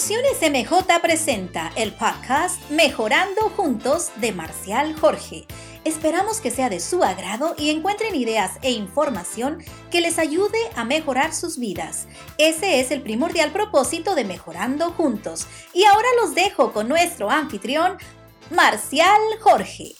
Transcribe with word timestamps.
Producciones 0.00 0.40
MJ 0.40 0.98
presenta 1.02 1.70
el 1.76 1.92
podcast 1.92 2.70
Mejorando 2.70 3.50
Juntos 3.54 4.10
de 4.16 4.32
Marcial 4.32 4.98
Jorge. 4.98 5.46
Esperamos 5.84 6.40
que 6.40 6.50
sea 6.50 6.70
de 6.70 6.80
su 6.80 7.04
agrado 7.04 7.54
y 7.58 7.68
encuentren 7.68 8.14
ideas 8.14 8.52
e 8.62 8.70
información 8.70 9.62
que 9.90 10.00
les 10.00 10.18
ayude 10.18 10.58
a 10.74 10.84
mejorar 10.84 11.34
sus 11.34 11.58
vidas. 11.58 12.08
Ese 12.38 12.80
es 12.80 12.90
el 12.92 13.02
primordial 13.02 13.52
propósito 13.52 14.14
de 14.14 14.24
Mejorando 14.24 14.90
Juntos. 14.92 15.46
Y 15.74 15.84
ahora 15.84 16.08
los 16.22 16.34
dejo 16.34 16.72
con 16.72 16.88
nuestro 16.88 17.28
anfitrión, 17.28 17.98
Marcial 18.50 19.20
Jorge. 19.42 19.99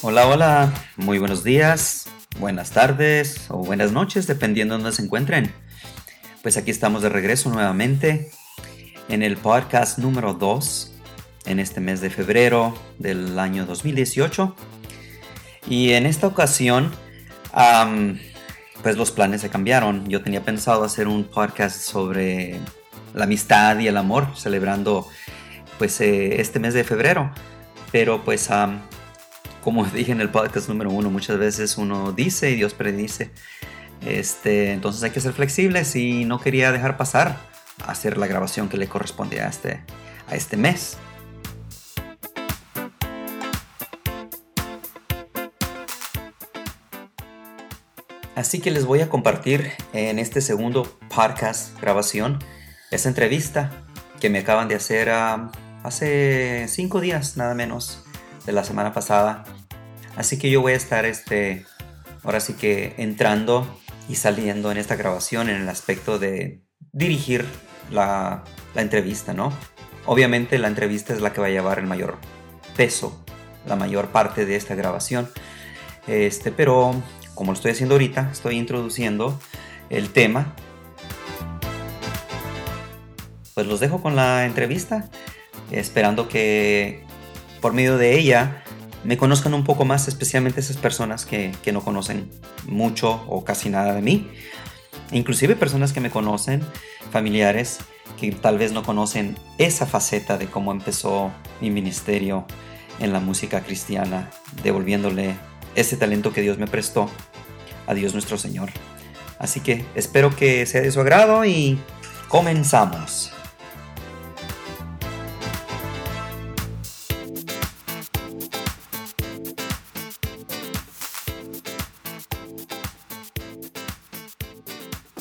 Hola, 0.00 0.28
hola, 0.28 0.72
muy 0.96 1.18
buenos 1.18 1.42
días, 1.42 2.06
buenas 2.38 2.70
tardes 2.70 3.46
o 3.48 3.56
buenas 3.56 3.90
noches, 3.90 4.28
dependiendo 4.28 4.76
de 4.76 4.82
donde 4.82 4.96
se 4.96 5.02
encuentren. 5.02 5.52
Pues 6.40 6.56
aquí 6.56 6.70
estamos 6.70 7.02
de 7.02 7.08
regreso 7.08 7.50
nuevamente 7.50 8.30
en 9.08 9.24
el 9.24 9.36
podcast 9.36 9.98
número 9.98 10.34
2 10.34 10.92
en 11.46 11.58
este 11.58 11.80
mes 11.80 12.00
de 12.00 12.10
febrero 12.10 12.78
del 12.98 13.40
año 13.40 13.66
2018. 13.66 14.54
Y 15.68 15.90
en 15.90 16.06
esta 16.06 16.28
ocasión, 16.28 16.92
pues 18.84 18.96
los 18.96 19.10
planes 19.10 19.40
se 19.40 19.50
cambiaron. 19.50 20.08
Yo 20.08 20.22
tenía 20.22 20.44
pensado 20.44 20.84
hacer 20.84 21.08
un 21.08 21.24
podcast 21.24 21.80
sobre 21.80 22.60
la 23.14 23.24
amistad 23.24 23.76
y 23.80 23.88
el 23.88 23.96
amor, 23.96 24.28
celebrando 24.36 25.08
pues 25.76 26.00
eh, 26.00 26.40
este 26.40 26.60
mes 26.60 26.72
de 26.72 26.84
febrero. 26.84 27.32
Pero 27.90 28.22
pues 28.22 28.48
como 29.68 29.84
dije 29.84 30.12
en 30.12 30.22
el 30.22 30.30
podcast 30.30 30.70
número 30.70 30.90
uno, 30.90 31.10
muchas 31.10 31.36
veces 31.36 31.76
uno 31.76 32.12
dice 32.12 32.50
y 32.50 32.54
Dios 32.54 32.72
predice. 32.72 33.30
Este, 34.00 34.72
entonces 34.72 35.02
hay 35.02 35.10
que 35.10 35.20
ser 35.20 35.34
flexibles 35.34 35.94
y 35.94 36.24
no 36.24 36.40
quería 36.40 36.72
dejar 36.72 36.96
pasar 36.96 37.36
a 37.84 37.90
hacer 37.90 38.16
la 38.16 38.26
grabación 38.26 38.70
que 38.70 38.78
le 38.78 38.88
corresponde 38.88 39.42
a 39.42 39.48
este, 39.48 39.82
a 40.26 40.36
este 40.36 40.56
mes. 40.56 40.96
Así 48.36 48.60
que 48.60 48.70
les 48.70 48.86
voy 48.86 49.02
a 49.02 49.10
compartir 49.10 49.72
en 49.92 50.18
este 50.18 50.40
segundo 50.40 50.84
podcast 51.14 51.78
grabación 51.78 52.38
esta 52.90 53.10
entrevista 53.10 53.84
que 54.18 54.30
me 54.30 54.38
acaban 54.38 54.66
de 54.68 54.76
hacer 54.76 55.10
ah, 55.10 55.52
hace 55.82 56.64
cinco 56.68 57.02
días 57.02 57.36
nada 57.36 57.52
menos 57.52 58.02
de 58.46 58.52
la 58.52 58.64
semana 58.64 58.94
pasada. 58.94 59.44
Así 60.18 60.36
que 60.36 60.50
yo 60.50 60.60
voy 60.60 60.72
a 60.72 60.76
estar 60.76 61.06
este, 61.06 61.64
ahora 62.24 62.40
sí 62.40 62.54
que 62.54 62.92
entrando 62.98 63.64
y 64.08 64.16
saliendo 64.16 64.72
en 64.72 64.76
esta 64.76 64.96
grabación 64.96 65.48
en 65.48 65.62
el 65.62 65.68
aspecto 65.68 66.18
de 66.18 66.64
dirigir 66.90 67.44
la, 67.92 68.42
entrevista, 68.74 69.32
¿no? 69.32 69.52
Obviamente 70.06 70.58
la 70.58 70.66
entrevista 70.66 71.14
es 71.14 71.20
la 71.20 71.32
que 71.32 71.40
va 71.40 71.46
a 71.46 71.50
llevar 71.50 71.78
el 71.78 71.86
mayor 71.86 72.18
peso, 72.76 73.24
la 73.64 73.76
mayor 73.76 74.08
parte 74.08 74.44
de 74.44 74.56
esta 74.56 74.74
grabación. 74.74 75.30
Este, 76.08 76.50
pero 76.50 77.00
como 77.36 77.52
lo 77.52 77.56
estoy 77.56 77.70
haciendo 77.70 77.94
ahorita, 77.94 78.30
estoy 78.32 78.56
introduciendo 78.56 79.38
el 79.88 80.10
tema. 80.10 80.52
Pues 83.54 83.68
los 83.68 83.78
dejo 83.78 84.02
con 84.02 84.16
la 84.16 84.46
entrevista, 84.46 85.10
esperando 85.70 86.28
que 86.28 87.04
por 87.60 87.72
medio 87.72 87.98
de 87.98 88.18
ella 88.18 88.64
me 89.04 89.16
conozcan 89.16 89.54
un 89.54 89.64
poco 89.64 89.84
más, 89.84 90.08
especialmente 90.08 90.60
esas 90.60 90.76
personas 90.76 91.24
que, 91.24 91.52
no 91.72 91.82
conocen 91.82 92.30
mucho 92.66 93.24
o 93.28 93.44
casi 93.44 93.70
nada 93.70 93.94
de 93.94 94.02
mí. 94.02 94.28
Inclusive 95.12 95.56
personas 95.56 95.92
que 95.92 96.00
me 96.00 96.10
conocen, 96.10 96.62
familiares 97.10 97.78
que 98.18 98.32
tal 98.32 98.58
vez 98.58 98.72
no 98.72 98.82
conocen 98.82 99.36
esa 99.58 99.86
faceta 99.86 100.38
de 100.38 100.46
cómo 100.46 100.72
empezó 100.72 101.30
mi 101.60 101.70
ministerio 101.70 102.46
en 102.98 103.12
la 103.12 103.20
música 103.20 103.60
cristiana, 103.60 104.30
devolviéndole 104.62 105.36
ese 105.76 105.96
talento 105.96 106.32
que 106.32 106.40
Dios 106.40 106.58
me 106.58 106.66
prestó 106.66 107.08
a 107.86 107.94
Dios 107.94 108.12
nuestro 108.12 108.36
Señor. 108.36 108.70
Así 109.38 109.60
que 109.60 109.84
espero 109.94 110.34
que 110.34 110.66
sea 110.66 110.80
de 110.80 110.90
su 110.90 111.00
agrado 111.00 111.44
y 111.44 111.78
comenzamos. 112.28 113.32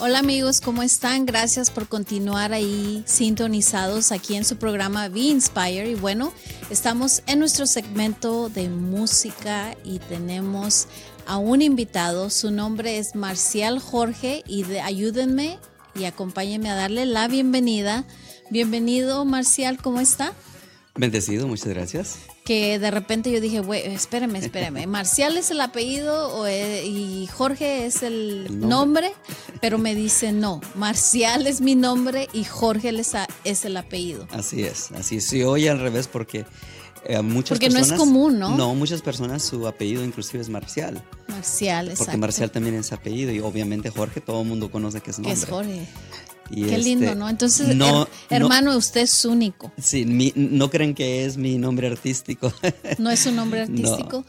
Hola 0.07 0.19
amigos, 0.19 0.61
¿cómo 0.61 0.83
están? 0.83 1.25
Gracias 1.25 1.69
por 1.69 1.89
continuar 1.89 2.53
ahí 2.53 3.03
sintonizados 3.05 4.13
aquí 4.13 4.37
en 4.37 4.45
su 4.45 4.55
programa 4.55 5.09
Be 5.09 5.19
Inspire. 5.19 5.91
Y 5.91 5.95
bueno, 5.95 6.31
estamos 6.69 7.23
en 7.27 7.39
nuestro 7.39 7.65
segmento 7.65 8.47
de 8.47 8.69
música 8.69 9.75
y 9.83 9.99
tenemos 9.99 10.87
a 11.25 11.35
un 11.35 11.61
invitado. 11.61 12.29
Su 12.29 12.51
nombre 12.51 12.99
es 12.99 13.15
Marcial 13.15 13.79
Jorge 13.79 14.43
y 14.47 14.63
ayúdenme 14.77 15.59
y 15.93 16.05
acompáñenme 16.05 16.69
a 16.69 16.75
darle 16.75 17.05
la 17.05 17.27
bienvenida. 17.27 18.05
Bienvenido 18.49 19.25
Marcial, 19.25 19.77
¿cómo 19.77 19.99
está? 19.99 20.31
Bendecido, 20.95 21.49
muchas 21.49 21.67
gracias 21.67 22.15
que 22.47 22.79
de 22.79 22.91
repente 22.91 23.29
yo 23.29 23.41
dije, 23.41 23.59
güey, 23.59 23.85
espérame, 23.87 24.37
espérame, 24.37 24.87
Marcial 24.87 25.35
es 25.35 25.51
el 25.51 25.59
apellido 25.59 26.47
eh, 26.47 26.85
y 26.85 27.27
Jorge 27.27 27.85
es 27.85 28.03
el, 28.03 28.47
nombre. 28.61 29.11
pero 29.59 29.77
me 29.77 29.93
dice, 29.93 30.31
no, 30.31 30.61
Marcial 30.73 31.45
es 31.45 31.59
mi 31.59 31.75
nombre 31.75 32.29
y 32.31 32.45
Jorge 32.45 32.93
es 33.43 33.65
el 33.65 33.75
apellido. 33.75 34.29
Así 34.31 34.63
es, 34.63 34.93
así 34.93 35.17
es. 35.17 35.25
Sí, 35.25 35.43
oye 35.43 35.69
al 35.69 35.81
revés 35.81 36.07
porque 36.07 36.45
eh, 37.03 37.21
muchas 37.21 37.57
porque 37.57 37.69
no 37.69 37.79
es 37.79 37.91
común, 37.91 38.39
¿no? 38.39 38.55
No, 38.55 38.73
muchas 38.75 39.01
personas 39.01 39.43
su 39.43 39.67
apellido 39.67 40.05
inclusive 40.05 40.41
es 40.41 40.47
Marcial. 40.47 41.03
Marcial, 41.27 41.89
exacto. 41.89 42.05
Porque 42.05 42.17
Marcial 42.17 42.49
también 42.49 42.75
es 42.75 42.93
apellido 42.93 43.33
y 43.33 43.41
obviamente 43.41 43.89
Jorge 43.89 44.21
todo 44.21 44.43
el 44.43 44.47
mundo 44.47 44.71
conoce 44.71 45.01
que 45.01 45.11
es 45.11 45.19
nombre. 45.19 45.35
Que 45.35 45.43
es 45.43 45.49
Jorge. 45.49 45.85
Qué 46.49 46.77
lindo, 46.77 47.05
este, 47.05 47.15
¿no? 47.15 47.29
Entonces, 47.29 47.75
hermano, 48.29 48.77
usted 48.77 49.01
es 49.01 49.25
único. 49.25 49.71
Sí, 49.77 50.05
no 50.35 50.69
creen 50.69 50.93
que 50.93 51.25
es 51.25 51.37
mi 51.37 51.57
nombre 51.57 51.87
artístico. 51.87 52.53
No 52.99 53.09
es 53.11 53.19
su 53.19 53.31
nombre 53.31 53.61
artístico. 53.61 54.25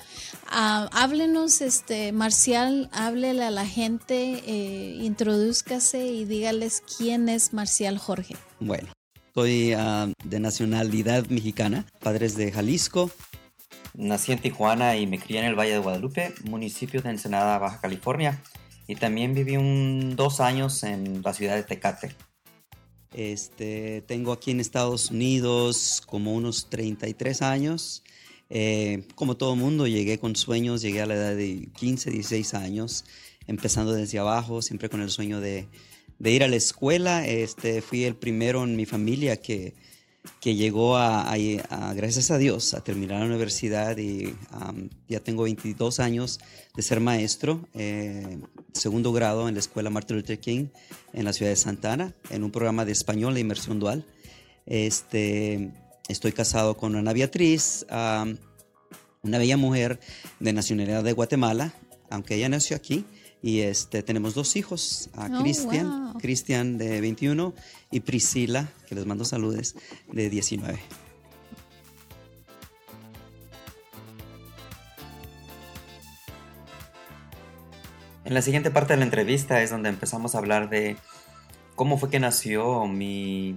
Ah, 0.46 0.88
háblenos, 0.92 1.60
este, 1.60 2.12
Marcial, 2.12 2.88
háblele 2.92 3.44
a 3.44 3.50
la 3.50 3.66
gente, 3.66 4.42
eh, 4.46 4.98
introduzcase 5.02 6.06
y 6.06 6.24
dígales 6.24 6.82
quién 6.96 7.28
es 7.28 7.52
Marcial 7.52 7.98
Jorge. 7.98 8.36
Bueno, 8.60 8.88
soy 9.34 9.72
ah, 9.72 10.08
de 10.24 10.40
nacionalidad 10.40 11.26
mexicana, 11.28 11.86
padres 12.00 12.36
de 12.36 12.52
Jalisco. 12.52 13.10
Nací 13.94 14.32
en 14.32 14.38
Tijuana 14.38 14.96
y 14.96 15.06
me 15.06 15.18
crié 15.18 15.40
en 15.40 15.46
el 15.46 15.58
Valle 15.58 15.72
de 15.72 15.78
Guadalupe, 15.78 16.34
municipio 16.44 17.00
de 17.00 17.10
Ensenada, 17.10 17.58
Baja 17.58 17.80
California 17.80 18.40
y 18.88 18.96
también 18.96 19.34
viví 19.34 19.56
un, 19.58 20.16
dos 20.16 20.40
años 20.40 20.82
en 20.82 21.20
la 21.22 21.34
ciudad 21.34 21.54
de 21.54 21.62
Tecate. 21.62 22.16
Este, 23.12 24.02
tengo 24.06 24.32
aquí 24.32 24.50
en 24.50 24.60
Estados 24.60 25.10
Unidos 25.10 26.02
como 26.06 26.34
unos 26.34 26.70
33 26.70 27.42
años. 27.42 28.02
Eh, 28.48 29.06
como 29.14 29.36
todo 29.36 29.54
mundo, 29.56 29.86
llegué 29.86 30.18
con 30.18 30.34
sueños, 30.34 30.80
llegué 30.80 31.02
a 31.02 31.06
la 31.06 31.14
edad 31.14 31.36
de 31.36 31.68
15, 31.76 32.10
16 32.10 32.54
años, 32.54 33.04
empezando 33.46 33.92
desde 33.92 34.18
abajo, 34.18 34.62
siempre 34.62 34.88
con 34.88 35.02
el 35.02 35.10
sueño 35.10 35.38
de, 35.38 35.68
ir 36.24 36.42
a 36.42 36.48
la 36.48 36.56
escuela. 36.56 37.26
Este, 37.26 37.82
fui 37.82 38.04
el 38.04 38.16
primero 38.16 38.64
en 38.64 38.74
mi 38.74 38.86
familia 38.86 39.36
que 39.36 39.74
que 40.40 40.54
llegó 40.54 40.96
a, 40.96 41.34
gracias 41.94 42.30
a 42.30 42.38
Dios, 42.38 42.74
a 42.74 42.82
terminar 42.82 43.20
la 43.20 43.26
universidad 43.26 43.96
y 43.98 44.34
ya 45.08 45.20
tengo 45.20 45.44
22 45.44 46.00
años 46.00 46.40
de 46.78 46.82
ser 46.82 47.00
maestro, 47.00 47.66
eh, 47.74 48.38
segundo 48.72 49.12
grado 49.12 49.48
en 49.48 49.54
la 49.54 49.58
escuela 49.58 49.90
Martin 49.90 50.14
Luther 50.14 50.38
King 50.38 50.66
en 51.12 51.24
la 51.24 51.32
ciudad 51.32 51.50
de 51.50 51.56
Santana, 51.56 52.14
en 52.30 52.44
un 52.44 52.52
programa 52.52 52.84
de 52.84 52.92
español 52.92 53.34
de 53.34 53.40
inmersión 53.40 53.80
dual. 53.80 54.06
Este, 54.64 55.72
estoy 56.08 56.30
casado 56.30 56.76
con 56.76 56.94
Ana 56.94 57.12
Beatriz, 57.12 57.84
una 57.90 59.38
bella 59.38 59.56
mujer 59.56 59.98
de 60.38 60.52
nacionalidad 60.52 61.02
de 61.02 61.14
Guatemala, 61.14 61.74
aunque 62.10 62.36
ella 62.36 62.48
nació 62.48 62.76
aquí. 62.76 63.04
Y 63.42 63.62
este, 63.62 64.04
tenemos 64.04 64.34
dos 64.34 64.54
hijos, 64.54 65.10
a 65.14 65.26
oh, 65.32 65.42
Cristian, 65.42 66.14
Cristian 66.20 66.78
de 66.78 67.00
21 67.00 67.54
y 67.90 68.00
Priscila, 68.00 68.70
que 68.88 68.94
les 68.94 69.04
mando 69.04 69.24
saludos, 69.24 69.74
de 70.12 70.30
19. 70.30 70.78
En 78.28 78.34
la 78.34 78.42
siguiente 78.42 78.70
parte 78.70 78.92
de 78.92 78.98
la 78.98 79.06
entrevista 79.06 79.62
es 79.62 79.70
donde 79.70 79.88
empezamos 79.88 80.34
a 80.34 80.38
hablar 80.38 80.68
de 80.68 80.98
cómo 81.76 81.96
fue 81.96 82.10
que 82.10 82.20
nació 82.20 82.86
mi, 82.86 83.56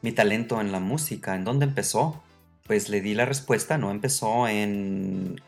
mi 0.00 0.12
talento 0.12 0.60
en 0.60 0.70
la 0.70 0.78
música, 0.78 1.34
en 1.34 1.42
dónde 1.42 1.64
empezó. 1.64 2.22
Pues 2.62 2.88
le 2.88 3.00
di 3.00 3.14
la 3.14 3.24
respuesta, 3.24 3.78
no 3.78 3.90
empezó 3.90 4.46
en, 4.46 5.40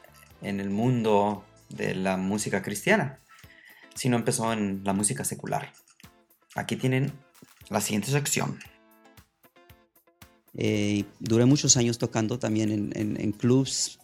en 0.42 0.58
el 0.58 0.70
mundo 0.70 1.44
de 1.68 1.94
la 1.94 2.16
música 2.16 2.62
cristiana, 2.62 3.20
sino 3.94 4.16
empezó 4.16 4.52
en 4.52 4.80
la 4.82 4.92
música 4.92 5.24
secular. 5.24 5.72
Aquí 6.56 6.74
tienen 6.74 7.12
la 7.68 7.80
siguiente 7.80 8.10
sección. 8.10 8.58
Eh, 10.56 11.04
duré 11.20 11.44
muchos 11.44 11.76
años 11.76 11.98
tocando 11.98 12.40
también 12.40 12.72
en, 12.72 12.92
en, 12.96 13.20
en 13.20 13.30
clubs 13.30 14.00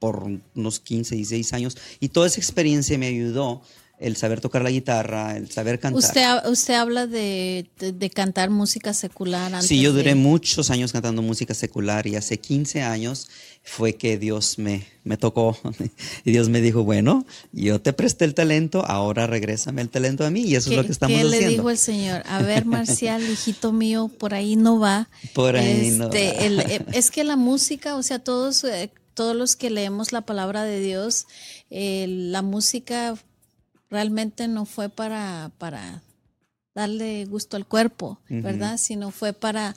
por 0.00 0.24
unos 0.56 0.80
15, 0.80 1.14
16 1.14 1.52
años 1.52 1.78
y 2.00 2.08
toda 2.08 2.26
esa 2.26 2.40
experiencia 2.40 2.98
me 2.98 3.06
ayudó 3.06 3.62
el 4.00 4.16
saber 4.16 4.40
tocar 4.40 4.62
la 4.62 4.70
guitarra, 4.70 5.36
el 5.36 5.50
saber 5.50 5.80
cantar. 5.80 5.98
Usted, 5.98 6.50
usted 6.50 6.74
habla 6.74 7.06
de, 7.06 7.66
de, 7.78 8.10
cantar 8.10 8.48
música 8.50 8.94
secular. 8.94 9.52
Antes 9.52 9.68
sí, 9.68 9.80
yo 9.80 9.92
duré 9.92 10.14
muchos 10.14 10.70
años 10.70 10.92
cantando 10.92 11.20
música 11.20 11.52
secular 11.52 12.06
y 12.06 12.14
hace 12.14 12.38
15 12.38 12.82
años 12.82 13.28
fue 13.64 13.94
que 13.94 14.16
Dios 14.16 14.58
me, 14.58 14.86
me 15.02 15.16
tocó 15.16 15.58
y 16.24 16.30
Dios 16.30 16.48
me 16.48 16.60
dijo, 16.60 16.84
bueno, 16.84 17.26
yo 17.52 17.80
te 17.80 17.92
presté 17.92 18.24
el 18.24 18.34
talento, 18.34 18.84
ahora 18.86 19.26
regrésame 19.26 19.82
el 19.82 19.88
talento 19.88 20.24
a 20.24 20.30
mí 20.30 20.42
y 20.42 20.54
eso 20.54 20.70
es 20.70 20.76
lo 20.76 20.84
que 20.84 20.92
estamos 20.92 21.16
haciendo. 21.16 21.36
¿Qué 21.36 21.40
le 21.40 21.48
dijo 21.48 21.70
el 21.70 21.78
Señor? 21.78 22.22
A 22.26 22.42
ver, 22.42 22.66
Marcial, 22.66 23.22
hijito 23.30 23.72
mío, 23.72 24.08
por 24.16 24.32
ahí 24.32 24.54
no 24.54 24.78
va. 24.78 25.08
Por 25.34 25.56
ahí 25.56 25.90
no 25.90 26.04
este, 26.04 26.34
va. 26.34 26.44
El, 26.44 26.60
eh, 26.60 26.84
es 26.92 27.10
que 27.10 27.24
la 27.24 27.36
música, 27.36 27.96
o 27.96 28.02
sea, 28.04 28.20
todos, 28.20 28.62
eh, 28.62 28.90
todos 29.14 29.34
los 29.34 29.56
que 29.56 29.70
leemos 29.70 30.12
la 30.12 30.20
palabra 30.20 30.62
de 30.62 30.80
Dios, 30.80 31.26
eh, 31.70 32.06
la 32.08 32.42
música 32.42 33.16
realmente 33.90 34.48
no 34.48 34.64
fue 34.64 34.88
para, 34.88 35.50
para 35.58 36.02
darle 36.74 37.24
gusto 37.24 37.56
al 37.56 37.66
cuerpo, 37.66 38.20
¿verdad? 38.28 38.76
Sino 38.76 39.10
fue 39.10 39.32
para 39.32 39.74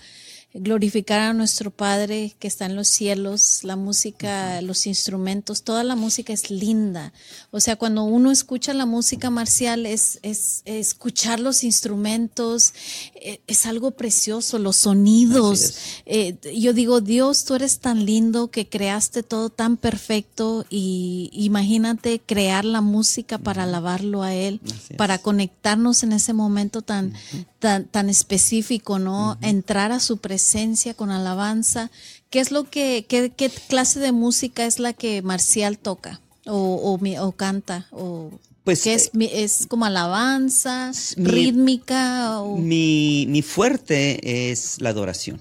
glorificar 0.54 1.22
a 1.22 1.34
nuestro 1.34 1.72
Padre 1.72 2.36
que 2.40 2.48
está 2.48 2.66
en 2.66 2.76
los 2.76 2.90
cielos, 2.90 3.64
la 3.64 3.78
música, 3.78 4.62
los 4.62 4.86
instrumentos, 4.86 5.64
toda 5.64 5.84
la 5.84 5.96
música 5.96 6.34
es 6.34 6.52
linda. 6.52 7.14
O 7.52 7.60
sea, 7.62 7.78
cuando 7.78 8.04
uno 8.04 8.32
escucha 8.32 8.74
la 8.74 8.86
música 8.86 9.30
marcial 9.30 9.86
es, 9.86 10.20
es, 10.24 10.62
escuchar 10.66 11.40
los 11.40 11.64
instrumentos, 11.64 12.74
eh, 13.16 13.40
es 13.48 13.66
algo 13.66 13.92
precioso, 13.92 14.60
los 14.60 14.76
sonidos. 14.76 15.76
Eh, 16.06 16.36
yo 16.58 16.74
digo, 16.74 17.00
Dios, 17.00 17.46
tú 17.46 17.56
eres 17.56 17.80
tan 17.80 18.06
lindo 18.06 18.50
que 18.50 18.68
creaste 18.68 19.24
todo 19.24 19.50
tan 19.50 19.78
perfecto 19.78 20.66
y 20.70 21.30
imagínate 21.34 22.20
crear 22.20 22.66
la 22.66 22.82
música 22.82 23.38
para 23.38 23.64
alabarlo 23.64 24.22
a 24.22 24.34
Él, 24.34 24.60
para 24.98 25.18
conectarnos 25.20 26.04
en 26.04 26.12
ese 26.12 26.34
momento 26.34 26.82
tan, 26.82 27.14
tan, 27.62 27.86
tan 27.86 28.10
específico, 28.10 29.00
¿no? 29.00 29.38
Entrar 29.42 29.94
a 29.94 30.02
su 30.02 30.18
presencia 30.18 30.42
esencia, 30.42 30.94
con 30.94 31.12
alabanza. 31.12 31.92
¿Qué 32.30 32.40
es 32.40 32.52
lo 32.52 32.70
que, 32.70 33.06
qué, 33.08 33.32
qué 33.36 33.50
clase 33.50 34.00
de 34.00 34.12
música 34.12 34.66
es 34.66 34.80
la 34.80 34.92
que 34.92 35.22
Marcial 35.22 35.78
toca 35.78 36.20
o, 36.46 36.58
o, 36.58 37.26
o 37.26 37.32
canta? 37.32 37.88
O, 37.92 38.32
pues, 38.64 38.84
¿qué 38.84 38.96
es, 38.96 39.12
eh, 39.20 39.30
es 39.44 39.68
como 39.68 39.86
alabanza, 39.86 40.92
rítmica? 41.16 42.42
O... 42.42 42.58
Mi, 42.58 43.26
mi 43.30 43.42
fuerte 43.42 44.52
es 44.52 44.82
la 44.82 44.90
adoración. 44.90 45.40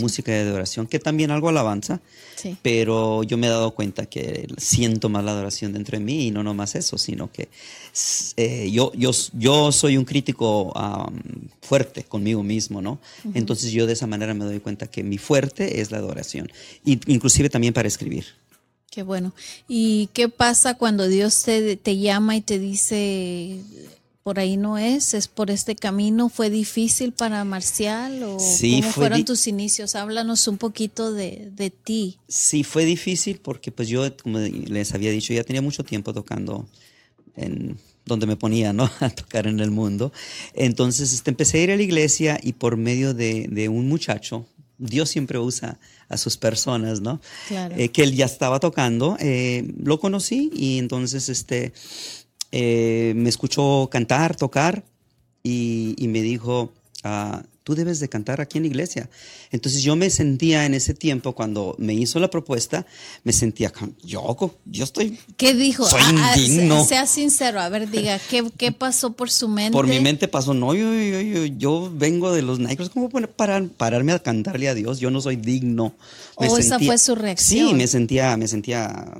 Música 0.00 0.32
de 0.32 0.40
adoración, 0.40 0.86
que 0.86 0.98
también 0.98 1.30
algo 1.30 1.48
alabanza, 1.48 2.00
pero 2.62 3.22
yo 3.22 3.38
me 3.38 3.46
he 3.46 3.50
dado 3.50 3.70
cuenta 3.70 4.06
que 4.06 4.46
siento 4.58 5.08
más 5.08 5.24
la 5.24 5.30
adoración 5.30 5.72
dentro 5.72 5.98
de 5.98 6.04
mí 6.04 6.26
y 6.26 6.30
no 6.30 6.42
nomás 6.42 6.74
eso, 6.74 6.98
sino 6.98 7.32
que 7.32 7.48
eh, 8.36 8.70
yo, 8.70 8.92
yo, 8.94 9.10
yo 9.32 9.72
soy 9.72 9.96
un 9.96 10.04
crítico 10.04 10.72
fuerte 11.62 12.04
conmigo 12.04 12.42
mismo, 12.42 12.82
¿no? 12.82 12.98
Entonces 13.34 13.72
yo 13.72 13.86
de 13.86 13.94
esa 13.94 14.06
manera 14.06 14.34
me 14.34 14.44
doy 14.44 14.60
cuenta 14.60 14.86
que 14.86 15.02
mi 15.02 15.16
fuerte 15.16 15.80
es 15.80 15.90
la 15.90 15.98
adoración, 15.98 16.50
y, 16.84 17.00
inclusive 17.10 17.48
también 17.48 17.72
para 17.72 17.88
escribir. 17.88 18.26
Qué 18.90 19.02
bueno. 19.02 19.34
¿Y 19.68 20.08
qué 20.12 20.28
pasa 20.28 20.74
cuando 20.74 21.08
Dios 21.08 21.42
te, 21.42 21.76
te 21.76 21.98
llama 21.98 22.36
y 22.36 22.40
te 22.40 22.58
dice, 22.58 23.60
por 24.28 24.40
ahí 24.40 24.58
no 24.58 24.76
es, 24.76 25.14
es 25.14 25.26
por 25.26 25.50
este 25.50 25.74
camino. 25.74 26.28
¿Fue 26.28 26.50
difícil 26.50 27.12
para 27.12 27.42
Marcial 27.44 28.22
o 28.24 28.36
cómo 28.36 28.92
fueron 28.92 29.24
tus 29.24 29.46
inicios? 29.46 29.94
Háblanos 29.94 30.46
un 30.48 30.58
poquito 30.58 31.14
de, 31.14 31.50
de, 31.56 31.70
ti. 31.70 32.18
Sí, 32.28 32.62
fue 32.62 32.84
difícil 32.84 33.40
porque 33.42 33.72
pues 33.72 33.88
yo, 33.88 34.14
como 34.18 34.38
les 34.38 34.92
había 34.92 35.10
dicho, 35.12 35.32
ya 35.32 35.44
tenía 35.44 35.62
mucho 35.62 35.82
tiempo 35.82 36.12
tocando 36.12 36.68
en 37.36 37.78
donde 38.04 38.26
me 38.26 38.36
ponía, 38.36 38.74
¿no? 38.74 38.90
A 39.00 39.08
tocar 39.08 39.46
en 39.46 39.60
el 39.60 39.70
mundo. 39.70 40.12
Entonces 40.52 41.14
este, 41.14 41.30
empecé 41.30 41.60
a 41.60 41.62
ir 41.62 41.70
a 41.70 41.76
la 41.76 41.82
iglesia 41.82 42.38
y 42.42 42.52
por 42.52 42.76
medio 42.76 43.14
de, 43.14 43.48
de 43.50 43.70
un 43.70 43.88
muchacho, 43.88 44.44
Dios 44.76 45.08
siempre 45.08 45.38
usa 45.38 45.78
a 46.10 46.18
sus 46.18 46.36
personas, 46.36 47.00
¿no? 47.00 47.22
Claro. 47.48 47.74
Eh, 47.78 47.88
que 47.88 48.02
él 48.02 48.14
ya 48.14 48.26
estaba 48.26 48.60
tocando, 48.60 49.16
eh, 49.20 49.72
lo 49.82 49.98
conocí 49.98 50.50
y 50.52 50.76
entonces 50.76 51.30
este 51.30 51.72
eh, 52.52 53.12
me 53.16 53.28
escuchó 53.28 53.88
cantar, 53.90 54.36
tocar 54.36 54.84
y, 55.42 55.94
me 56.08 56.22
dijo, 56.22 56.72
ah, 57.04 57.42
tú 57.68 57.74
debes 57.74 58.00
de 58.00 58.08
cantar 58.08 58.40
aquí 58.40 58.56
en 58.56 58.64
la 58.64 58.68
iglesia. 58.68 59.10
Entonces 59.50 59.82
yo 59.82 59.94
me 59.94 60.08
sentía 60.08 60.64
en 60.64 60.72
ese 60.72 60.94
tiempo, 60.94 61.34
cuando 61.34 61.76
me 61.78 61.92
hizo 61.92 62.18
la 62.18 62.30
propuesta, 62.30 62.86
me 63.24 63.32
sentía, 63.34 63.70
yo, 64.02 64.54
yo 64.64 64.84
estoy... 64.84 65.18
¿Qué 65.36 65.52
dijo? 65.52 65.84
Soy 65.84 66.00
ah, 66.02 66.32
ah, 66.32 66.38
indigno. 66.38 66.82
Sea 66.86 67.06
sincero, 67.06 67.60
a 67.60 67.68
ver, 67.68 67.90
diga, 67.90 68.18
¿qué, 68.30 68.42
¿qué, 68.56 68.72
pasó 68.72 69.12
por 69.12 69.30
su 69.30 69.48
mente? 69.48 69.72
Por 69.72 69.86
mi 69.86 70.00
mente 70.00 70.28
pasó, 70.28 70.54
no, 70.54 70.72
yo, 70.72 70.94
yo, 70.94 71.20
yo, 71.20 71.44
yo 71.44 71.92
vengo 71.94 72.32
de 72.32 72.40
los 72.40 72.58
Nikers, 72.58 72.88
¿cómo 72.88 73.10
puedo 73.10 73.30
parar, 73.30 73.68
pararme 73.68 74.12
a 74.12 74.18
cantarle 74.18 74.70
a 74.70 74.74
Dios? 74.74 74.98
Yo 74.98 75.10
no 75.10 75.20
soy 75.20 75.36
digno. 75.36 75.94
Me 76.40 76.48
¿O 76.48 76.56
esa 76.56 76.78
fue 76.78 76.96
su 76.96 77.16
reacción? 77.16 77.68
Sí, 77.68 77.74
me 77.74 77.86
sentía, 77.86 78.34
me 78.38 78.48
sentía, 78.48 79.12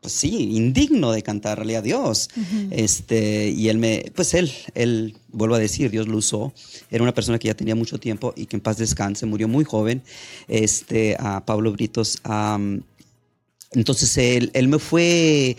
pues 0.00 0.12
sí, 0.12 0.50
indigno 0.52 1.10
de 1.10 1.22
cantarle 1.22 1.76
a 1.76 1.82
Dios. 1.82 2.28
Uh 2.36 2.40
-huh. 2.40 2.68
Este, 2.70 3.48
y 3.48 3.70
él 3.70 3.78
me, 3.78 4.12
pues 4.14 4.34
él, 4.34 4.52
él 4.74 5.16
vuelvo 5.28 5.54
a 5.54 5.58
decir, 5.58 5.90
Dios 5.90 6.06
lo 6.08 6.18
usó. 6.18 6.52
Era 6.90 7.02
una 7.02 7.14
persona 7.14 7.38
que 7.38 7.48
ya 7.48 7.54
tenía 7.54 7.74
mucho 7.74 7.87
tiempo 7.96 8.34
y 8.36 8.44
que 8.44 8.56
en 8.56 8.60
paz 8.60 8.76
descanse, 8.76 9.24
murió 9.24 9.48
muy 9.48 9.64
joven, 9.64 10.02
este, 10.48 11.16
a 11.18 11.46
Pablo 11.46 11.72
Britos. 11.72 12.18
Entonces 13.72 14.18
él, 14.18 14.50
él, 14.52 14.68
me 14.68 14.78
fue 14.78 15.56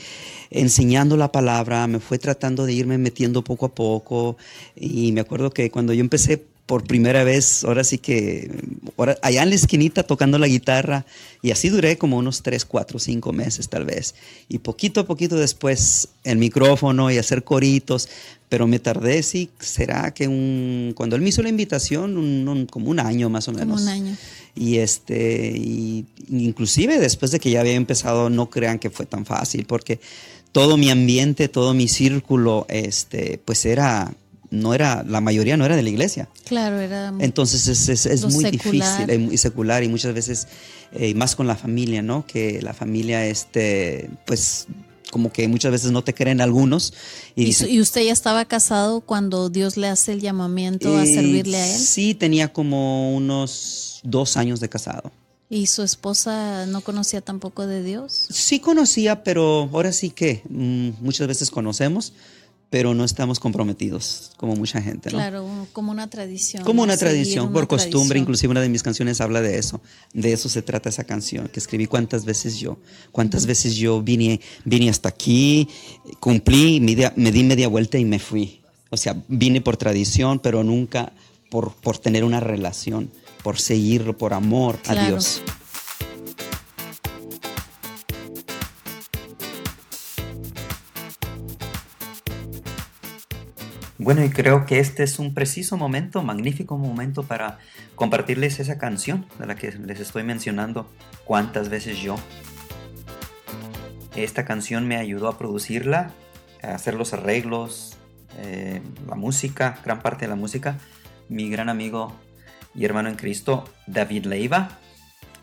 enseñando 0.52 1.18
la 1.18 1.32
palabra, 1.32 1.88
me 1.88 2.00
fue 2.00 2.20
tratando 2.20 2.66
de 2.66 2.74
irme 2.74 3.00
metiendo 3.00 3.44
poco 3.44 3.68
a 3.68 3.74
poco 3.74 4.38
y 4.76 5.12
me 5.12 5.22
acuerdo 5.22 5.52
que 5.52 5.72
cuando 5.72 5.94
yo 5.94 6.02
empecé 6.02 6.46
por 6.70 6.84
primera 6.84 7.24
vez, 7.24 7.64
ahora 7.64 7.84
sí 7.84 7.98
que, 7.98 8.48
ahora, 8.96 9.18
allá 9.24 9.42
en 9.42 9.50
la 9.50 9.56
esquinita 9.56 10.04
tocando 10.04 10.38
la 10.38 10.46
guitarra, 10.46 11.04
y 11.42 11.50
así 11.50 11.70
duré 11.70 11.98
como 11.98 12.18
unos 12.18 12.44
3, 12.44 12.64
4, 12.64 13.00
5 13.00 13.34
meses 13.34 13.70
tal 13.70 13.86
vez. 13.86 14.14
Y 14.50 14.60
poquito 14.60 15.00
a 15.00 15.06
poquito 15.08 15.36
después 15.36 16.10
el 16.24 16.38
micrófono 16.38 17.10
y 17.10 17.18
hacer 17.18 17.44
coritos, 17.44 18.08
pero 18.50 18.68
me 18.68 18.78
tardé, 18.78 19.24
sí, 19.24 19.50
será 19.60 20.14
que 20.14 20.28
un, 20.28 20.94
cuando 20.96 21.16
él 21.16 21.24
me 21.24 21.30
hizo 21.30 21.42
la 21.42 21.50
invitación, 21.50 22.20
un, 22.20 22.48
un, 22.48 22.68
como 22.68 22.92
un 22.92 23.00
año 23.00 23.32
más 23.32 23.48
o 23.48 23.52
menos. 23.52 23.82
Como 23.82 23.82
un 23.82 23.88
año. 23.88 24.18
Y 24.54 24.78
este, 24.78 25.52
y, 25.58 26.06
inclusive 26.30 27.00
después 27.00 27.32
de 27.32 27.40
que 27.40 27.50
ya 27.50 27.62
había 27.62 27.74
empezado, 27.74 28.30
no 28.30 28.52
crean 28.52 28.78
que 28.78 28.92
fue 28.92 29.08
tan 29.08 29.26
fácil, 29.26 29.66
porque 29.66 30.00
todo 30.52 30.78
mi 30.78 30.92
ambiente, 30.92 31.50
todo 31.50 31.74
mi 31.74 31.88
círculo, 31.88 32.68
este, 32.70 33.42
pues 33.44 33.66
era 33.66 34.14
no 34.52 34.74
era, 34.74 35.04
la 35.04 35.22
mayoría 35.22 35.58
no 35.58 35.66
era 35.66 35.76
de 35.76 35.84
la 35.84 35.90
iglesia. 35.90 36.30
Claro, 36.46 36.80
era. 36.80 37.14
Entonces 37.20 37.68
es, 37.68 37.90
es, 37.90 38.06
es 38.06 38.26
muy 38.26 38.46
secular. 38.46 39.08
difícil 39.08 39.34
y 39.34 39.38
secular 39.38 39.84
y 39.84 39.88
muchas 39.88 40.14
veces, 40.14 40.48
eh, 40.94 41.14
más 41.14 41.36
con 41.36 41.48
la 41.48 41.56
familia, 41.56 42.02
¿no? 42.02 42.26
Que 42.26 42.62
la 42.62 42.74
familia, 42.74 43.26
este, 43.26 44.10
pues 44.26 44.68
como 45.12 45.32
que 45.32 45.48
muchas 45.48 45.72
veces 45.72 45.92
no 45.92 46.04
te 46.04 46.14
creen 46.14 46.42
algunos. 46.42 46.94
Y, 47.36 47.46
¿Y, 47.46 47.76
¿Y 47.76 47.82
usted 47.82 48.04
ya 48.04 48.14
estaba 48.14 48.46
casado 48.46 49.02
cuando 49.02 49.50
Dios 49.50 49.78
le 49.78 49.88
hace 49.88 50.14
el 50.14 50.22
llamamiento 50.22 50.98
a 50.98 51.06
servirle 51.06 51.58
a 51.58 51.68
él? 51.68 51.80
Sí, 51.80 52.14
tenía 52.14 52.54
como 52.54 53.16
unos 53.16 54.00
dos 54.04 54.38
años 54.38 54.60
de 54.60 54.70
casado. 54.70 55.12
¿Y 55.52 55.66
su 55.66 55.82
esposa 55.82 56.68
no 56.68 56.82
conocía 56.82 57.22
tampoco 57.22 57.66
de 57.66 57.84
Dios? 57.84 58.28
Sí 58.30 58.60
conocía, 58.60 59.24
pero 59.24 59.68
ahora 59.74 59.92
sí 59.92 60.12
que 60.12 60.44
mm, 60.48 61.04
muchas 61.04 61.28
veces 61.28 61.50
conocemos, 61.50 62.14
pero 62.70 62.94
no 62.94 63.04
estamos 63.04 63.40
comprometidos 63.40 64.32
como 64.38 64.56
mucha 64.56 64.82
gente, 64.82 65.10
¿no? 65.10 65.18
Claro, 65.18 65.68
como 65.74 65.92
una 65.92 66.10
tradición. 66.10 66.64
Como 66.64 66.84
una 66.84 66.98
tradición, 66.98 67.46
una 67.46 67.54
por 67.54 67.68
tradición. 67.68 67.92
costumbre, 67.92 68.20
inclusive 68.20 68.52
una 68.52 68.62
de 68.62 68.70
mis 68.70 68.84
canciones 68.84 69.22
habla 69.22 69.42
de 69.42 69.58
eso, 69.58 69.82
de 70.14 70.34
eso 70.34 70.50
se 70.50 70.62
trata 70.62 70.90
esa 70.90 71.04
canción, 71.04 71.48
que 71.48 71.60
escribí 71.60 71.88
cuántas 71.88 72.26
veces 72.26 72.58
yo, 72.58 72.78
cuántas 73.12 73.48
veces 73.48 73.76
yo 73.76 74.02
vine, 74.02 74.40
vine 74.66 74.90
hasta 74.90 75.10
aquí, 75.10 75.68
cumplí, 76.20 76.80
me 76.80 76.96
di, 76.96 77.04
me 77.16 77.32
di 77.32 77.44
media 77.44 77.68
vuelta 77.68 77.98
y 77.98 78.06
me 78.06 78.20
fui. 78.20 78.62
O 78.92 78.98
sea, 78.98 79.16
vine 79.28 79.62
por 79.62 79.78
tradición, 79.78 80.40
pero 80.40 80.64
nunca 80.64 81.14
por, 81.50 81.74
por 81.74 81.98
tener 81.98 82.24
una 82.24 82.40
relación, 82.40 83.10
por 83.44 83.60
seguirlo, 83.60 84.18
por 84.18 84.34
amor 84.34 84.78
claro. 84.80 85.02
a 85.02 85.08
Dios. 85.08 85.42
Bueno, 94.02 94.24
y 94.24 94.30
creo 94.30 94.66
que 94.66 94.80
este 94.80 95.04
es 95.04 95.20
un 95.20 95.34
preciso 95.34 95.76
momento, 95.76 96.24
magnífico 96.24 96.78
momento 96.78 97.24
para 97.24 97.60
compartirles 97.96 98.62
esa 98.62 98.78
canción 98.78 99.26
de 99.38 99.46
la 99.46 99.56
que 99.56 99.74
les 99.74 100.00
estoy 100.00 100.24
mencionando 100.24 100.90
cuántas 101.26 101.68
veces 101.68 101.98
yo. 101.98 102.16
Esta 104.16 104.46
canción 104.46 104.88
me 104.88 104.96
ayudó 104.96 105.28
a 105.28 105.38
producirla, 105.38 106.14
a 106.64 106.76
hacer 106.76 106.94
los 106.94 107.12
arreglos, 107.12 107.98
eh, 108.38 108.82
la 109.06 109.16
música, 109.16 109.82
gran 109.84 110.02
parte 110.02 110.24
de 110.24 110.30
la 110.30 110.38
música. 110.38 110.78
Mi 111.28 111.50
gran 111.50 111.68
amigo 111.68 112.16
y 112.74 112.86
hermano 112.86 113.10
en 113.10 113.16
Cristo, 113.16 113.66
David 113.86 114.28
Leiva. 114.28 114.80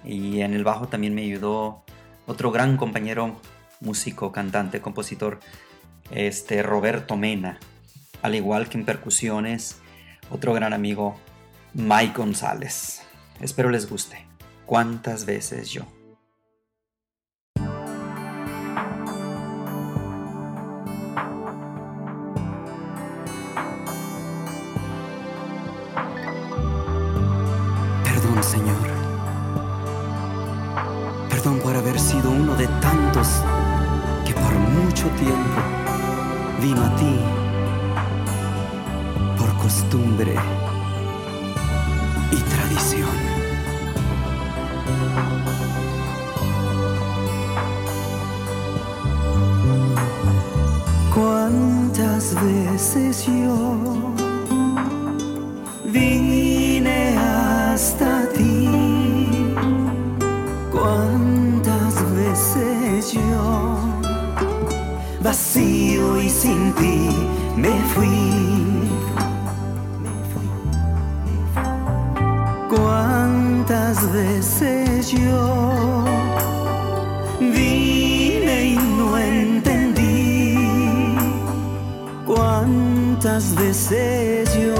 Y 0.02 0.40
en 0.40 0.54
el 0.54 0.64
bajo 0.64 0.88
también 0.88 1.14
me 1.14 1.24
ayudó 1.24 1.84
otro 2.24 2.52
gran 2.52 2.78
compañero 2.78 3.38
músico, 3.80 4.32
cantante, 4.32 4.80
compositor, 4.80 5.40
este 6.10 6.62
Roberto 6.62 7.18
Mena. 7.18 7.60
Al 8.22 8.34
igual 8.34 8.68
que 8.68 8.78
en 8.78 8.84
percusiones, 8.84 9.80
otro 10.30 10.52
gran 10.52 10.72
amigo, 10.72 11.16
Mike 11.74 12.14
González. 12.16 13.02
Espero 13.40 13.70
les 13.70 13.88
guste. 13.88 14.26
¿Cuántas 14.64 15.26
veces 15.26 15.70
yo? 15.70 15.82
Perdón, 28.02 28.42
Señor. 28.42 28.76
Perdón 31.30 31.60
por 31.60 31.76
haber 31.76 32.00
sido 32.00 32.30
uno 32.30 32.56
de 32.56 32.66
tantos 32.80 33.28
que 34.26 34.32
por 34.34 34.52
mucho 34.54 35.08
tiempo 35.10 35.60
vino 36.60 36.82
a 36.82 36.96
ti 36.96 37.35
costumbre 39.66 40.36
y 42.30 42.36
tradición. 42.52 43.16
¿Cuántas 51.12 52.34
veces 52.44 53.26
yo 53.26 54.14
vine 55.86 57.16
hasta 57.18 58.28
ti? 58.36 58.68
¿Cuántas 60.70 61.94
veces 62.14 63.12
yo 63.14 63.80
vacío 65.24 66.22
y 66.22 66.28
sin 66.28 66.72
ti 66.74 67.08
me 67.56 67.74
fui? 67.92 68.65
Veces 74.12 75.10
yo 75.10 76.04
vine 77.40 78.64
y 78.64 78.76
no 78.76 79.16
entendí? 79.18 80.56
¿Cuántas 82.24 83.54
veces 83.54 84.48
yo 84.58 84.74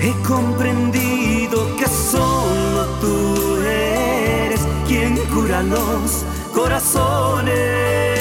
He 0.00 0.12
comprendido 0.22 1.25
los 5.62 6.24
corazones. 6.52 8.15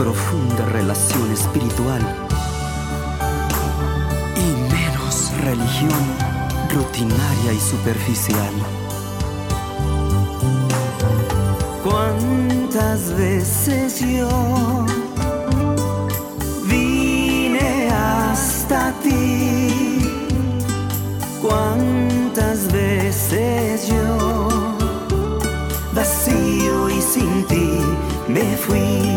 Profunda 0.00 0.64
relación 0.64 1.30
espiritual 1.30 2.00
y 4.34 4.72
menos 4.72 5.30
religión 5.42 6.04
rutinaria 6.74 7.52
y 7.52 7.60
superficial. 7.60 8.54
¿Cuántas 11.84 13.14
veces 13.14 14.00
yo 14.00 14.86
vine 16.64 17.90
hasta 17.90 18.94
ti? 19.02 20.00
¿Cuántas 21.42 22.72
veces 22.72 23.86
yo 23.86 24.48
vacío 25.92 26.88
y 26.88 27.02
sin 27.02 27.44
ti 27.48 27.80
me 28.28 28.56
fui? 28.56 29.09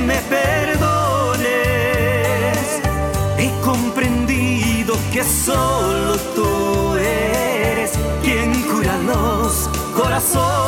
me 0.06 0.14
perdones. 0.36 1.48
He 3.36 3.50
comprendido 3.62 4.94
que 5.12 5.24
solo 5.24 6.14
tú 6.36 6.94
eres 6.94 7.98
quien 8.22 8.62
cura 8.62 8.96
los 8.98 9.68
corazones. 9.96 10.63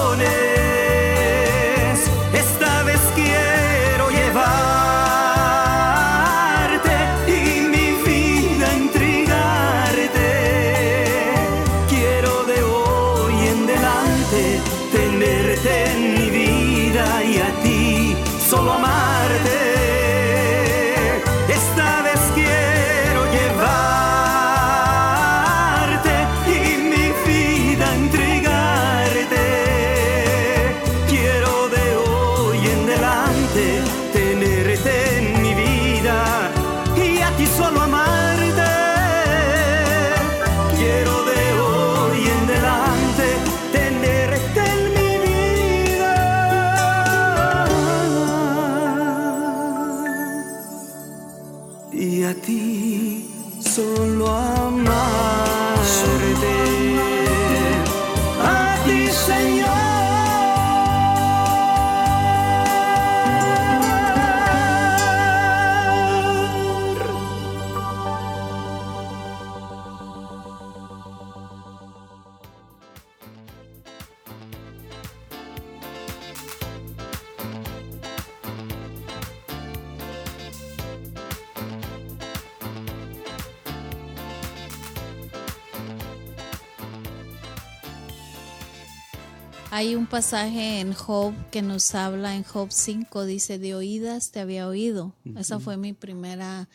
Hay 89.71 89.95
un 89.95 90.07
pasaje 90.07 90.81
en 90.81 90.93
Job 90.93 91.35
que 91.51 91.61
nos 91.61 91.95
habla 91.95 92.35
en 92.37 92.45
Job 92.45 92.69
5, 92.71 93.25
dice, 93.25 93.59
de 93.59 93.75
oídas 93.75 94.31
te 94.31 94.41
había 94.41 94.69
oído. 94.69 95.13
Esa 95.37 95.59
fue 95.61 95.77
mi 95.77 95.93
primera, 95.93 96.69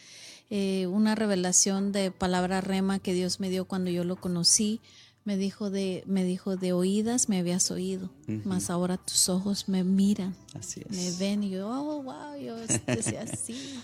eh, 0.50 0.88
una 0.88 1.16
revelación 1.16 1.92
de 1.92 2.12
palabra 2.12 2.62
rema 2.62 3.00
que 3.00 3.14
Dios 3.14 3.40
me 3.40 3.50
dio 3.50 3.66
cuando 3.66 3.90
yo 3.90 4.04
lo 4.04 4.18
conocí. 4.18 4.82
Me 5.24 5.38
dijo 5.38 5.70
de, 5.70 6.04
me 6.08 6.24
dijo 6.24 6.58
de 6.58 6.74
oídas 6.74 7.30
me 7.30 7.38
habías 7.40 7.70
oído, 7.70 8.10
mas 8.44 8.72
ahora 8.72 8.98
tus 8.98 9.30
ojos 9.30 9.70
me 9.70 9.84
miran, 9.84 10.36
Así 10.56 10.82
es. 10.90 10.98
me 10.98 11.12
ven 11.24 11.44
y 11.44 11.52
yo, 11.52 11.70
oh, 11.70 12.02
wow, 12.02 12.36
yo 12.44 12.56
decía 12.88 13.22
así. 13.32 13.80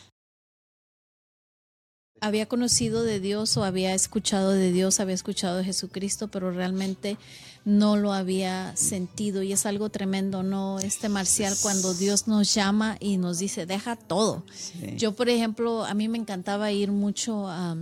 Había 2.22 2.48
conocido 2.48 3.04
de 3.04 3.20
Dios 3.20 3.58
o 3.58 3.64
había 3.64 3.94
escuchado 3.94 4.52
de 4.52 4.72
Dios, 4.72 5.00
había 5.00 5.16
escuchado 5.16 5.58
de 5.58 5.64
Jesucristo, 5.64 6.28
pero 6.30 6.52
realmente 6.52 7.18
no 7.66 7.98
lo 7.98 8.14
había 8.14 8.76
sentido 8.78 9.44
y 9.44 9.52
es 9.52 9.66
algo 9.66 9.90
tremendo, 9.90 10.42
¿no? 10.42 10.80
Este 10.80 11.10
marcial 11.10 11.54
cuando 11.62 11.94
Dios 11.94 12.28
nos 12.28 12.54
llama 12.54 12.96
y 13.00 13.18
nos 13.18 13.40
dice, 13.40 13.66
deja 13.66 13.98
todo. 13.98 14.46
Sí. 14.54 14.96
Yo, 14.96 15.14
por 15.14 15.28
ejemplo, 15.28 15.84
a 15.84 15.94
mí 15.94 16.08
me 16.08 16.18
encantaba 16.18 16.72
ir 16.72 16.92
mucho 16.92 17.48
a, 17.50 17.76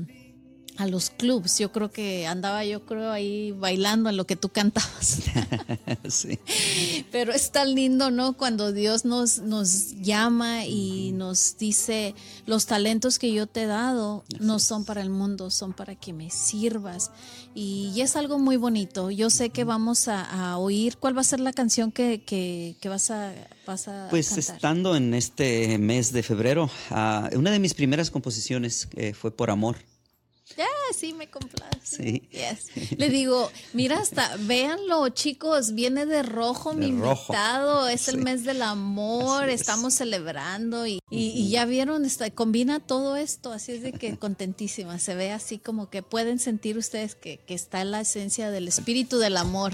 a 0.77 0.87
los 0.87 1.09
clubs. 1.09 1.59
Yo 1.59 1.71
creo 1.71 1.91
que 1.91 2.27
andaba, 2.27 2.65
yo 2.65 2.85
creo, 2.85 3.11
ahí 3.11 3.51
bailando 3.51 4.09
en 4.09 4.17
lo 4.17 4.25
que 4.25 4.35
tú 4.35 4.49
cantabas. 4.49 5.19
sí. 6.09 6.39
Pero 7.11 7.31
es 7.33 7.51
tan 7.51 7.73
lindo, 7.73 8.11
¿no? 8.11 8.33
Cuando 8.33 8.71
Dios 8.71 9.05
nos, 9.05 9.39
nos 9.39 9.95
llama 10.01 10.65
y 10.65 11.11
nos 11.13 11.57
dice, 11.57 12.15
los 12.45 12.65
talentos 12.65 13.19
que 13.19 13.31
yo 13.33 13.47
te 13.47 13.63
he 13.63 13.65
dado 13.67 14.23
no 14.39 14.59
son 14.59 14.85
para 14.85 15.01
el 15.01 15.09
mundo, 15.09 15.49
son 15.49 15.73
para 15.73 15.95
que 15.95 16.13
me 16.13 16.29
sirvas. 16.29 17.11
Y, 17.53 17.91
y 17.95 18.01
es 18.01 18.15
algo 18.15 18.37
muy 18.37 18.57
bonito. 18.57 19.11
Yo 19.11 19.29
sé 19.29 19.49
que 19.49 19.63
vamos 19.63 20.07
a, 20.07 20.23
a 20.23 20.57
oír, 20.57 20.97
¿cuál 20.97 21.15
va 21.15 21.21
a 21.21 21.23
ser 21.23 21.39
la 21.39 21.53
canción 21.53 21.91
que, 21.91 22.21
que, 22.23 22.75
que 22.81 22.89
vas, 22.89 23.11
a, 23.11 23.33
vas 23.65 23.87
a 23.87 24.07
Pues 24.09 24.29
cantar? 24.29 24.55
estando 24.55 24.95
en 24.95 25.13
este 25.13 25.77
mes 25.77 26.11
de 26.11 26.21
febrero, 26.23 26.69
ah, 26.91 27.29
una 27.33 27.51
de 27.51 27.59
mis 27.59 27.73
primeras 27.73 28.11
composiciones 28.11 28.89
eh, 28.95 29.13
fue 29.13 29.31
Por 29.31 29.49
Amor. 29.51 29.77
Ya, 30.55 30.67
sí, 30.95 31.13
me 31.13 31.27
complace. 31.29 31.79
Sí. 31.83 32.29
Yes. 32.31 32.97
Le 32.99 33.09
digo, 33.09 33.51
mira, 33.73 33.97
hasta, 33.99 34.35
véanlo, 34.41 35.09
chicos, 35.09 35.73
viene 35.73 36.05
de 36.05 36.21
rojo 36.21 36.73
mi 36.73 36.91
rojo. 36.91 37.33
invitado, 37.33 37.87
es 37.87 38.07
el 38.09 38.19
mes 38.19 38.43
del 38.43 38.61
amor, 38.61 39.49
es. 39.49 39.61
estamos 39.61 39.95
celebrando 39.95 40.85
y, 40.85 40.99
y- 41.09 41.29
y 41.31 41.49
ya 41.49 41.65
vieron, 41.65 42.05
está, 42.05 42.29
combina 42.29 42.79
todo 42.79 43.15
esto, 43.15 43.51
así 43.51 43.71
es 43.73 43.81
de 43.81 43.91
que 43.91 44.17
contentísima, 44.17 44.99
se 44.99 45.15
ve 45.15 45.31
así 45.31 45.57
como 45.57 45.89
que 45.89 46.03
pueden 46.03 46.37
sentir 46.37 46.77
ustedes 46.77 47.15
que, 47.15 47.39
que 47.39 47.55
está 47.55 47.81
en 47.81 47.89
la 47.91 48.01
esencia 48.01 48.51
del 48.51 48.67
espíritu 48.67 49.17
del 49.17 49.37
amor. 49.37 49.73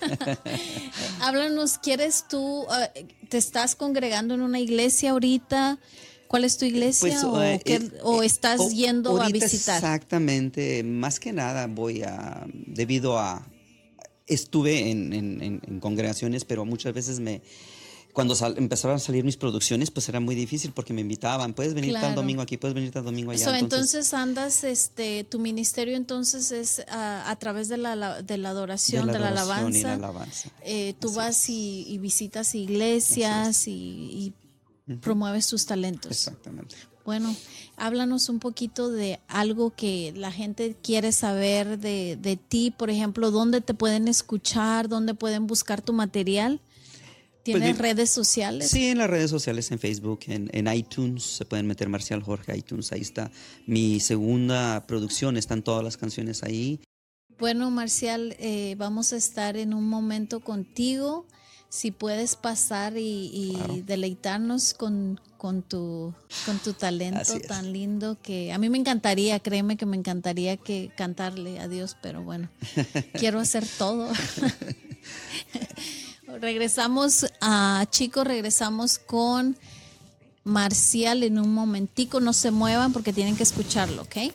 Háblanos, 1.20 1.78
¿quieres 1.78 2.26
tú, 2.28 2.66
eh, 2.94 3.06
te 3.28 3.38
estás 3.38 3.74
congregando 3.74 4.34
en 4.34 4.42
una 4.42 4.60
iglesia 4.60 5.10
ahorita? 5.10 5.78
¿Cuál 6.34 6.44
es 6.44 6.58
tu 6.58 6.64
iglesia? 6.64 7.20
o, 7.28 7.40
eh, 7.42 7.60
qué- 7.64 7.76
eh, 7.76 7.90
o 8.02 8.22
estás 8.24 8.60
o- 8.60 8.68
yendo 8.70 9.20
a 9.22 9.28
visitar? 9.28 9.76
Exactamente, 9.76 10.82
más 10.82 11.20
que 11.20 11.32
nada 11.32 11.68
voy 11.68 12.02
a, 12.02 12.44
debido 12.52 13.18
a, 13.18 13.46
estuve 14.26 14.90
en, 14.90 15.12
en- 15.12 15.42
en- 15.42 15.62
en 15.66 15.80
congregaciones, 15.80 16.44
pero 16.44 16.64
muchas 16.64 16.92
veces 16.94 17.20
me, 17.20 17.42
cuando 18.12 18.34
sal- 18.34 18.54
empezaron 18.58 18.96
a 18.96 19.00
salir 19.00 19.22
mis 19.24 19.36
producciones, 19.36 19.90
pues 19.90 20.08
era 20.08 20.18
muy 20.20 20.34
difícil 20.34 20.72
porque 20.72 20.92
me 20.92 21.00
invitaban, 21.02 21.52
puedes 21.54 21.74
venir 21.74 21.92
tal 21.92 22.00
Claro. 22.02 22.14
domingo 22.16 22.42
aquí, 22.42 22.56
puedes 22.56 22.74
venir 22.74 22.90
tal 22.90 23.04
domingo 23.04 23.30
allá. 23.32 23.44
So, 23.44 23.54
entonces, 23.54 24.14
andas, 24.14 24.64
este, 24.64 25.24
tu 25.24 25.38
ministerio 25.38 25.96
entonces 25.96 26.50
es 26.52 26.84
a 26.88 27.36
través 27.38 27.68
de 27.68 27.76
la, 27.76 27.96
la- 27.96 28.22
de 28.22 28.38
la 28.38 28.50
adoración, 28.50 29.06
de 29.08 29.18
la, 29.18 29.28
adoración 29.28 29.74
y 29.74 29.78
alabanza. 29.80 29.88
la 29.88 29.94
alabanza. 29.94 30.48
Eh, 30.62 30.94
tú 31.00 31.12
vas 31.12 31.48
y, 31.48 31.84
y 31.88 31.98
visitas 31.98 32.54
iglesias 32.54 33.66
y, 33.68 33.72
y 33.72 34.32
promueves 35.00 35.46
tus 35.48 35.66
talentos. 35.66 36.10
Exactamente. 36.10 36.76
Bueno, 37.04 37.34
háblanos 37.76 38.28
un 38.30 38.38
poquito 38.38 38.90
de 38.90 39.20
algo 39.28 39.70
que 39.74 40.12
la 40.16 40.32
gente 40.32 40.74
quiere 40.82 41.12
saber 41.12 41.78
de, 41.78 42.16
de 42.20 42.36
ti, 42.36 42.70
por 42.70 42.88
ejemplo, 42.88 43.30
dónde 43.30 43.60
te 43.60 43.74
pueden 43.74 44.08
escuchar, 44.08 44.88
dónde 44.88 45.12
pueden 45.14 45.46
buscar 45.46 45.82
tu 45.82 45.92
material. 45.92 46.60
¿Tienes 47.42 47.62
Pues, 47.62 47.76
mi- 47.76 47.82
redes 47.82 48.08
sociales? 48.10 48.70
Sí, 48.70 48.86
en 48.86 48.96
las 48.96 49.10
redes 49.10 49.28
sociales, 49.30 49.70
en 49.70 49.78
Facebook, 49.78 50.20
en, 50.28 50.48
en 50.54 50.66
iTunes, 50.74 51.24
se 51.24 51.44
pueden 51.44 51.66
meter 51.66 51.90
Marcial 51.90 52.22
Jorge 52.22 52.56
iTunes, 52.56 52.90
ahí 52.90 53.02
está. 53.02 53.30
Mi 53.66 54.00
segunda 54.00 54.86
producción, 54.86 55.36
están 55.36 55.62
todas 55.62 55.84
las 55.84 55.98
canciones 55.98 56.42
ahí. 56.42 56.80
Bueno, 57.38 57.70
Marcial, 57.70 58.34
eh, 58.38 58.76
vamos 58.78 59.12
a 59.12 59.16
estar 59.16 59.58
en 59.58 59.74
un 59.74 59.86
momento 59.86 60.40
contigo. 60.40 61.26
Si 61.74 61.90
puedes 61.90 62.36
pasar 62.36 62.96
y, 62.96 63.32
y 63.34 63.54
Claro. 63.56 63.74
deleitarnos 63.84 64.74
con, 64.74 65.20
con, 65.36 65.62
tu, 65.62 66.14
con 66.46 66.60
tu 66.60 66.72
talento 66.72 67.40
tan 67.48 67.72
lindo 67.72 68.16
que 68.22 68.52
a 68.52 68.58
mí 68.58 68.70
me 68.70 68.78
encantaría, 68.78 69.40
créeme 69.40 69.76
que 69.76 69.84
me 69.84 69.96
encantaría 69.96 70.56
que 70.56 70.92
cantarle 70.96 71.58
a 71.58 71.66
Dios, 71.66 71.96
pero 72.00 72.22
bueno, 72.22 72.48
quiero 73.18 73.40
hacer 73.40 73.66
todo. 73.76 74.08
regresamos 76.40 77.26
a 77.40 77.84
chicos, 77.90 78.24
regresamos 78.24 79.00
con 79.00 79.56
Marcial 80.44 81.24
en 81.24 81.40
un 81.40 81.52
momentico, 81.52 82.20
no 82.20 82.34
se 82.34 82.52
muevan 82.52 82.92
porque 82.92 83.12
tienen 83.12 83.36
que 83.36 83.42
escucharlo, 83.42 84.02
¿ok? 84.02 84.32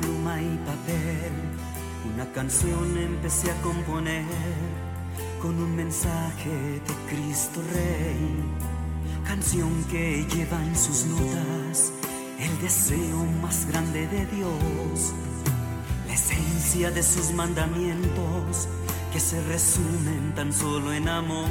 Pluma 0.00 0.40
y 0.40 0.58
papel, 0.64 1.32
una 2.14 2.24
canción 2.32 2.96
empecé 2.96 3.50
a 3.50 3.60
componer 3.60 4.24
con 5.40 5.58
un 5.58 5.76
mensaje 5.76 6.50
de 6.50 6.94
Cristo 7.08 7.60
Rey, 7.72 8.42
canción 9.26 9.84
que 9.90 10.24
lleva 10.32 10.64
en 10.64 10.76
sus 10.76 11.04
notas 11.06 11.92
el 12.38 12.60
deseo 12.60 13.24
más 13.42 13.66
grande 13.66 14.06
de 14.06 14.24
Dios, 14.26 15.12
la 16.06 16.14
esencia 16.14 16.90
de 16.90 17.02
sus 17.02 17.32
mandamientos 17.32 18.68
que 19.12 19.20
se 19.20 19.42
resumen 19.42 20.32
tan 20.34 20.52
solo 20.52 20.92
en 20.92 21.08
amor. 21.08 21.50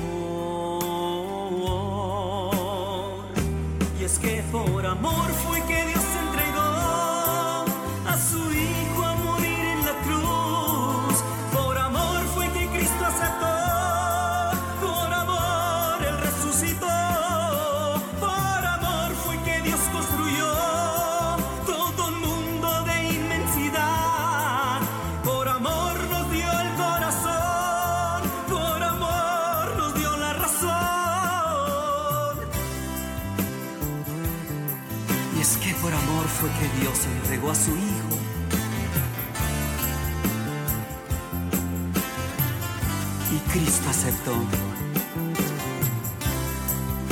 Y 4.00 4.04
es 4.04 4.17
que 4.17 4.43
por 4.52 4.86
amor 4.86 5.30
fue 5.45 5.62
que 5.67 5.88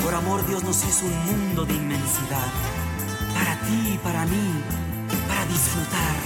Por 0.03 0.13
amor 0.13 0.45
Dios 0.47 0.63
nos 0.63 0.84
hizo 0.84 1.06
un 1.06 1.25
mundo 1.25 1.65
de 1.65 1.73
inmensidad. 1.73 2.51
Para 3.34 3.60
ti 3.62 3.93
y 3.93 3.97
para 3.97 4.25
mí. 4.25 4.63
Para 5.27 5.45
disfrutar. 5.45 6.16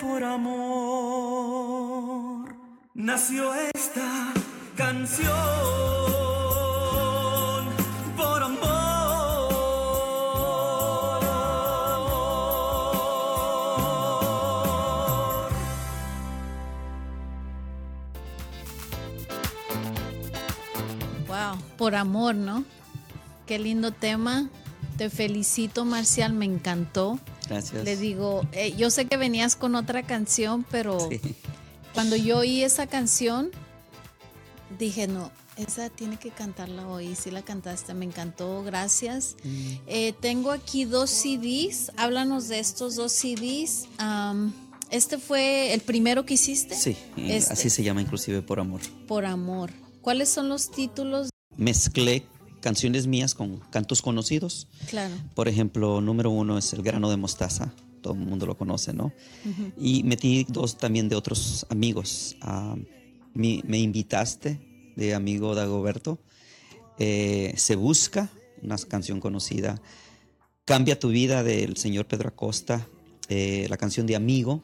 Por 0.00 0.24
amor 0.24 1.60
nació 2.94 3.52
esta 3.74 4.32
canción. 4.76 5.28
Por 8.16 8.42
amor. 8.42 8.60
Wow, 21.26 21.58
por 21.76 21.94
amor, 21.94 22.34
¿no? 22.34 22.64
Qué 23.46 23.58
lindo 23.58 23.92
tema. 23.92 24.48
Te 24.96 25.10
felicito, 25.10 25.84
Marcial, 25.84 26.32
me 26.32 26.46
encantó. 26.46 27.18
Gracias. 27.50 27.84
Le 27.84 27.96
digo, 27.96 28.46
eh, 28.52 28.74
yo 28.76 28.88
sé 28.90 29.04
que 29.06 29.16
venías 29.18 29.56
con 29.56 29.74
otra 29.74 30.02
canción, 30.04 30.64
pero 30.70 30.98
Sí. 31.10 31.20
cuando 31.92 32.16
yo 32.16 32.38
oí 32.38 32.62
esa 32.62 32.86
canción, 32.86 33.50
dije, 34.78 35.06
no, 35.08 35.30
esa 35.56 35.90
tiene 35.90 36.16
que 36.16 36.30
cantarla 36.30 36.86
hoy. 36.88 37.14
Sí 37.16 37.30
la 37.30 37.42
cantaste, 37.42 37.92
me 37.92 38.04
encantó, 38.06 38.62
gracias. 38.62 39.36
Mm. 39.44 39.72
Eh, 39.86 40.14
tengo 40.20 40.52
aquí 40.52 40.84
dos 40.84 41.10
CDs, 41.10 41.92
háblanos 41.96 42.48
de 42.48 42.60
estos 42.60 42.94
dos 42.96 43.12
CDs. 43.12 43.86
Am, 43.98 44.52
este 44.90 45.18
fue 45.18 45.74
el 45.74 45.80
primero 45.80 46.24
que 46.24 46.34
hiciste. 46.34 46.74
Sí, 46.76 46.96
Este, 47.16 47.52
así 47.52 47.68
se 47.68 47.82
llama 47.82 48.00
inclusive 48.00 48.42
por 48.42 48.60
amor. 48.60 48.80
Por 49.06 49.24
amor. 49.26 49.70
¿Cuáles 50.02 50.28
son 50.30 50.48
los 50.48 50.70
títulos? 50.70 51.28
Mezclé 51.56 52.24
canciones 52.60 53.06
mías 53.06 53.34
con 53.34 53.58
cantos 53.70 54.02
conocidos. 54.02 54.68
Claro. 54.88 55.14
Por 55.34 55.48
ejemplo, 55.48 56.00
número 56.00 56.30
uno 56.30 56.58
es 56.58 56.72
El 56.72 56.82
grano 56.82 57.10
de 57.10 57.16
mostaza. 57.16 57.72
Todo 58.02 58.14
el 58.14 58.20
mundo 58.20 58.46
lo 58.46 58.56
conoce, 58.56 58.92
¿no? 58.94 59.12
Y 59.78 60.02
metí 60.04 60.46
dos 60.48 60.78
también 60.78 61.08
de 61.08 61.16
otros 61.16 61.66
amigos. 61.68 62.36
Ah, 62.40 62.74
mi- 63.34 63.62
me 63.66 63.78
invitaste 63.78 64.92
de 64.96 65.14
amigo 65.14 65.54
Dagoberto. 65.54 66.18
Eh, 66.98 67.52
Se 67.56 67.76
busca, 67.76 68.30
una 68.62 68.76
canción 68.78 69.20
conocida. 69.20 69.80
Cambia 70.64 70.98
tu 70.98 71.08
vida 71.08 71.42
del 71.42 71.76
señor 71.76 72.06
Pedro 72.06 72.28
Acosta. 72.28 72.86
Eh, 73.28 73.66
la 73.68 73.76
canción 73.76 74.06
de 74.06 74.16
Amigo. 74.16 74.62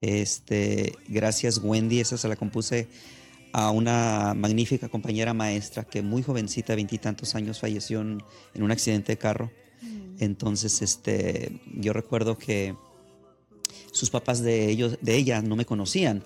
Este, 0.00 0.94
gracias 1.08 1.58
Wendy, 1.62 2.00
esa 2.00 2.18
se 2.18 2.28
la 2.28 2.36
compuse 2.36 2.88
a 3.56 3.70
una 3.70 4.34
magnífica 4.34 4.88
compañera 4.88 5.32
maestra 5.32 5.84
que 5.84 6.02
muy 6.02 6.24
jovencita, 6.24 6.74
veintitantos 6.74 7.36
años, 7.36 7.60
falleció 7.60 8.00
en, 8.00 8.20
en 8.52 8.62
un 8.64 8.72
accidente 8.72 9.12
de 9.12 9.16
carro. 9.16 9.52
Entonces, 10.18 10.82
este, 10.82 11.60
yo 11.72 11.92
recuerdo 11.92 12.36
que 12.36 12.74
sus 13.92 14.10
papás 14.10 14.42
de 14.42 14.68
ellos, 14.68 14.98
de 15.02 15.14
ella, 15.14 15.40
no 15.40 15.54
me 15.54 15.66
conocían. 15.66 16.24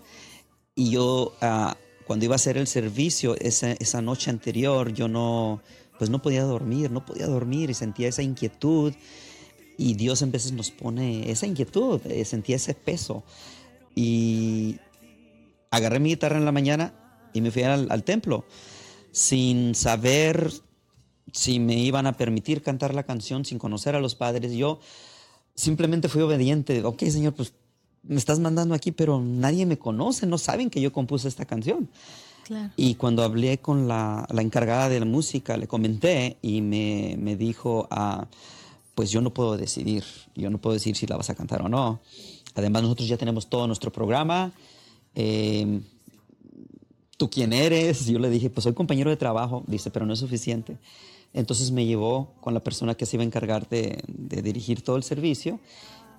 Y 0.74 0.88
yo, 0.88 1.34
ah, 1.42 1.76
cuando 2.06 2.24
iba 2.24 2.34
a 2.34 2.36
hacer 2.36 2.56
el 2.56 2.66
servicio 2.66 3.36
esa, 3.38 3.72
esa 3.72 4.00
noche 4.00 4.30
anterior, 4.30 4.94
yo 4.94 5.06
no, 5.06 5.60
pues 5.98 6.08
no 6.08 6.22
podía 6.22 6.44
dormir, 6.44 6.90
no 6.90 7.04
podía 7.04 7.26
dormir 7.26 7.68
y 7.68 7.74
sentía 7.74 8.08
esa 8.08 8.22
inquietud. 8.22 8.94
Y 9.76 9.96
Dios 9.96 10.22
en 10.22 10.32
veces 10.32 10.52
nos 10.52 10.70
pone 10.70 11.30
esa 11.30 11.46
inquietud, 11.46 12.00
eh, 12.06 12.24
sentía 12.24 12.56
ese 12.56 12.72
peso. 12.72 13.22
Y 13.94 14.78
agarré 15.70 16.00
mi 16.00 16.08
guitarra 16.08 16.38
en 16.38 16.46
la 16.46 16.52
mañana 16.52 17.04
y 17.38 17.40
me 17.40 17.50
fui 17.50 17.62
al, 17.62 17.90
al 17.90 18.04
templo 18.04 18.44
sin 19.12 19.74
saber 19.74 20.52
si 21.32 21.60
me 21.60 21.76
iban 21.78 22.06
a 22.06 22.16
permitir 22.16 22.62
cantar 22.62 22.94
la 22.94 23.02
canción, 23.02 23.44
sin 23.44 23.58
conocer 23.58 23.94
a 23.94 24.00
los 24.00 24.14
padres. 24.14 24.52
Yo 24.52 24.80
simplemente 25.54 26.08
fui 26.08 26.22
obediente. 26.22 26.84
Ok, 26.84 27.02
Señor, 27.04 27.34
pues 27.34 27.52
me 28.02 28.16
estás 28.16 28.38
mandando 28.38 28.74
aquí, 28.74 28.92
pero 28.92 29.20
nadie 29.20 29.66
me 29.66 29.78
conoce, 29.78 30.26
no 30.26 30.38
saben 30.38 30.70
que 30.70 30.80
yo 30.80 30.92
compuse 30.92 31.28
esta 31.28 31.44
canción. 31.44 31.88
Claro. 32.44 32.72
Y 32.76 32.94
cuando 32.94 33.22
hablé 33.22 33.58
con 33.58 33.88
la, 33.88 34.26
la 34.30 34.42
encargada 34.42 34.88
de 34.88 35.00
la 35.00 35.06
música, 35.06 35.56
le 35.56 35.66
comenté 35.66 36.38
y 36.40 36.62
me, 36.62 37.16
me 37.18 37.36
dijo, 37.36 37.88
ah, 37.90 38.26
pues 38.94 39.10
yo 39.10 39.20
no 39.20 39.34
puedo 39.34 39.56
decidir, 39.56 40.04
yo 40.34 40.48
no 40.48 40.58
puedo 40.58 40.74
decir 40.74 40.96
si 40.96 41.06
la 41.06 41.16
vas 41.16 41.28
a 41.28 41.34
cantar 41.34 41.62
o 41.62 41.68
no. 41.68 42.00
Además, 42.54 42.82
nosotros 42.82 43.08
ya 43.08 43.16
tenemos 43.16 43.48
todo 43.48 43.66
nuestro 43.66 43.92
programa. 43.92 44.52
Eh, 45.14 45.80
¿Tú 47.18 47.28
quién 47.28 47.52
eres? 47.52 48.06
Yo 48.06 48.18
le 48.18 48.30
dije, 48.30 48.48
pues 48.48 48.64
soy 48.64 48.72
compañero 48.72 49.10
de 49.10 49.16
trabajo. 49.16 49.64
Dice, 49.66 49.90
pero 49.90 50.06
no 50.06 50.14
es 50.14 50.20
suficiente. 50.20 50.78
Entonces 51.34 51.70
me 51.72 51.84
llevó 51.84 52.32
con 52.40 52.54
la 52.54 52.60
persona 52.60 52.94
que 52.94 53.04
se 53.04 53.16
iba 53.16 53.22
a 53.22 53.26
encargar 53.26 53.68
de, 53.68 54.02
de 54.06 54.40
dirigir 54.40 54.80
todo 54.82 54.96
el 54.96 55.02
servicio 55.02 55.60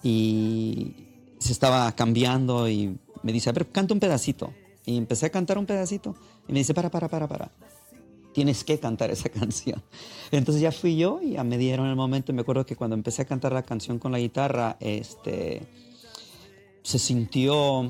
y 0.03 0.93
se 1.39 1.51
estaba 1.53 1.91
cambiando 1.93 2.69
y 2.69 2.97
me 3.23 3.31
dice, 3.33 3.49
a 3.49 3.53
ver, 3.53 3.67
canta 3.69 3.93
un 3.93 3.99
pedacito. 3.99 4.53
Y 4.85 4.97
empecé 4.97 5.25
a 5.27 5.29
cantar 5.29 5.57
un 5.57 5.65
pedacito 5.65 6.15
y 6.47 6.53
me 6.53 6.59
dice, 6.59 6.73
para, 6.73 6.91
para, 6.91 7.07
para, 7.07 7.27
para. 7.27 7.51
Tienes 8.33 8.63
que 8.63 8.77
cantar 8.79 9.09
esa 9.09 9.29
canción. 9.39 9.81
Entonces 10.31 10.61
ya 10.61 10.71
fui 10.71 10.95
yo 10.97 11.21
y 11.21 11.31
ya 11.31 11.43
me 11.43 11.57
dieron 11.57 11.87
el 11.87 11.95
momento. 11.95 12.33
Me 12.33 12.41
acuerdo 12.41 12.65
que 12.65 12.75
cuando 12.75 12.95
empecé 12.95 13.21
a 13.21 13.25
cantar 13.25 13.53
la 13.53 13.63
canción 13.63 13.99
con 13.99 14.11
la 14.11 14.19
guitarra, 14.19 14.77
este, 14.79 15.61
se 16.83 16.99
sintió, 16.99 17.89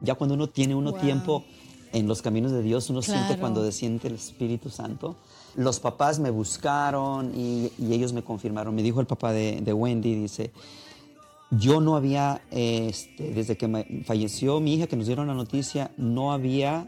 ya 0.00 0.14
cuando 0.14 0.34
uno 0.34 0.48
tiene 0.48 0.74
uno 0.74 0.92
Wow. 0.92 1.00
tiempo 1.00 1.44
en 1.92 2.06
los 2.08 2.22
caminos 2.22 2.52
de 2.52 2.62
Dios, 2.62 2.90
uno 2.90 3.02
siente 3.02 3.38
cuando 3.38 3.62
desciende 3.62 4.08
el 4.08 4.14
Espíritu 4.14 4.70
Santo. 4.70 5.16
Los 5.56 5.80
papás 5.80 6.18
me 6.20 6.30
buscaron 6.30 7.32
y, 7.34 7.70
y 7.78 7.92
ellos 7.92 8.12
me 8.12 8.22
confirmaron. 8.22 8.74
Me 8.74 8.82
dijo 8.82 9.00
el 9.00 9.06
papá 9.06 9.32
de, 9.32 9.60
de 9.60 9.72
Wendy, 9.72 10.14
dice, 10.14 10.50
yo 11.50 11.80
no 11.80 11.96
había, 11.96 12.42
este, 12.50 13.30
desde 13.32 13.56
que 13.56 13.66
me- 13.68 14.02
falleció 14.04 14.60
mi 14.60 14.74
hija, 14.74 14.86
que 14.86 14.96
nos 14.96 15.06
dieron 15.06 15.26
la 15.26 15.34
noticia, 15.34 15.90
no 15.96 16.32
había 16.32 16.86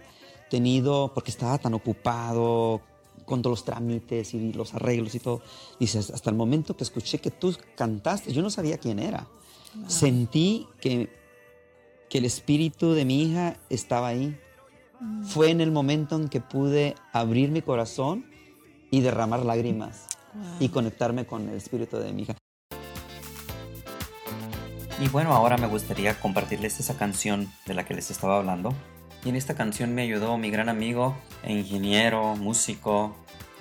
tenido, 0.50 1.12
porque 1.14 1.30
estaba 1.30 1.58
tan 1.58 1.74
ocupado 1.74 2.80
con 3.24 3.42
todos 3.42 3.58
los 3.60 3.64
trámites 3.64 4.34
y 4.34 4.52
los 4.52 4.74
arreglos 4.74 5.14
y 5.14 5.20
todo. 5.20 5.40
Dices, 5.78 6.10
hasta 6.10 6.30
el 6.30 6.36
momento 6.36 6.76
que 6.76 6.84
escuché 6.84 7.18
que 7.18 7.30
tú 7.30 7.54
cantaste, 7.76 8.32
yo 8.32 8.42
no 8.42 8.50
sabía 8.50 8.76
quién 8.78 8.98
era. 8.98 9.26
Sentí 9.86 10.66
que, 10.80 11.08
que 12.08 12.18
el 12.18 12.24
espíritu 12.24 12.92
de 12.92 13.04
mi 13.04 13.22
hija 13.22 13.56
estaba 13.70 14.08
ahí. 14.08 14.36
Fue 15.22 15.50
en 15.50 15.60
el 15.60 15.70
momento 15.70 16.16
en 16.16 16.28
que 16.28 16.40
pude 16.40 16.94
abrir 17.12 17.50
mi 17.50 17.62
corazón 17.62 18.26
y 18.90 19.00
derramar 19.00 19.44
lágrimas 19.44 20.06
y 20.58 20.68
conectarme 20.68 21.26
con 21.26 21.48
el 21.48 21.56
espíritu 21.56 21.98
de 21.98 22.12
mi 22.12 22.22
hija. 22.22 22.34
Y 25.00 25.08
bueno, 25.08 25.32
ahora 25.32 25.56
me 25.56 25.66
gustaría 25.66 26.20
compartirles 26.20 26.78
esa 26.78 26.98
canción 26.98 27.48
de 27.66 27.72
la 27.72 27.86
que 27.86 27.94
les 27.94 28.10
estaba 28.10 28.36
hablando. 28.36 28.74
Y 29.24 29.30
en 29.30 29.36
esta 29.36 29.54
canción 29.54 29.94
me 29.94 30.02
ayudó 30.02 30.36
mi 30.36 30.50
gran 30.50 30.68
amigo 30.68 31.16
e 31.42 31.54
ingeniero, 31.54 32.36
músico, 32.36 33.16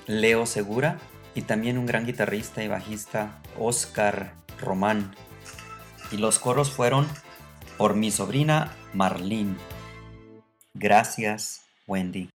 Leo 0.06 0.46
Segura, 0.46 1.00
y 1.36 1.44
también 1.44 1.78
un 1.78 1.86
gran 1.86 2.06
guitarrista 2.06 2.64
y 2.64 2.68
bajista, 2.68 3.42
Oscar 3.58 4.34
Román. 4.60 5.16
Y 6.12 6.18
los 6.18 6.40
coros 6.40 6.72
fueron 6.72 7.08
por 7.78 7.96
mi 7.96 8.12
sobrina 8.12 8.74
Marlene. 8.94 9.56
Gracias, 10.74 11.62
Wendy. 11.88 12.30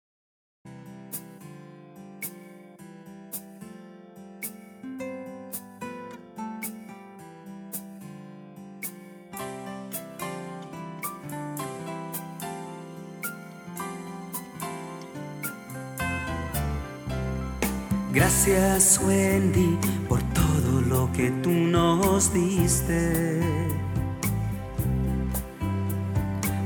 Gracias 18.12 19.00
Wendy 19.04 19.78
por 20.08 20.20
todo 20.34 20.80
lo 20.80 21.12
que 21.12 21.30
tú 21.42 21.50
nos 21.50 22.32
diste. 22.32 23.40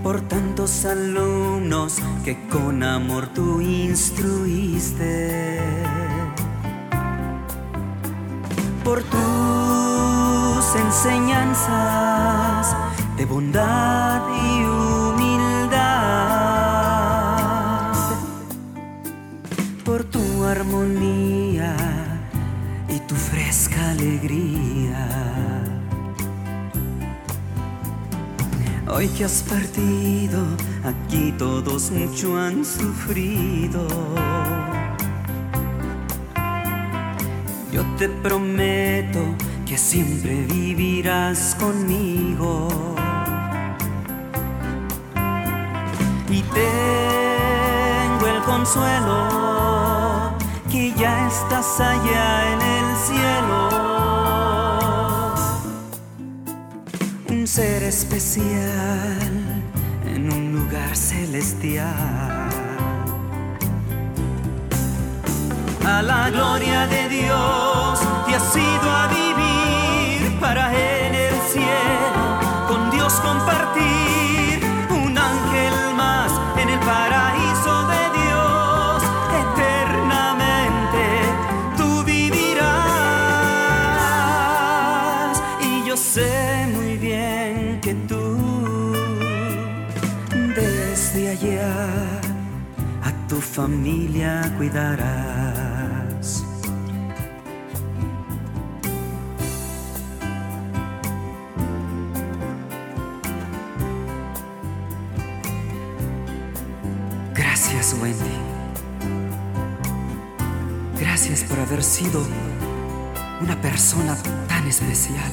Por 0.04 0.20
tantos 0.28 0.84
alumnos 0.84 1.98
que 2.24 2.38
con 2.48 2.84
amor 2.84 3.26
tú 3.34 3.60
instruiste. 3.60 5.60
Por 8.84 9.02
tus 9.02 10.76
enseñanzas 10.76 12.76
de 13.16 13.24
bondad 13.24 14.22
y 14.28 14.64
humildad 14.64 15.44
por 19.84 20.04
tu 20.04 20.44
armonía 20.44 21.76
y 22.88 22.98
tu 23.00 23.14
fresca 23.14 23.90
alegría. 23.90 24.63
Hoy 28.96 29.08
que 29.08 29.24
has 29.24 29.42
partido, 29.42 30.38
aquí 30.84 31.34
todos 31.36 31.90
mucho 31.90 32.38
han 32.38 32.64
sufrido. 32.64 33.88
Yo 37.72 37.82
te 37.98 38.08
prometo 38.08 39.18
que 39.66 39.76
siempre 39.76 40.46
vivirás 40.46 41.56
conmigo. 41.56 42.68
Y 46.30 46.40
tengo 46.54 48.26
el 48.28 48.42
consuelo 48.44 50.38
que 50.70 50.92
ya 50.96 51.26
estás 51.26 51.80
allá 51.80 52.52
en 52.52 52.63
ser 57.54 57.84
especial 57.84 59.16
en 60.12 60.32
un 60.32 60.52
lugar 60.54 60.96
celestial. 60.96 62.48
A 65.86 66.02
la 66.02 66.30
gloria 66.30 66.88
de 66.88 67.08
Dios 67.08 68.00
te 68.26 68.34
has 68.34 68.56
ido 68.56 68.90
a 68.90 69.06
vivir 69.06 70.40
para 70.40 70.64
en 70.74 71.14
el 71.14 71.34
cielo 71.52 72.03
familia 93.54 94.52
cuidarás. 94.56 96.44
Gracias, 107.32 107.96
Wendy. 108.02 108.18
Gracias 110.98 111.44
por 111.44 111.60
haber 111.60 111.84
sido 111.84 112.26
una 113.40 113.60
persona 113.62 114.16
tan 114.48 114.66
especial. 114.66 115.30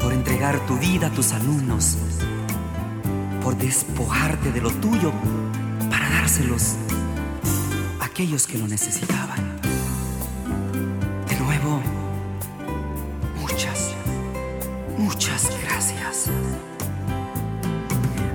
Por 0.00 0.12
entregar 0.12 0.64
tu 0.66 0.78
vida 0.78 1.08
a 1.08 1.10
tus 1.10 1.32
alumnos. 1.32 1.98
Despojarte 3.58 4.52
de 4.52 4.60
lo 4.60 4.70
tuyo 4.70 5.12
para 5.90 6.08
dárselos 6.10 6.76
a 8.00 8.04
aquellos 8.04 8.46
que 8.46 8.56
lo 8.56 8.68
necesitaban. 8.68 9.58
De 11.28 11.36
nuevo, 11.40 11.82
muchas, 13.36 13.94
muchas 14.96 15.50
gracias. 15.64 16.30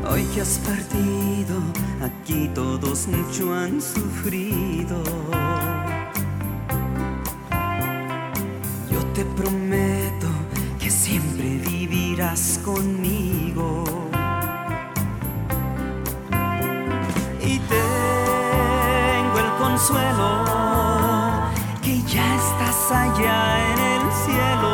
Hoy 0.10 0.26
que 0.36 0.42
has 0.42 0.60
partido, 0.60 1.56
aquí 2.02 2.50
todos 2.54 3.08
mucho 3.08 3.54
han 3.54 3.82
sufrido. 3.82 5.02
Yo 8.92 9.00
te 9.14 9.24
prometo 9.24 10.28
que 10.80 10.92
siempre 10.92 11.60
vivirás 11.66 12.60
conmigo. 12.64 13.13
Consuelo 19.74 20.30
que 21.82 22.00
ya 22.04 22.36
estás 22.36 22.92
allá 22.92 23.40
en 23.72 23.80
el 23.94 24.04
cielo. 24.24 24.74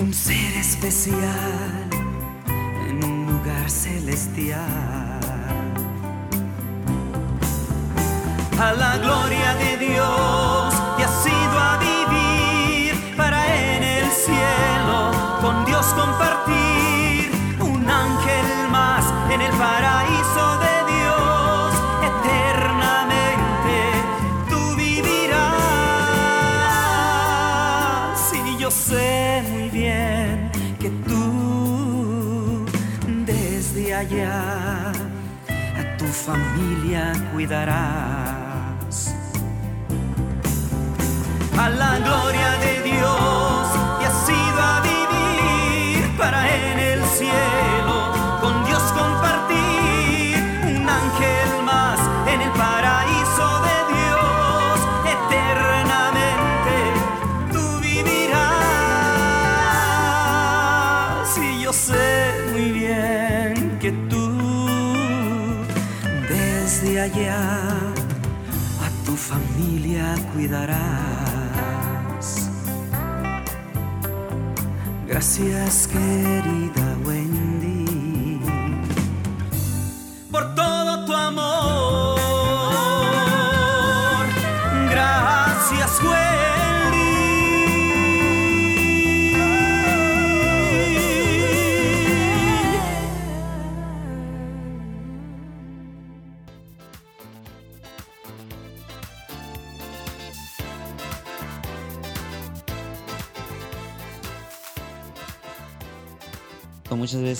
un 0.00 0.14
ser 0.14 0.52
especial 0.56 1.90
en 2.88 3.04
un 3.04 3.26
lugar 3.26 3.68
celestial. 3.68 5.20
A 8.58 8.72
la 8.72 8.96
gloria 8.96 9.54
de 9.62 9.76
Dios 9.86 10.37
a 34.16 34.92
tu 35.98 36.06
familia 36.06 37.12
cuidarás. 37.32 39.14
A 41.58 41.68
la 41.68 41.98
gloria 41.98 42.50
de 42.58 42.82
Dios 42.82 43.37
Gracias 75.06 75.86
querida 75.88 76.96
Wendy 77.04 78.40
por 80.30 80.54
todo 80.54 81.04
tu 81.04 81.12
amor. 81.12 82.18
Gracias 84.90 86.02
Wendy. 86.02 86.27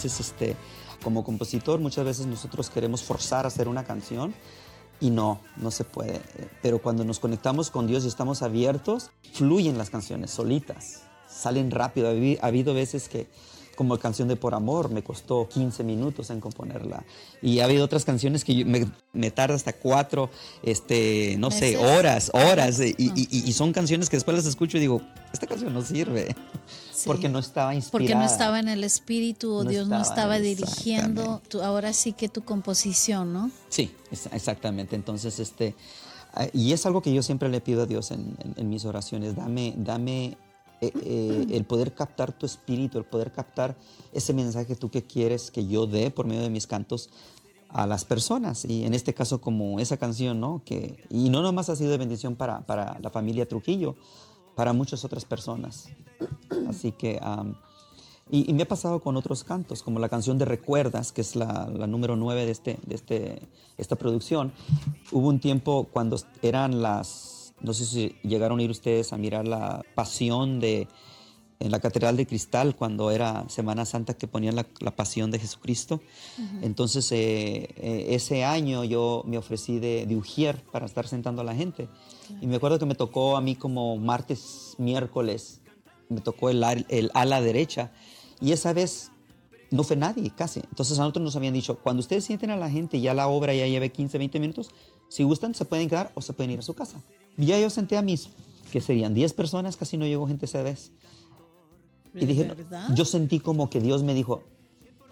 Veces, 0.02 0.20
este, 0.20 0.56
como 1.02 1.24
compositor, 1.24 1.80
muchas 1.80 2.04
veces 2.04 2.26
nosotros 2.26 2.70
queremos 2.70 3.02
forzar 3.02 3.44
a 3.44 3.48
hacer 3.48 3.68
una 3.68 3.84
canción 3.84 4.34
y 5.00 5.10
no, 5.10 5.40
no 5.56 5.70
se 5.70 5.84
puede. 5.84 6.20
Pero 6.62 6.80
cuando 6.80 7.04
nos 7.04 7.18
conectamos 7.20 7.70
con 7.70 7.86
Dios 7.86 8.04
y 8.04 8.08
estamos 8.08 8.42
abiertos, 8.42 9.10
fluyen 9.32 9.78
las 9.78 9.90
canciones 9.90 10.30
solitas, 10.30 11.02
salen 11.28 11.70
rápido. 11.70 12.08
Ha 12.08 12.12
habi- 12.12 12.38
ha 12.42 12.46
habido 12.46 12.74
veces 12.74 13.08
que, 13.08 13.28
como 13.76 13.94
la 13.94 14.00
canción 14.00 14.26
de 14.26 14.34
Por 14.34 14.54
Amor, 14.54 14.90
me 14.90 15.04
costó 15.04 15.48
15 15.48 15.84
minutos 15.84 16.30
en 16.30 16.40
componerla. 16.40 17.04
Y 17.40 17.60
ha 17.60 17.64
habido 17.66 17.84
otras 17.84 18.04
canciones 18.04 18.44
que 18.44 18.64
me, 18.64 18.90
me 19.12 19.30
tarda 19.30 19.54
hasta 19.54 19.72
cuatro, 19.72 20.30
este, 20.64 21.36
no 21.38 21.52
sé, 21.52 21.76
horas, 21.76 22.32
horas. 22.34 22.80
Y- 22.80 22.94
y- 22.98 23.28
y 23.48 23.52
son 23.52 23.72
canciones 23.72 24.10
que 24.10 24.16
después 24.16 24.36
las 24.36 24.46
escucho 24.46 24.78
y 24.78 24.80
digo, 24.80 25.00
esta 25.32 25.46
canción 25.46 25.72
no 25.72 25.82
sirve. 25.82 26.34
Sí. 26.98 27.06
Porque 27.06 27.28
no 27.28 27.38
estaba 27.38 27.74
inspirada. 27.74 27.92
Porque 27.92 28.14
no 28.16 28.24
estaba 28.24 28.58
en 28.58 28.68
el 28.68 28.82
espíritu 28.82 29.52
o 29.54 29.62
No 29.64 29.70
Dios 29.70 29.86
no 29.88 30.00
estaba, 30.00 30.36
estaba 30.36 30.38
dirigiendo 30.40 31.40
tu- 31.48 31.62
ahora 31.62 31.92
sí 31.92 32.12
que 32.12 32.28
tu 32.28 32.42
composición, 32.42 33.32
¿no? 33.32 33.50
Sí, 33.68 33.92
exactamente. 34.32 34.96
Entonces, 34.96 35.38
este, 35.38 35.76
ah, 36.34 36.46
y 36.52 36.72
es 36.72 36.84
algo 36.86 37.00
que 37.00 37.12
yo 37.14 37.22
siempre 37.22 37.48
le 37.48 37.60
pido 37.60 37.82
a 37.82 37.86
Dios 37.86 38.10
en, 38.10 38.36
en- 38.42 38.54
en 38.56 38.68
mis 38.68 38.84
oraciones, 38.84 39.36
dame, 39.36 39.74
dame 39.76 40.36
eh, 40.80 40.92
eh, 41.04 41.46
el 41.50 41.64
poder 41.64 41.92
captar 41.94 42.32
tu 42.32 42.46
espíritu, 42.46 42.98
el 42.98 43.04
poder 43.04 43.30
captar 43.32 43.76
ese 44.12 44.32
mensaje 44.32 44.74
tú 44.76 44.90
que 44.90 45.02
quieres 45.04 45.50
que 45.52 45.66
yo 45.66 45.86
dé 45.86 46.10
por 46.10 46.26
medio 46.26 46.42
de 46.42 46.50
mis 46.50 46.66
cantos 46.66 47.10
a 47.68 47.86
las 47.86 48.04
personas. 48.04 48.64
Y 48.64 48.84
en 48.84 48.94
este 48.94 49.12
caso, 49.14 49.40
como 49.40 49.78
esa 49.78 49.96
canción, 49.98 50.40
¿no? 50.40 50.62
Que, 50.64 51.04
y 51.10 51.30
no 51.30 51.42
nomás 51.42 51.68
ha 51.68 51.76
sido 51.76 51.90
de 51.90 51.98
bendición 51.98 52.34
para, 52.34 52.60
para 52.66 52.98
la 53.00 53.10
familia 53.10 53.46
Trujillo, 53.46 53.94
para 54.56 54.72
muchas 54.72 55.04
otras 55.04 55.24
personas. 55.24 55.88
Así 56.68 56.92
que 56.92 57.18
am, 57.22 57.56
Y, 58.30 58.52
me 58.52 58.64
ha 58.64 58.68
pasado 58.68 59.00
con 59.00 59.16
otros 59.16 59.42
cantos, 59.44 59.82
como 59.82 59.98
la 59.98 60.08
canción 60.08 60.38
de 60.38 60.44
Recuerdas, 60.44 61.12
que 61.12 61.22
es 61.22 61.34
la, 61.34 61.66
número 61.86 62.16
9 62.16 62.44
de, 62.44 62.52
este, 62.52 62.78
de 62.86 62.94
este, 62.94 63.42
esta 63.78 63.96
producción. 63.96 64.52
Hubo 65.12 65.28
un 65.28 65.40
tiempo 65.40 65.88
cuando 65.90 66.18
eran 66.42 66.82
las, 66.82 67.54
no 67.60 67.72
sé 67.72 67.86
si 67.86 68.16
llegaron 68.22 68.58
a 68.58 68.62
ir 68.62 68.70
ustedes 68.70 69.12
a 69.12 69.16
mirar 69.16 69.48
la 69.48 69.82
pasión 69.94 70.60
de, 70.60 70.88
en 71.60 71.70
la 71.70 71.80
Catedral 71.80 72.18
de 72.18 72.26
Cristal, 72.26 72.76
cuando 72.76 73.10
era 73.10 73.48
Semana 73.48 73.86
Santa 73.86 74.14
que 74.14 74.28
ponían 74.28 74.56
la, 74.56 74.96
pasión 74.96 75.30
de 75.30 75.38
Jesucristo. 75.38 76.00
Entonces, 76.60 77.10
eh, 77.12 77.70
eh, 77.76 78.06
ese 78.10 78.44
año 78.44 78.84
yo 78.84 79.22
me 79.26 79.38
ofrecí 79.38 79.78
de, 79.78 80.04
de 80.06 80.16
ujier 80.16 80.62
para 80.70 80.84
estar 80.84 81.08
sentando 81.08 81.40
a 81.40 81.44
la 81.44 81.54
gente. 81.54 81.88
Y 82.42 82.46
me 82.46 82.56
acuerdo 82.56 82.78
que 82.78 82.86
me 82.86 82.94
tocó 82.94 83.38
a 83.38 83.40
mí 83.40 83.56
como 83.56 83.96
martes, 83.96 84.74
miércoles, 84.76 85.62
me 86.08 86.20
tocó 86.20 86.50
el, 86.50 86.64
el 86.88 87.10
ala 87.14 87.40
derecha 87.40 87.90
y 88.40 88.52
esa 88.52 88.72
vez 88.72 89.10
no 89.70 89.84
fue 89.84 89.96
nadie, 89.96 90.30
casi. 90.34 90.60
Entonces 90.60 90.98
a 90.98 91.02
nosotros 91.02 91.24
nos 91.24 91.36
habían 91.36 91.54
dicho, 91.54 91.78
cuando 91.78 92.00
ustedes 92.00 92.24
sienten 92.24 92.50
a 92.50 92.56
la 92.56 92.70
gente 92.70 92.96
y 92.96 93.02
ya 93.02 93.14
la 93.14 93.28
obra 93.28 93.54
ya 93.54 93.66
lleve 93.66 93.90
15, 93.90 94.18
20 94.18 94.40
minutos, 94.40 94.70
si 95.08 95.22
gustan 95.22 95.54
se 95.54 95.64
pueden 95.64 95.88
quedar 95.88 96.10
o 96.14 96.22
se 96.22 96.32
pueden 96.32 96.52
ir 96.52 96.58
a 96.60 96.62
su 96.62 96.74
casa. 96.74 97.00
Y 97.36 97.46
ya 97.46 97.58
yo 97.58 97.70
senté 97.70 97.96
a 97.96 98.02
mis, 98.02 98.30
que 98.72 98.80
serían 98.80 99.14
10 99.14 99.32
personas, 99.34 99.76
casi 99.76 99.96
no 99.96 100.06
llegó 100.06 100.26
gente 100.26 100.46
esa 100.46 100.62
vez. 100.62 100.92
Y 102.14 102.26
dije, 102.26 102.50
yo 102.94 103.04
sentí 103.04 103.38
como 103.38 103.70
que 103.70 103.80
Dios 103.80 104.02
me 104.02 104.14
dijo, 104.14 104.42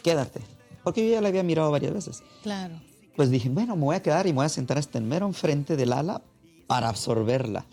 quédate, 0.03 0.41
porque 0.83 1.07
yo 1.07 1.13
ya 1.13 1.21
la 1.21 1.29
había 1.29 1.43
mirado 1.43 1.71
varias 1.71 1.93
veces. 1.93 2.23
Claro. 2.43 2.81
Pues 3.15 3.31
dije, 3.31 3.49
bueno, 3.49 3.77
me 3.77 3.83
voy 3.83 3.97
a 3.97 4.03
quedar 4.03 4.27
y 4.27 4.31
me 4.31 4.37
voy 4.37 4.47
a 4.47 4.51
sentar 4.51 4.79
este 4.79 5.01
mero 5.01 5.27
enfrente 5.27 5.77
del 5.77 5.93
ala 5.93 6.23
para 6.67 6.89
absorberla. 6.89 7.65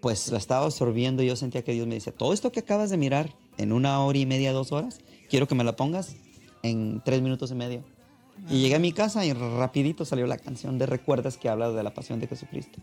Pues 0.00 0.30
la 0.30 0.38
estaba 0.38 0.66
absorbiendo 0.66 1.22
y 1.22 1.26
yo 1.26 1.36
sentía 1.36 1.62
que 1.62 1.72
Dios 1.72 1.86
me 1.86 1.94
decía, 1.94 2.12
todo 2.12 2.32
esto 2.32 2.52
que 2.52 2.60
acabas 2.60 2.90
de 2.90 2.96
mirar, 2.96 3.34
en 3.56 3.72
una 3.72 4.00
hora 4.00 4.18
y 4.18 4.26
media, 4.26 4.52
dos 4.52 4.72
horas, 4.72 5.00
quiero 5.28 5.48
que 5.48 5.54
me 5.54 5.64
la 5.64 5.76
pongas 5.76 6.14
en 6.62 7.02
tres 7.04 7.20
minutos 7.20 7.50
y 7.50 7.54
medio. 7.54 7.84
Y 8.48 8.60
llegué 8.60 8.76
a 8.76 8.78
mi 8.78 8.92
casa 8.92 9.24
y 9.24 9.32
rapidito 9.32 10.04
salió 10.04 10.26
la 10.26 10.38
canción 10.38 10.78
de 10.78 10.86
Recuerdas 10.86 11.36
que 11.36 11.48
habla 11.48 11.70
de 11.70 11.82
la 11.82 11.92
pasión 11.92 12.20
de 12.20 12.28
Jesucristo. 12.28 12.80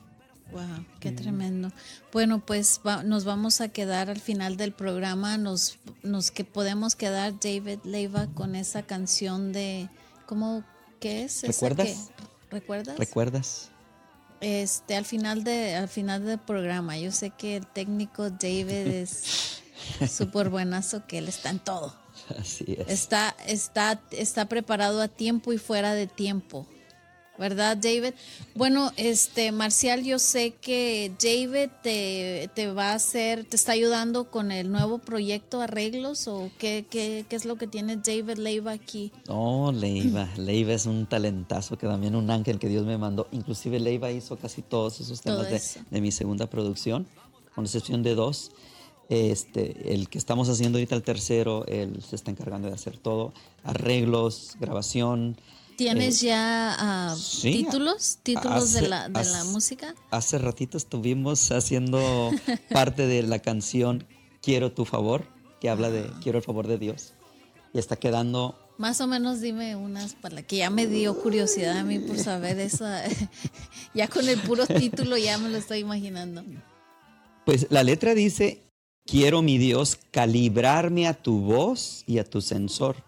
Wow, 0.51 0.85
qué 0.99 1.11
tremendo. 1.11 1.71
Bueno, 2.11 2.45
pues 2.45 2.81
nos 3.03 3.25
vamos 3.25 3.61
a 3.61 3.69
quedar 3.69 4.09
al 4.09 4.19
final 4.19 4.57
del 4.57 4.73
programa, 4.73 5.37
nos, 5.37 5.79
nos 6.03 6.31
que 6.31 6.43
podemos 6.43 6.95
quedar 6.95 7.39
David 7.39 7.79
Leiva 7.83 8.27
con 8.27 8.55
esa 8.55 8.83
canción 8.83 9.53
de 9.53 9.89
¿cómo 10.25 10.63
qué 10.99 11.23
es? 11.23 11.41
¿Recuerdas? 11.43 12.11
¿Recuerdas? 12.51 12.97
¿Recuerdas? 12.97 13.71
Este, 14.41 14.95
al 14.95 15.05
final 15.05 15.43
de 15.43 15.75
al 15.75 15.87
final 15.87 16.25
del 16.25 16.39
programa, 16.39 16.97
yo 16.97 17.11
sé 17.11 17.31
que 17.31 17.55
el 17.55 17.67
técnico 17.67 18.29
David 18.29 18.69
es 18.69 19.61
súper 20.09 20.49
buenazo 20.49 21.05
que 21.07 21.19
él 21.19 21.27
está 21.27 21.49
en 21.49 21.59
todo. 21.59 21.95
Así 22.39 22.65
es. 22.77 22.87
Está, 22.89 23.35
está, 23.47 24.01
está 24.11 24.45
preparado 24.45 25.01
a 25.01 25.07
tiempo 25.07 25.53
y 25.53 25.57
fuera 25.57 25.93
de 25.93 26.07
tiempo. 26.07 26.67
¿Verdad, 27.37 27.75
David? 27.75 28.13
Bueno, 28.55 28.91
este, 28.95 29.51
Marcial, 29.51 30.03
yo 30.03 30.19
sé 30.19 30.51
que 30.53 31.11
David 31.21 31.69
te, 31.83 32.49
te, 32.55 32.71
va 32.71 32.91
a 32.91 32.93
hacer, 32.95 33.43
te 33.43 33.57
está 33.57 33.73
ayudando 33.73 34.31
con 34.31 34.51
el 34.51 34.71
nuevo 34.71 34.99
proyecto 34.99 35.59
Arreglos 35.59 36.27
o 36.27 36.49
qué, 36.57 36.85
qué, 36.89 37.25
qué 37.27 37.35
es 37.35 37.43
lo 37.43 37.57
que 37.57 37.67
tiene 37.67 37.97
David 37.97 38.37
Leiva 38.37 38.71
aquí. 38.71 39.11
Oh, 39.27 39.71
Leiva, 39.73 40.29
Leiva 40.37 40.73
es 40.73 40.85
un 40.85 41.05
talentazo 41.07 41.77
que 41.77 41.87
también 41.87 42.15
un 42.15 42.31
ángel 42.31 42.57
que 42.57 42.69
Dios 42.69 42.85
me 42.85 42.97
mandó. 42.97 43.27
Inclusive 43.31 43.79
Leiva 43.79 44.11
hizo 44.11 44.37
casi 44.37 44.61
todos 44.61 45.01
esos 45.01 45.21
temas 45.21 45.49
de, 45.49 45.61
de, 45.89 46.01
mi 46.01 46.11
segunda 46.11 46.47
producción, 46.47 47.05
con 47.53 47.65
excepción 47.65 48.01
de 48.01 48.15
dos. 48.15 48.51
Este, 49.09 49.93
el 49.93 50.09
que 50.09 50.17
estamos 50.17 50.49
haciendo 50.49 50.77
ahorita, 50.77 50.95
el 50.95 51.03
tercero, 51.03 51.65
él 51.67 52.01
se 52.01 52.15
está 52.15 52.31
encargando 52.31 52.69
de 52.69 52.73
hacer 52.73 52.97
todo, 52.97 53.33
arreglos, 53.63 54.55
grabación. 54.59 55.35
¿Tienes 55.75 56.23
eh, 56.23 56.27
ya 56.27 56.75
ah, 56.77 57.15
títulos? 57.41 58.19
¿Títulos 58.23 58.73
de, 58.73 58.87
la, 58.87 59.09
de 59.09 59.25
la 59.25 59.43
música? 59.45 59.95
Hace 60.11 60.37
ratito 60.37 60.77
estuvimos 60.77 61.51
haciendo 61.51 62.31
parte 62.71 63.07
de 63.07 63.23
la 63.23 63.39
canción 63.39 64.07
Quiero 64.41 64.71
tu 64.71 64.85
favor, 64.85 65.25
que 65.59 65.69
habla 65.69 65.89
de 65.89 66.01
ah. 66.01 66.19
Quiero 66.21 66.37
el 66.37 66.43
favor 66.43 66.67
de 66.67 66.77
Dios. 66.77 67.13
Y 67.73 67.79
está 67.79 67.95
quedando 67.95 68.55
más 68.77 68.99
o 68.99 69.07
menos 69.07 69.39
dime 69.39 69.77
unas 69.77 70.15
para 70.15 70.43
que 70.43 70.57
ya 70.57 70.69
me 70.69 70.85
dio 70.85 71.17
curiosidad 71.21 71.77
a 71.77 71.83
mí 71.83 71.99
por 71.99 72.17
saber 72.17 72.59
eso. 72.59 72.85
ya 73.93 74.07
con 74.09 74.27
el 74.27 74.37
puro 74.39 74.67
título 74.67 75.17
ya 75.17 75.37
me 75.37 75.49
lo 75.49 75.57
estoy 75.57 75.79
imaginando. 75.79 76.43
Pues 77.45 77.67
la 77.69 77.83
letra 77.83 78.13
dice, 78.13 78.65
Quiero, 79.05 79.43
mi 79.43 79.59
Dios, 79.59 79.99
calibrarme 80.09 81.07
a 81.07 81.13
tu 81.13 81.39
voz 81.39 82.03
y 82.07 82.17
a 82.17 82.23
tu 82.23 82.41
sensor. 82.41 83.04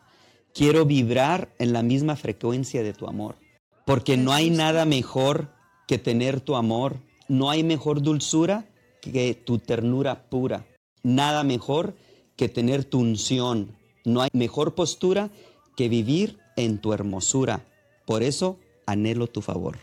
Quiero 0.58 0.86
vibrar 0.86 1.54
en 1.60 1.72
la 1.72 1.84
misma 1.84 2.16
frecuencia 2.16 2.82
de 2.82 2.92
tu 2.92 3.08
amor. 3.08 3.36
Porque 3.86 4.18
no 4.18 4.34
hay 4.34 4.50
nada 4.50 4.86
mejor 4.86 5.52
que 5.88 6.00
tener 6.00 6.42
tu 6.42 6.56
amor. 6.56 6.98
No 7.28 7.52
hay 7.52 7.64
mejor 7.64 8.02
dulzura 8.02 8.68
que 9.00 9.36
tu 9.36 9.60
ternura 9.60 10.28
pura. 10.30 10.66
Nada 11.04 11.44
mejor 11.44 11.96
que 12.36 12.50
tener 12.50 12.84
tu 12.86 12.98
unción. 12.98 13.78
No 14.04 14.22
hay 14.22 14.30
mejor 14.34 14.74
postura 14.74 15.30
que 15.76 15.90
vivir 15.90 16.40
en 16.56 16.80
tu 16.80 16.92
hermosura. 16.92 17.64
Por 18.08 18.24
eso 18.24 18.58
anhelo 18.88 19.28
tu 19.28 19.44
favor. 19.44 19.78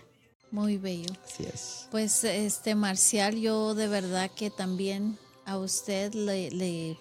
Muy 0.50 0.76
bello. 0.76 1.14
Así 1.24 1.44
es. 1.44 1.86
Pues 1.92 2.24
este 2.24 2.74
Marcial, 2.74 3.36
yo 3.36 3.76
de 3.76 3.86
verdad 3.86 4.28
que 4.28 4.50
también 4.50 5.18
a 5.44 5.56
usted 5.56 6.14
le, 6.14 6.50
le, 6.50 6.98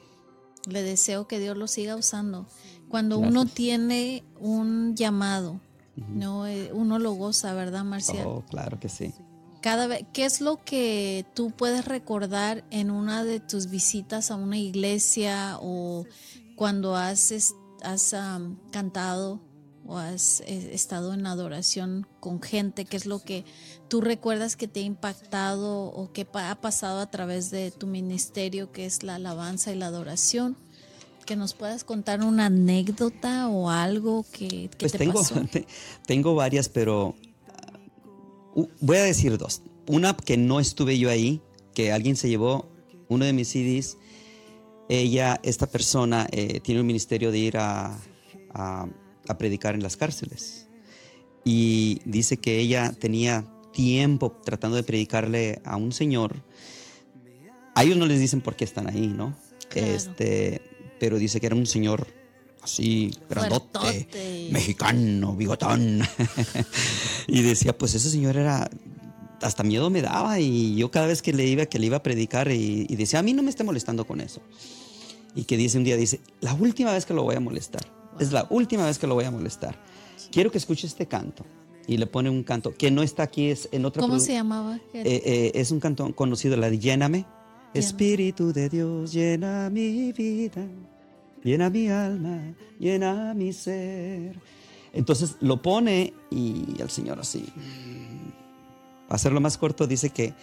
deseo 0.83 1.27
que 1.27 1.39
Dios 1.39 1.57
lo 1.57 1.67
siga 1.67 1.95
usando. 1.95 2.45
Cuando 2.93 3.17
uno 3.17 3.47
tiene 3.47 4.23
un 4.39 4.95
llamado, 4.95 5.59
no, 5.95 6.45
eh, 6.45 6.71
uno 6.71 6.99
lo 6.99 7.13
goza, 7.13 7.51
¿verdad, 7.55 7.83
Marcial? 7.83 8.27
Oh, 8.27 8.43
claro 8.47 8.79
que 8.79 8.87
sí. 8.87 9.11
Cada 9.61 9.87
vez, 9.87 10.05
¿qué 10.13 10.25
es 10.25 10.41
lo 10.41 10.63
que 10.63 11.25
tú 11.33 11.49
puedes 11.49 11.85
recordar 11.85 12.63
en 12.69 12.91
una 12.91 13.23
de 13.23 13.39
tus 13.39 13.71
visitas 13.71 14.29
a 14.29 14.35
una 14.35 14.59
iglesia 14.59 15.57
o 15.59 16.05
cuando 16.55 16.95
has, 16.95 17.33
has 17.81 18.15
cantado 18.71 19.41
o 19.87 19.97
has 19.97 20.41
eh, 20.41 20.69
estado 20.75 21.15
en 21.15 21.25
adoración 21.25 22.05
con 22.19 22.43
gente? 22.43 22.85
¿Qué 22.85 22.97
es 22.97 23.07
lo 23.07 23.23
que 23.23 23.43
tú 23.87 24.01
recuerdas 24.01 24.55
que 24.55 24.67
te 24.67 24.81
ha 24.81 24.83
impactado 24.83 25.85
o 25.85 26.13
que 26.13 26.27
ha 26.31 26.61
pasado 26.61 26.99
a 26.99 27.09
través 27.09 27.49
de 27.49 27.71
tu 27.71 27.87
ministerio, 27.87 28.71
que 28.71 28.85
es 28.85 29.01
la 29.01 29.15
alabanza 29.15 29.71
y 29.71 29.77
la 29.77 29.87
adoración? 29.87 30.57
Que 31.25 31.35
nos 31.35 31.53
puedas 31.53 31.83
contar 31.83 32.21
una 32.21 32.47
anécdota 32.47 33.47
o 33.47 33.69
algo 33.69 34.25
que, 34.31 34.69
pues 34.77 34.91
te 34.91 34.97
tengo, 34.97 35.19
pasó. 35.21 35.35
tengo 36.05 36.35
varias, 36.35 36.69
pero 36.69 37.15
uh, 38.55 38.67
voy 38.81 38.97
a 38.97 39.03
decir 39.03 39.37
dos. 39.37 39.61
Una 39.87 40.15
que 40.15 40.37
no 40.37 40.59
estuve 40.59 40.97
yo 40.97 41.09
ahí, 41.09 41.41
que 41.73 41.91
alguien 41.91 42.15
se 42.15 42.29
llevó 42.29 42.69
uno 43.09 43.25
de 43.25 43.33
mis 43.33 43.49
CDs. 43.49 43.97
Ella, 44.89 45.39
esta 45.43 45.67
persona, 45.67 46.27
eh, 46.31 46.59
tiene 46.61 46.81
un 46.81 46.87
ministerio 46.87 47.31
de 47.31 47.37
ir 47.37 47.57
a 47.57 47.97
a 49.27 49.37
predicar 49.37 49.75
en 49.75 49.83
las 49.83 49.97
cárceles. 49.97 50.67
Y 51.43 51.99
dice 52.05 52.37
que 52.37 52.59
ella 52.59 52.93
tenía 52.97 53.45
tiempo 53.71 54.31
tratando 54.43 54.77
de 54.77 54.83
predicarle 54.83 55.61
a 55.65 55.75
un 55.75 55.91
señor. 55.91 56.35
A 57.75 57.83
ellos 57.83 57.97
no 57.97 58.05
les 58.05 58.19
dicen 58.19 58.41
por 58.41 58.55
qué 58.55 58.63
están 58.63 58.87
ahí, 58.87 59.07
¿no? 59.07 59.35
Este, 59.73 60.61
pero 60.99 61.17
dice 61.17 61.39
que 61.39 61.47
era 61.47 61.55
un 61.55 61.65
señor 61.65 62.07
así, 62.61 63.11
grandote, 63.29 64.07
mexicano, 64.51 65.35
bigotón. 65.35 66.01
y 67.27 67.41
decía, 67.41 67.77
pues 67.77 67.95
ese 67.95 68.09
señor 68.09 68.37
era 68.37 68.69
hasta 69.41 69.63
miedo 69.63 69.89
me 69.89 70.01
daba 70.01 70.39
y 70.39 70.75
yo 70.75 70.89
cada 70.89 71.05
vez 71.05 71.21
que 71.21 71.33
le 71.33 71.45
iba 71.45 71.65
que 71.65 71.77
le 71.77 71.87
iba 71.87 71.97
a 71.97 72.03
predicar 72.03 72.49
y, 72.49 72.85
y 72.89 72.95
decía, 72.95 73.19
a 73.19 73.23
mí 73.23 73.33
no 73.33 73.43
me 73.43 73.49
esté 73.49 73.63
molestando 73.63 74.05
con 74.05 74.21
eso. 74.21 74.41
Y 75.35 75.43
que 75.45 75.57
dice 75.57 75.77
un 75.77 75.83
día, 75.83 75.97
dice, 75.97 76.21
la 76.41 76.53
última 76.53 76.93
vez 76.93 77.05
que 77.05 77.13
lo 77.13 77.23
voy 77.23 77.35
a 77.35 77.39
molestar 77.39 77.81
es 78.19 78.31
la 78.31 78.47
última 78.49 78.85
vez 78.85 78.99
que 78.99 79.07
lo 79.07 79.15
voy 79.15 79.25
a 79.25 79.31
molestar. 79.31 79.77
Quiero 80.31 80.51
que 80.51 80.57
escuche 80.57 80.87
este 80.87 81.07
canto. 81.07 81.45
Y 81.85 81.97
le 81.97 82.07
pone 82.07 82.29
un 82.29 82.43
canto 82.43 82.73
que 82.73 82.91
no 82.91 83.03
está 83.03 83.23
aquí, 83.23 83.49
es 83.49 83.67
en 83.73 83.83
otra. 83.85 84.01
¿Cómo 84.01 84.19
se 84.19 84.33
llamaba? 84.33 84.79
Eh, 84.93 85.03
eh, 85.03 85.51
es 85.55 85.69
un 85.71 85.81
canto 85.81 86.15
conocido, 86.15 86.55
la 86.55 86.69
de 86.69 86.79
Lléname. 86.79 87.25
Espíritu 87.73 88.53
de 88.53 88.69
Dios, 88.69 89.11
llena 89.11 89.69
mi 89.69 90.11
vida, 90.11 90.65
llena 91.43 91.69
mi 91.69 91.89
alma, 91.89 92.53
llena 92.79 93.33
mi 93.33 93.51
ser. 93.51 94.39
Entonces 94.93 95.37
lo 95.41 95.61
pone 95.61 96.13
y 96.29 96.79
el 96.79 96.89
Señor 96.89 97.19
así. 97.19 97.45
Para 99.07 99.15
hacerlo 99.15 99.41
más 99.41 99.57
corto, 99.57 99.87
dice 99.87 100.11
que 100.11 100.33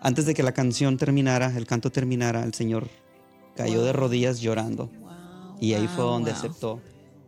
antes 0.00 0.26
de 0.26 0.34
que 0.34 0.42
la 0.42 0.52
canción 0.52 0.96
terminara, 0.96 1.56
el 1.56 1.66
canto 1.66 1.90
terminara, 1.90 2.42
el 2.42 2.54
Señor 2.54 2.88
cayó 3.56 3.84
de 3.84 3.92
rodillas 3.92 4.40
llorando. 4.40 4.90
y 5.60 5.74
ahí 5.74 5.86
fue 5.88 6.04
donde 6.04 6.30
aceptó 6.30 6.80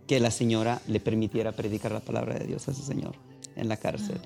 que 0.07 0.19
la 0.19 0.31
señora 0.31 0.81
le 0.87 1.01
permitiera 1.01 1.53
predicar 1.53 1.93
la 1.93 2.01
palabra 2.01 2.35
de 2.35 2.47
Dios 2.47 2.67
a 2.67 2.73
ese 2.73 2.83
señor 2.83 3.15
en 3.57 3.69
la 3.69 3.77
cárcel. 3.77 4.21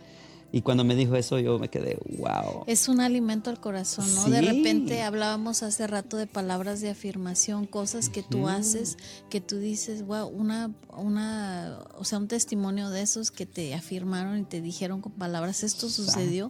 Y 0.57 0.63
cuando 0.63 0.85
me 0.85 0.97
dijo 0.97 1.15
eso, 1.17 1.39
yo 1.39 1.59
me 1.59 1.69
quedé, 1.69 1.99
wow. 2.17 2.65
Es 2.67 2.89
un 2.89 3.03
alimento 3.03 3.51
al 3.51 3.61
corazón, 3.61 4.07
¿no? 4.15 4.25
De 4.25 4.41
repente 4.41 5.03
hablábamos 5.03 5.63
hace 5.63 5.87
rato 5.87 6.17
de 6.17 6.27
palabras 6.27 6.81
de 6.81 6.89
afirmación, 6.89 7.67
cosas 7.67 8.09
que 8.09 8.23
tú 8.23 8.49
haces, 8.49 8.97
que 9.29 9.43
tú 9.43 9.59
dices, 9.59 10.07
wow, 10.07 10.27
una, 10.27 10.75
una, 10.97 11.81
o 11.99 12.05
sea, 12.05 12.17
un 12.17 12.27
testimonio 12.27 12.89
de 12.89 13.03
esos 13.03 13.31
que 13.31 13.45
te 13.45 13.75
afirmaron 13.75 14.39
y 14.39 14.45
te 14.45 14.63
dijeron 14.63 15.03
con 15.03 15.13
palabras, 15.13 15.63
esto 15.63 15.91
sucedió. 15.91 16.49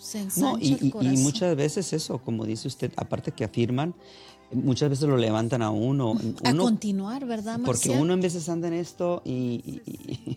Se 0.00 0.26
no, 0.40 0.58
y, 0.58 0.76
y 0.82 1.16
muchas 1.18 1.54
veces 1.54 1.92
eso, 1.92 2.18
como 2.18 2.44
dice 2.44 2.66
usted, 2.66 2.92
aparte 2.96 3.30
que 3.30 3.44
afirman, 3.44 3.94
muchas 4.52 4.90
veces 4.90 5.08
lo 5.08 5.16
levantan 5.16 5.62
a 5.62 5.70
uno. 5.70 6.18
a 6.44 6.54
continuar, 6.54 7.26
¿verdad, 7.26 7.60
Porque 7.64 7.90
uno 7.90 8.14
en 8.14 8.20
veces 8.20 8.48
anda 8.48 8.68
en 8.68 8.74
esto 8.74 9.22
y... 9.24 9.80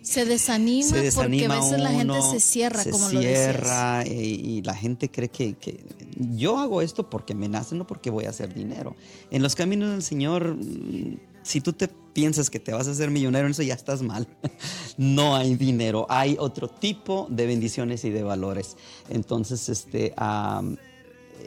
se, 0.01 0.25
desanima 0.25 0.89
porque 1.15 1.45
a 1.45 1.59
veces 1.59 1.79
la 1.79 1.91
gente 1.91 2.21
se 2.21 2.39
cierra, 2.39 2.83
se 2.83 2.91
como 2.91 3.09
cierra 3.09 4.03
lo 4.03 4.11
y, 4.11 4.61
la 4.61 4.75
gente 4.75 5.09
cree 5.09 5.29
que, 5.29 5.53
que, 5.55 5.83
yo 6.17 6.57
hago 6.57 6.81
esto 6.81 7.09
porque 7.09 7.35
me 7.35 7.47
nace, 7.47 7.75
no 7.75 7.85
porque 7.85 8.09
voy 8.09 8.25
a 8.25 8.29
hacer 8.29 8.53
dinero. 8.53 8.95
En 9.31 9.41
los 9.41 9.55
caminos 9.55 9.91
del 9.91 10.03
Señor, 10.03 10.55
mm, 10.55 11.17
si 11.43 11.61
tú 11.61 11.73
te 11.73 11.87
piensas 11.87 12.49
que 12.49 12.59
te 12.59 12.71
vas 12.71 12.87
a 12.87 12.91
hacer 12.91 13.11
millonario 13.11 13.45
en 13.45 13.51
eso, 13.51 13.61
ya 13.61 13.73
estás 13.73 14.01
mal. 14.01 14.27
no 14.97 15.35
hay 15.35 15.55
dinero, 15.55 16.07
hay 16.09 16.37
otro 16.39 16.67
tipo 16.69 17.27
de 17.29 17.45
bendiciones 17.45 18.05
y 18.05 18.09
de 18.09 18.23
valores. 18.23 18.77
Entonces, 19.09 19.69
este 19.69 20.13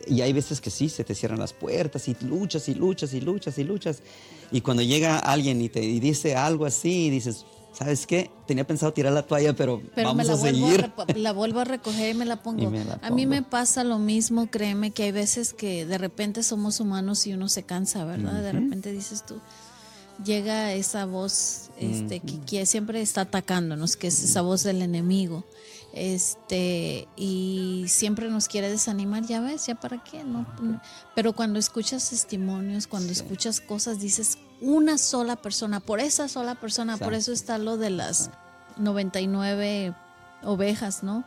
y 0.07 0.23
hay 0.23 0.33
veces 0.33 0.61
que 0.61 0.71
sí, 0.71 0.89
se 0.89 1.05
te 1.05 1.15
cierran 1.15 1.39
las 1.39 1.53
puertas 1.53 2.09
y 2.09 2.17
luchas 2.23 2.69
y 2.69 2.75
luchas 2.75 3.15
y 3.15 3.21
luchas 3.21 3.59
y 3.59 3.65
luchas. 3.65 4.03
Y 4.51 4.61
cuando 4.61 4.83
llega 4.83 5.19
alguien 5.19 5.61
y 5.61 5.69
te 5.69 5.81
dice 5.81 6.35
algo 6.35 6.65
así, 6.65 7.11
dices, 7.11 7.45
¿sabes 7.73 8.07
qué? 8.07 8.31
Tenía 8.47 8.67
pensado 8.67 8.93
tirar 8.93 9.13
la 9.13 9.23
toalla, 9.23 9.55
pero, 9.55 9.83
vamos 9.97 10.29
a 10.29 10.37
seguir. 10.37 10.91
la 11.15 11.33
vuelvo 11.33 11.61
a 11.61 11.65
recoger 11.65 12.15
y 12.15 12.19
me 12.19 12.25
la 12.25 12.37
pongo. 12.43 12.73
A 13.03 13.11
mí 13.11 13.27
me 13.27 13.43
pasa 13.43 13.85
lo 13.85 13.99
mismo, 13.99 14.49
créeme, 14.51 14.91
que 14.91 15.05
hay 15.05 15.13
veces 15.13 15.53
que 15.53 15.87
de 15.87 15.99
repente 15.99 16.43
somos 16.43 16.81
humanos 16.81 17.27
y 17.27 17.35
uno 17.35 17.49
se 17.49 17.63
cansa, 17.63 18.05
¿verdad? 18.05 18.43
De 18.43 18.53
repente 18.53 18.93
dices 18.93 19.25
tú, 19.27 19.41
llega 20.25 20.73
esa 20.73 21.07
voz 21.07 21.71
este, 21.79 22.21
que, 22.21 22.67
siempre 22.67 23.03
está 23.03 23.23
atacándonos, 23.23 23.97
que 23.97 24.09
es 24.09 24.23
esa 24.23 24.43
voz 24.43 24.63
del 24.63 24.83
enemigo 24.83 25.45
este 25.93 27.09
y 27.17 27.87
siempre 27.89 28.29
nos 28.29 28.49
quiere 28.49 28.69
desanimar 28.69 29.25
ya 29.25 29.41
ves 29.41 29.67
ya 29.67 29.75
para 29.75 30.03
qué 30.03 30.23
no 30.23 30.47
pero 31.15 31.33
cuando 31.33 31.59
escuchas 31.59 32.11
testimonios 32.11 32.87
cuando 32.87 33.11
escuchas 33.11 33.61
cosas 33.61 33.99
dices 33.99 34.39
una 34.61 34.99
sola 34.99 35.37
persona 35.37 35.81
por 35.81 36.01
esa 36.01 36.29
sola 36.29 36.55
persona 36.57 36.99
por 36.99 37.15
eso 37.15 37.33
está 37.33 37.59
lo 37.59 37.79
de 37.79 37.91
las 37.91 38.31
99 38.77 39.95
ovejas 40.43 41.03
no 41.03 41.25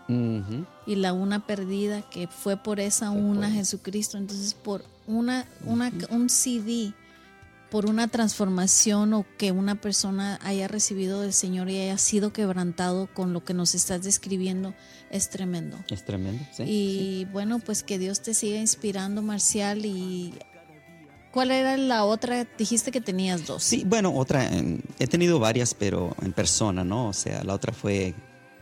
y 0.85 0.95
la 0.95 1.13
una 1.13 1.45
perdida 1.45 2.01
que 2.01 2.27
fue 2.27 2.57
por 2.57 2.79
esa 2.79 3.11
una 3.11 3.49
Jesucristo. 3.51 4.17
Entonces 4.17 4.53
por 4.53 4.83
una 5.07 5.45
una 5.65 5.91
un 6.09 6.29
CD 6.29 6.93
por 7.71 7.85
una 7.85 8.09
transformación 8.09 9.13
o 9.13 9.25
que 9.37 9.53
una 9.53 9.79
persona 9.79 10.37
haya 10.43 10.67
recibido 10.67 11.21
del 11.21 11.31
Señor 11.31 11.69
y 11.69 11.79
haya 11.79 11.97
sido 11.97 12.33
quebrantado 12.33 13.07
con 13.13 13.31
lo 13.31 13.45
que 13.45 13.53
nos 13.53 13.73
estás 13.75 14.03
describiendo 14.03 14.75
es 15.09 15.29
tremendo. 15.29 15.79
Es 15.89 16.03
tremendo, 16.03 16.43
sí. 16.51 16.63
Y 16.67 17.27
bueno, 17.31 17.59
pues 17.59 17.81
que 17.81 17.97
Dios 17.97 18.21
te 18.21 18.33
siga 18.33 18.59
inspirando, 18.59 19.21
Marcial. 19.21 19.85
¿Y 19.85 20.33
cuál 21.31 21.51
era 21.51 21.77
la 21.77 22.03
otra? 22.03 22.45
Dijiste 22.57 22.91
que 22.91 22.99
tenías 22.99 23.47
dos. 23.47 23.63
Sí, 23.63 23.83
bueno, 23.85 24.13
otra, 24.13 24.49
he 24.99 25.07
tenido 25.07 25.39
varias, 25.39 25.73
pero 25.73 26.13
en 26.21 26.33
persona, 26.33 26.83
¿no? 26.83 27.07
O 27.07 27.13
sea, 27.13 27.41
la 27.45 27.53
otra 27.53 27.71
fue 27.71 28.13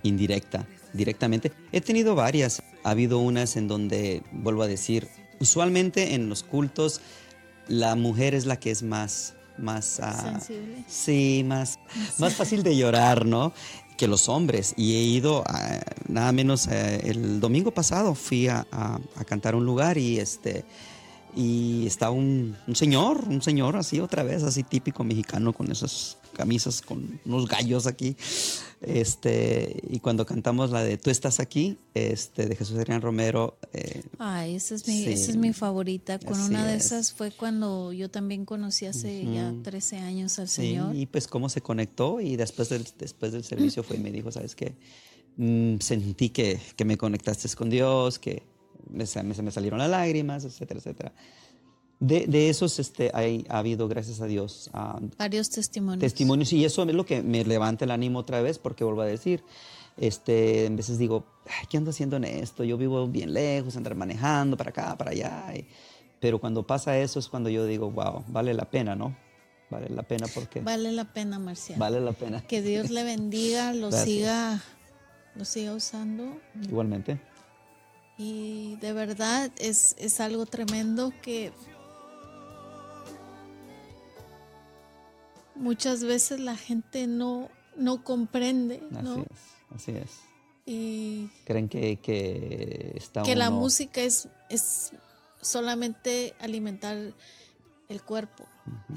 indirecta, 0.04 0.68
directamente. 0.94 1.52
He 1.72 1.82
tenido 1.82 2.14
varias. 2.14 2.62
Ha 2.84 2.92
habido 2.92 3.18
unas 3.18 3.56
en 3.58 3.68
donde, 3.68 4.22
vuelvo 4.32 4.62
a 4.62 4.68
decir, 4.68 5.08
usualmente 5.40 6.14
en 6.14 6.30
los 6.30 6.44
cultos 6.44 7.02
la 7.70 7.96
mujer 7.96 8.36
es 8.36 8.46
la 8.46 8.60
que 8.60 8.72
es 8.72 8.84
más, 8.84 9.36
más, 9.58 10.00
ah, 10.02 10.22
sensible. 10.22 10.84
Sí, 10.88 11.44
más, 11.46 11.80
más 12.18 12.34
fácil 12.34 12.64
de 12.64 12.76
llorar, 12.76 13.26
¿no? 13.26 13.54
Que 13.98 14.08
los 14.08 14.28
hombres. 14.28 14.74
Y 14.76 14.96
he 14.96 15.02
ido, 15.04 15.44
nada 16.08 16.32
menos, 16.32 16.68
eh, 16.68 17.02
el 17.06 17.40
domingo 17.40 17.72
pasado 17.72 18.16
fui 18.16 18.48
a, 18.48 18.68
a, 18.72 19.00
cantar 19.26 19.56
un 19.56 19.66
lugar 19.66 19.98
y 19.98 20.20
este 20.20 20.66
y 21.40 21.88
está 21.88 22.12
un, 22.12 22.58
un, 22.68 22.76
señor, 22.76 23.24
un 23.30 23.42
señor 23.42 23.78
así 23.78 24.02
otra 24.02 24.24
vez, 24.24 24.44
así 24.44 24.64
típico 24.64 25.06
mexicano 25.06 25.54
con 25.54 25.72
esas 25.72 26.18
camisas 26.34 26.82
con 26.82 27.22
unos 27.24 27.48
gallos 27.48 27.88
aquí. 27.88 28.18
Este, 28.82 29.82
y 29.90 30.00
cuando 30.00 30.26
cantamos 30.26 30.72
la 30.72 30.84
de 30.84 30.98
Tú 30.98 31.10
estás 31.10 31.40
aquí, 31.40 31.78
este, 31.94 32.46
de 32.46 32.58
Jesús 32.58 32.78
Adrián 32.78 33.02
Romero. 33.02 33.58
Eh, 33.72 34.04
Ay, 34.18 34.56
esa 34.56 34.76
es, 34.76 34.86
mi, 34.86 35.06
esa 35.06 35.32
es 35.32 35.38
mi 35.38 35.54
favorita. 35.54 36.20
Con 36.20 36.42
una 36.42 36.68
de 36.68 36.76
esas 36.76 37.14
fue 37.14 37.32
cuando 37.32 37.94
yo 37.94 38.10
también 38.12 38.44
conocí 38.44 38.86
hace 38.86 39.26
ya 39.34 39.54
13 39.64 39.98
años 39.98 40.40
al 40.40 40.50
Señor. 40.50 40.94
Y 40.94 41.06
pues 41.06 41.28
cómo 41.28 41.48
se 41.48 41.62
conectó 41.62 42.20
y 42.20 42.36
después 42.36 42.68
del, 42.68 42.86
después 42.98 43.32
del 43.32 43.46
servicio 43.46 43.82
fue 43.82 43.96
y 43.96 44.00
me 44.00 44.12
dijo, 44.12 44.30
¿sabes 44.30 44.56
qué? 44.56 44.76
Mm, 45.38 45.80
sentí 45.80 46.32
que, 46.32 46.60
que, 46.76 46.84
me 46.84 46.98
conectaste 46.98 47.48
con 47.56 47.70
Dios, 47.70 48.20
que 48.20 48.44
me, 48.90 49.06
se 49.06 49.24
me 49.24 49.52
salieron 49.52 49.80
las 49.80 49.90
lágrimas, 49.90 50.46
etcétera, 50.46 50.80
etcétera. 50.80 51.14
De, 52.00 52.28
de 52.28 52.50
esos 52.50 52.80
este, 52.80 53.12
hay, 53.14 53.46
ha 53.50 53.58
habido, 53.58 53.90
gracias 53.90 54.22
a 54.22 54.26
Dios, 54.26 54.70
varios 55.18 55.50
testimonios. 55.50 56.00
Testimonios, 56.00 56.54
y 56.54 56.64
eso 56.64 56.84
es 56.84 56.94
lo 56.94 57.06
que 57.06 57.22
me 57.22 57.44
levanta 57.44 57.84
el 57.84 57.92
ánimo 57.92 58.20
otra 58.20 58.42
vez, 58.42 58.58
porque 58.58 58.86
vuelvo 58.86 59.02
a 59.02 59.06
decir, 59.06 59.44
este, 59.98 60.66
en 60.66 60.78
veces 60.78 60.98
digo, 60.98 61.26
¿qué 61.70 61.78
ando 61.78 61.90
haciendo 61.90 62.16
en 62.16 62.24
esto? 62.24 62.64
Yo 62.64 62.78
vivo 62.78 63.06
bien 63.08 63.34
lejos, 63.34 63.76
andar 63.76 63.96
manejando 63.96 64.56
para 64.56 64.70
acá, 64.70 64.98
para 64.98 65.12
allá. 65.12 65.54
pero 66.22 66.40
cuando 66.40 66.66
pasa 66.66 66.98
eso 66.98 67.20
es 67.20 67.28
cuando 67.28 67.50
yo 67.50 67.66
digo, 67.66 67.92
wow, 67.92 68.24
vale 68.30 68.54
la 68.54 68.70
pena, 68.70 68.96
¿no? 68.96 69.16
Vale 69.70 69.90
la 69.90 70.04
pena 70.04 70.26
porque... 70.34 70.62
Vale 70.62 70.94
la 70.94 71.04
pena, 71.04 71.38
Marcial. 71.38 71.78
Vale 71.78 72.00
la 72.00 72.14
pena. 72.14 72.42
Que 72.48 72.62
Dios 72.62 72.90
le 72.90 73.04
bendiga, 73.04 73.74
lo 73.74 73.92
siga, 73.92 74.62
lo 75.36 75.44
siga 75.44 75.74
usando. 75.74 76.40
Igualmente. 76.64 77.20
Y 78.20 78.76
de 78.82 78.92
verdad 78.92 79.50
es, 79.60 79.96
es 79.98 80.20
algo 80.20 80.46
tremendo 80.46 81.14
que 81.22 81.54
muchas 85.56 86.04
veces 86.04 86.42
la 86.42 86.58
gente 86.58 87.08
no, 87.08 87.48
no 87.78 88.04
comprende. 88.04 88.84
Así 88.94 89.22
es, 89.22 89.74
así 89.74 89.92
es. 89.92 90.12
Y 90.66 91.30
creen 91.46 91.70
que, 91.70 91.96
que 92.02 92.92
está 92.98 93.24
Que 93.24 93.38
la 93.38 93.52
música 93.52 94.02
es, 94.02 94.28
es 94.50 94.92
solamente 95.40 96.36
alimentar 96.42 96.98
el 97.88 98.04
cuerpo. 98.04 98.46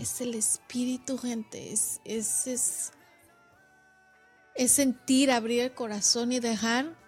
Es 0.01 0.21
el 0.21 0.35
espíritu, 0.35 1.17
gente. 1.17 1.73
Es, 1.73 2.01
es, 2.05 2.49
es, 2.49 2.93
es 4.57 4.73
sentir, 4.73 5.31
abrir 5.31 5.61
el 5.61 5.75
corazón 5.75 6.33
y 6.33 6.41
dejar 6.41 7.01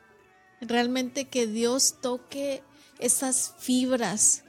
realmente 0.67 1.27
que 1.27 1.47
Dios 1.47 1.97
toque 2.01 2.63
esas 2.99 3.55
fibras 3.59 4.45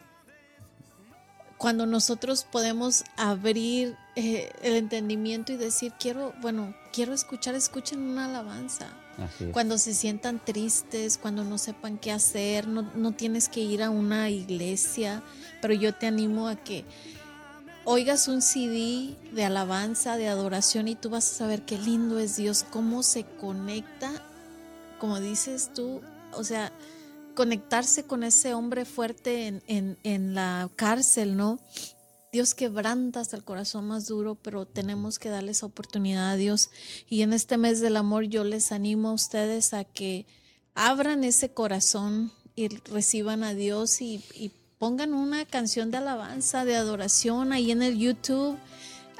cuando 1.57 1.85
nosotros 1.85 2.45
podemos 2.49 3.03
abrir 3.17 3.95
eh, 4.15 4.51
el 4.61 4.75
entendimiento 4.75 5.53
y 5.53 5.57
decir, 5.57 5.93
quiero, 5.99 6.33
bueno, 6.41 6.75
quiero 6.91 7.13
escuchar, 7.13 7.55
escuchen 7.55 8.01
una 8.01 8.25
alabanza. 8.25 8.87
Cuando 9.53 9.77
se 9.77 9.93
sientan 9.93 10.43
tristes, 10.43 11.17
cuando 11.17 11.45
no 11.45 11.57
sepan 11.57 11.97
qué 11.97 12.11
hacer, 12.11 12.67
no, 12.67 12.81
no 12.95 13.13
tienes 13.13 13.47
que 13.47 13.61
ir 13.61 13.81
a 13.81 13.89
una 13.89 14.29
iglesia, 14.29 15.23
pero 15.61 15.73
yo 15.73 15.95
te 15.95 16.05
animo 16.05 16.49
a 16.49 16.57
que 16.57 16.83
oigas 17.85 18.27
un 18.27 18.41
CD 18.41 19.15
de 19.31 19.45
alabanza, 19.45 20.17
de 20.17 20.27
adoración 20.27 20.89
y 20.89 20.95
tú 20.95 21.09
vas 21.09 21.31
a 21.31 21.35
saber 21.35 21.61
qué 21.61 21.77
lindo 21.77 22.19
es 22.19 22.35
Dios, 22.35 22.65
cómo 22.69 23.03
se 23.03 23.23
conecta, 23.23 24.11
como 24.99 25.19
dices 25.19 25.71
tú, 25.73 26.01
o 26.33 26.43
sea, 26.43 26.71
conectarse 27.35 28.03
con 28.03 28.23
ese 28.23 28.53
hombre 28.53 28.85
fuerte 28.85 29.61
en, 29.67 30.35
la 30.35 30.69
cárcel, 30.75 31.35
¿no? 31.35 31.59
Dios 32.31 32.53
quebranta 32.53 33.21
hasta 33.21 33.37
el 33.37 33.43
corazón 33.43 33.87
más 33.87 34.07
duro, 34.07 34.35
pero 34.35 34.65
tenemos 34.65 35.19
que 35.19 35.29
darle 35.29 35.51
esa 35.51 35.67
oportunidad 35.67 36.31
a 36.31 36.35
Dios. 36.35 36.69
Y 37.07 37.21
en 37.21 37.31
este 37.33 37.57
mes 37.57 37.79
del 37.79 37.97
amor 37.97 38.25
yo 38.25 38.43
les 38.43 38.71
animo 38.71 39.09
a 39.09 39.13
ustedes 39.13 39.73
a 39.73 39.83
que 39.83 40.25
abran 40.73 41.23
ese 41.23 41.49
corazón 41.49 42.31
y 42.55 42.67
reciban 42.67 43.43
a 43.43 43.53
Dios 43.53 44.01
y 44.01 44.51
pongan 44.79 45.13
una 45.13 45.45
canción 45.45 45.91
de 45.91 45.97
alabanza, 45.97 46.65
de 46.65 46.75
adoración 46.75 47.53
ahí 47.53 47.71
en 47.71 47.81
el 47.81 47.97
YouTube 47.97 48.57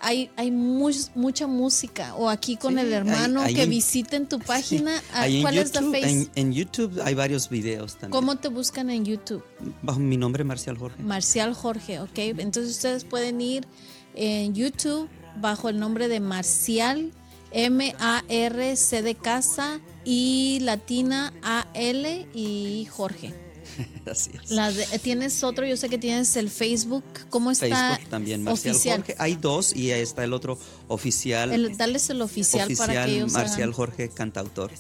hay, 0.02 0.30
hay 0.36 0.52
mucha 0.52 1.48
música. 1.48 2.16
O 2.16 2.30
aquí 2.30 2.58
con 2.58 2.80
el 2.80 2.92
hermano 2.92 3.44
que 3.46 3.66
visiten 3.66 4.28
tu 4.28 4.40
página. 4.54 5.02
Ah, 5.14 5.28
¿Cuál 5.42 5.58
es 5.58 5.74
la 5.74 5.82
face? 5.82 6.30
En, 6.36 6.54
YouTube 6.54 7.02
hay 7.04 7.14
varios 7.14 7.50
videos 7.50 7.94
también. 7.94 8.12
¿Cómo 8.12 8.38
te 8.38 8.48
buscan 8.48 8.90
en 8.90 9.06
YouTube? 9.06 9.44
Bajo 9.82 10.00
mi 10.00 10.18
nombre, 10.18 10.44
Marcial 10.44 10.78
Jorge. 10.78 11.02
Marcial 11.02 11.54
Jorge, 11.54 12.00
ok. 12.00 12.18
Entonces 12.18 12.72
ustedes 12.72 13.04
pueden 13.04 13.42
ir 13.42 13.68
en 14.14 14.54
YouTube 14.54 15.10
bajo 15.38 15.70
el 15.70 15.80
nombre 15.80 16.08
de 16.08 16.20
Marcial 16.20 17.12
M-A-R-C 17.56 19.02
de 19.02 19.16
casa 19.16 19.80
y 20.04 20.60
latina 20.62 21.34
A-L 21.42 22.28
y 22.34 22.86
Jorge. 22.92 23.45
Así 24.10 24.32
es. 24.44 24.52
La 24.52 24.72
de- 24.72 24.86
tienes 25.00 25.44
otro, 25.44 25.66
yo 25.66 25.78
sé 25.78 25.90
que 25.90 25.98
tienes 25.98 26.36
el 26.36 26.50
Facebook. 26.50 27.04
¿Cómo 27.30 27.52
está? 27.52 27.66
Facebook 27.96 28.10
también, 28.10 28.44
Marcial 28.44 28.76
oficial. 28.76 28.98
Jorge. 29.00 29.16
Hay 29.20 29.36
dos 29.36 29.76
y 29.76 29.92
ahí 29.92 30.02
está 30.02 30.24
el 30.24 30.34
otro 30.34 30.58
oficial. 30.88 31.52
El- 31.52 31.76
darles 31.78 32.10
el 32.10 32.22
oficial, 32.22 32.70
para 32.78 33.06
que 33.06 33.16
ellos 33.18 33.32
Marcial 33.32 33.62
hagan. 33.64 33.74
Jorge, 33.74 34.10
cantautor. 34.10 34.72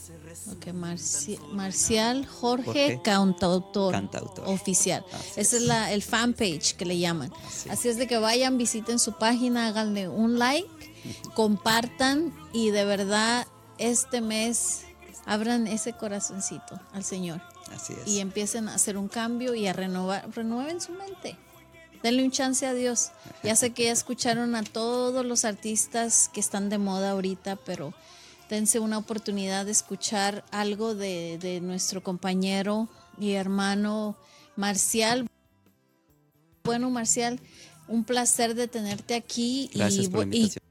Ok, 0.52 0.68
Marci- 0.76 1.40
Marcial 1.54 2.28
Jorge, 2.28 2.66
Jorge, 2.66 3.00
cantautor, 3.04 3.92
cantautor. 3.92 4.48
oficial. 4.48 5.04
Así 5.12 5.40
Ese 5.42 5.58
es 5.58 5.64
la, 5.64 5.92
el 5.92 6.04
fanpage 6.04 6.76
que 6.76 6.86
le 6.86 7.00
llaman. 7.00 7.32
Así. 7.70 7.90
es 7.90 7.98
de 7.98 8.06
que 8.06 8.18
vayan, 8.20 8.58
visiten 8.60 9.00
su 9.00 9.14
página, 9.18 9.66
háganle 9.68 10.08
un 10.08 10.38
like, 10.38 10.68
compartan 11.34 12.34
y 12.54 12.70
de 12.70 12.86
verdad 12.86 13.48
este 13.80 14.22
mes 14.22 14.82
abran 15.26 15.66
ese 15.68 15.94
corazoncito 15.94 16.80
al 16.94 17.04
Señor 17.04 17.42
Así 17.76 17.94
es. 17.94 18.08
y 18.08 18.20
empiecen 18.20 18.70
a 18.70 18.76
hacer 18.76 18.98
un 18.98 19.08
cambio 19.08 19.54
y 19.54 19.68
a 19.68 19.74
renovar, 19.74 20.30
renueven 20.36 20.82
su 20.82 20.94
mente. 20.94 21.38
Denle 22.02 22.24
un 22.24 22.32
chance 22.32 22.66
a 22.66 22.74
Dios. 22.74 23.12
Ya 23.44 23.56
sé 23.56 23.72
que 23.72 23.86
ya 23.86 23.92
escucharon 23.92 24.56
a 24.56 24.64
todos 24.64 25.26
los 25.26 25.44
artistas 25.44 26.30
que 26.32 26.40
están 26.40 26.70
de 26.70 26.78
moda 26.78 27.12
ahorita, 27.12 27.56
pero 27.56 27.94
dense 28.50 28.80
una 28.80 28.98
oportunidad 28.98 29.66
de 29.66 29.72
escuchar 29.72 30.44
algo 30.52 30.94
de, 30.94 31.40
de 31.40 31.62
nuestro 31.62 32.04
compañero 32.04 32.88
y 33.20 33.34
hermano 33.34 34.16
Marcial. 34.56 35.28
Bueno, 36.64 36.90
Marcial, 36.90 37.40
un 37.88 38.04
placer 38.04 38.56
de 38.56 38.68
tenerte 38.68 39.14
aquí. 39.16 39.70
Gracias 39.74 40.06
y, 40.06 40.10
por 40.10 40.28
la 40.28 40.36
y 40.36 40.38
invitación. 40.38 40.66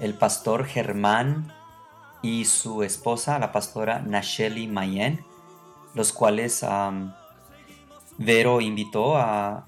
el 0.00 0.14
pastor 0.14 0.66
Germán 0.66 1.52
y 2.20 2.44
su 2.44 2.82
esposa, 2.82 3.38
la 3.38 3.52
pastora 3.52 4.00
Nacheli 4.00 4.66
Mayen, 4.66 5.24
los 5.94 6.12
cuales 6.12 6.62
am, 6.62 7.14
Vero 8.18 8.60
invitó 8.60 9.16
a, 9.16 9.66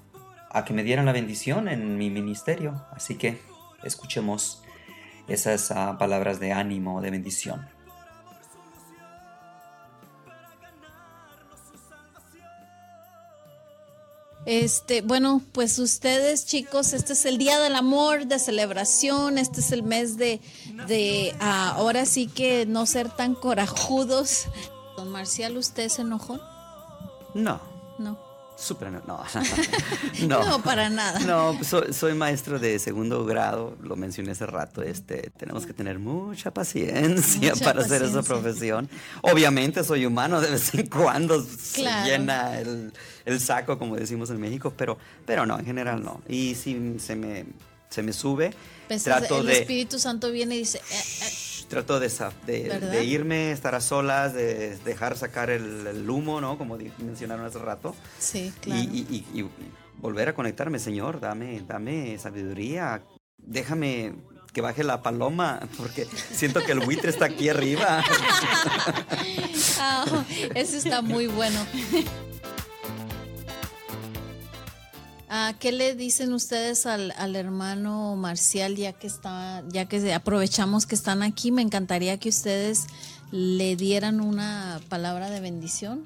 a 0.49 0.65
que 0.65 0.73
me 0.73 0.83
dieran 0.83 1.05
la 1.05 1.11
bendición 1.11 1.67
en 1.67 1.97
mi 1.97 2.09
ministerio. 2.09 2.85
Así 2.91 3.15
que 3.15 3.39
escuchemos 3.83 4.61
esas 5.27 5.71
ah, 5.71 5.97
palabras 5.97 6.39
de 6.39 6.51
ánimo, 6.51 7.01
de 7.01 7.11
bendición. 7.11 7.67
Este, 14.45 15.01
bueno, 15.01 15.43
pues 15.51 15.77
ustedes 15.77 16.47
chicos, 16.47 16.93
este 16.93 17.13
es 17.13 17.25
el 17.25 17.37
día 17.37 17.59
del 17.59 17.75
amor, 17.75 18.25
de 18.25 18.39
celebración, 18.39 19.37
este 19.37 19.59
es 19.59 19.71
el 19.71 19.83
mes 19.83 20.17
de, 20.17 20.41
de 20.87 21.35
ah, 21.39 21.73
ahora 21.75 22.05
sí 22.05 22.25
que 22.25 22.65
no 22.65 22.87
ser 22.87 23.09
tan 23.09 23.35
corajudos. 23.35 24.47
Don 24.97 25.09
Marcial, 25.09 25.55
¿usted 25.55 25.87
se 25.89 26.01
enojó? 26.01 26.39
No, 27.35 27.61
No. 27.99 28.28
Súper 28.59 28.91
no. 28.91 29.01
No, 29.07 29.23
No, 30.27 30.45
no. 30.45 30.61
para 30.63 30.89
nada. 30.89 31.19
No, 31.21 31.57
soy, 31.63 31.93
soy 31.93 32.13
maestro 32.13 32.59
de 32.59 32.77
segundo 32.79 33.25
grado, 33.25 33.77
lo 33.81 33.95
mencioné 33.95 34.31
hace 34.31 34.45
rato, 34.45 34.81
este, 34.83 35.31
tenemos 35.37 35.65
que 35.65 35.73
tener 35.73 35.97
mucha 35.99 36.51
paciencia 36.51 37.53
Mucha 37.53 37.63
para 37.65 37.81
hacer 37.81 38.03
esa 38.03 38.21
profesión. 38.21 38.89
Obviamente 39.21 39.83
soy 39.83 40.05
humano, 40.05 40.41
de 40.41 40.51
vez 40.51 40.73
en 40.73 40.87
cuando 40.87 41.45
Claro. 41.73 42.05
se 42.05 42.11
llena 42.11 42.59
el, 42.59 42.91
el 43.25 43.39
saco, 43.39 43.77
como 43.79 43.95
decimos 43.95 44.29
en 44.29 44.39
México, 44.39 44.73
pero, 44.75 44.97
pero 45.25 45.45
no, 45.45 45.57
en 45.57 45.65
general 45.65 46.03
no. 46.03 46.21
Y 46.27 46.55
si 46.55 46.97
se 46.99 47.15
me, 47.15 47.45
se 47.89 48.03
me 48.03 48.11
sube, 48.13 48.53
Pues 48.87 49.03
trato 49.03 49.39
el 49.39 49.47
de... 49.47 49.59
Espíritu 49.61 49.99
Santo 49.99 50.31
viene 50.31 50.55
y 50.55 50.59
dice, 50.59 50.79
eh, 50.79 51.03
eh, 51.23 51.31
Trato 51.69 51.99
de, 51.99 53.03
irme, 53.05 53.51
estar 53.51 53.75
a 53.75 53.81
solas, 53.81 54.33
de 54.33 54.75
dejar 54.79 55.15
sacar 55.17 55.49
el, 55.49 55.85
el 55.87 56.09
humo, 56.09 56.41
¿no? 56.41 56.57
Como 56.57 56.77
mencionaron 56.97 57.45
hace 57.45 57.59
rato. 57.59 57.95
sí, 58.17 58.47
Y- 58.47 58.59
claro. 58.59 58.81
Y, 58.81 58.85
y- 59.09 59.25
y- 59.33 59.39
y 59.41 59.49
volver 59.97 60.29
a 60.29 60.33
conectarme, 60.33 60.79
Señor, 60.79 61.19
dame, 61.19 61.61
dame 61.67 62.17
sabiduría, 62.17 63.01
déjame 63.37 64.15
que 64.53 64.61
baje 64.61 64.83
la 64.83 65.03
paloma, 65.03 65.59
porque 65.77 66.05
siento 66.05 66.61
que 66.63 66.71
el 66.71 66.79
buitre 66.79 67.09
está 67.11 67.25
aquí 67.25 67.49
arriba. 67.49 68.03
Ah, 69.81 70.05
ese 70.55 70.77
está 70.77 71.01
muy 71.01 71.27
bueno. 71.27 71.59
Ah, 75.31 75.53
¿Qué 75.59 75.71
le 75.71 75.93
dicen 75.95 76.33
ustedes 76.33 76.85
al, 76.87 77.11
al 77.17 77.35
hermano 77.35 78.15
Marcial 78.15 78.75
ya 78.75 78.93
que 78.93 79.05
está, 79.05 79.63
ya 79.69 79.85
que 79.85 80.11
aprovechamos 80.13 80.85
que 80.87 80.95
están 80.95 81.21
aquí? 81.21 81.51
Me 81.51 81.61
encantaría 81.61 82.17
que 82.17 82.29
ustedes 82.29 82.87
le 83.31 83.75
dieran 83.75 84.21
una 84.21 84.81
palabra 84.89 85.29
de 85.29 85.39
bendición 85.39 86.05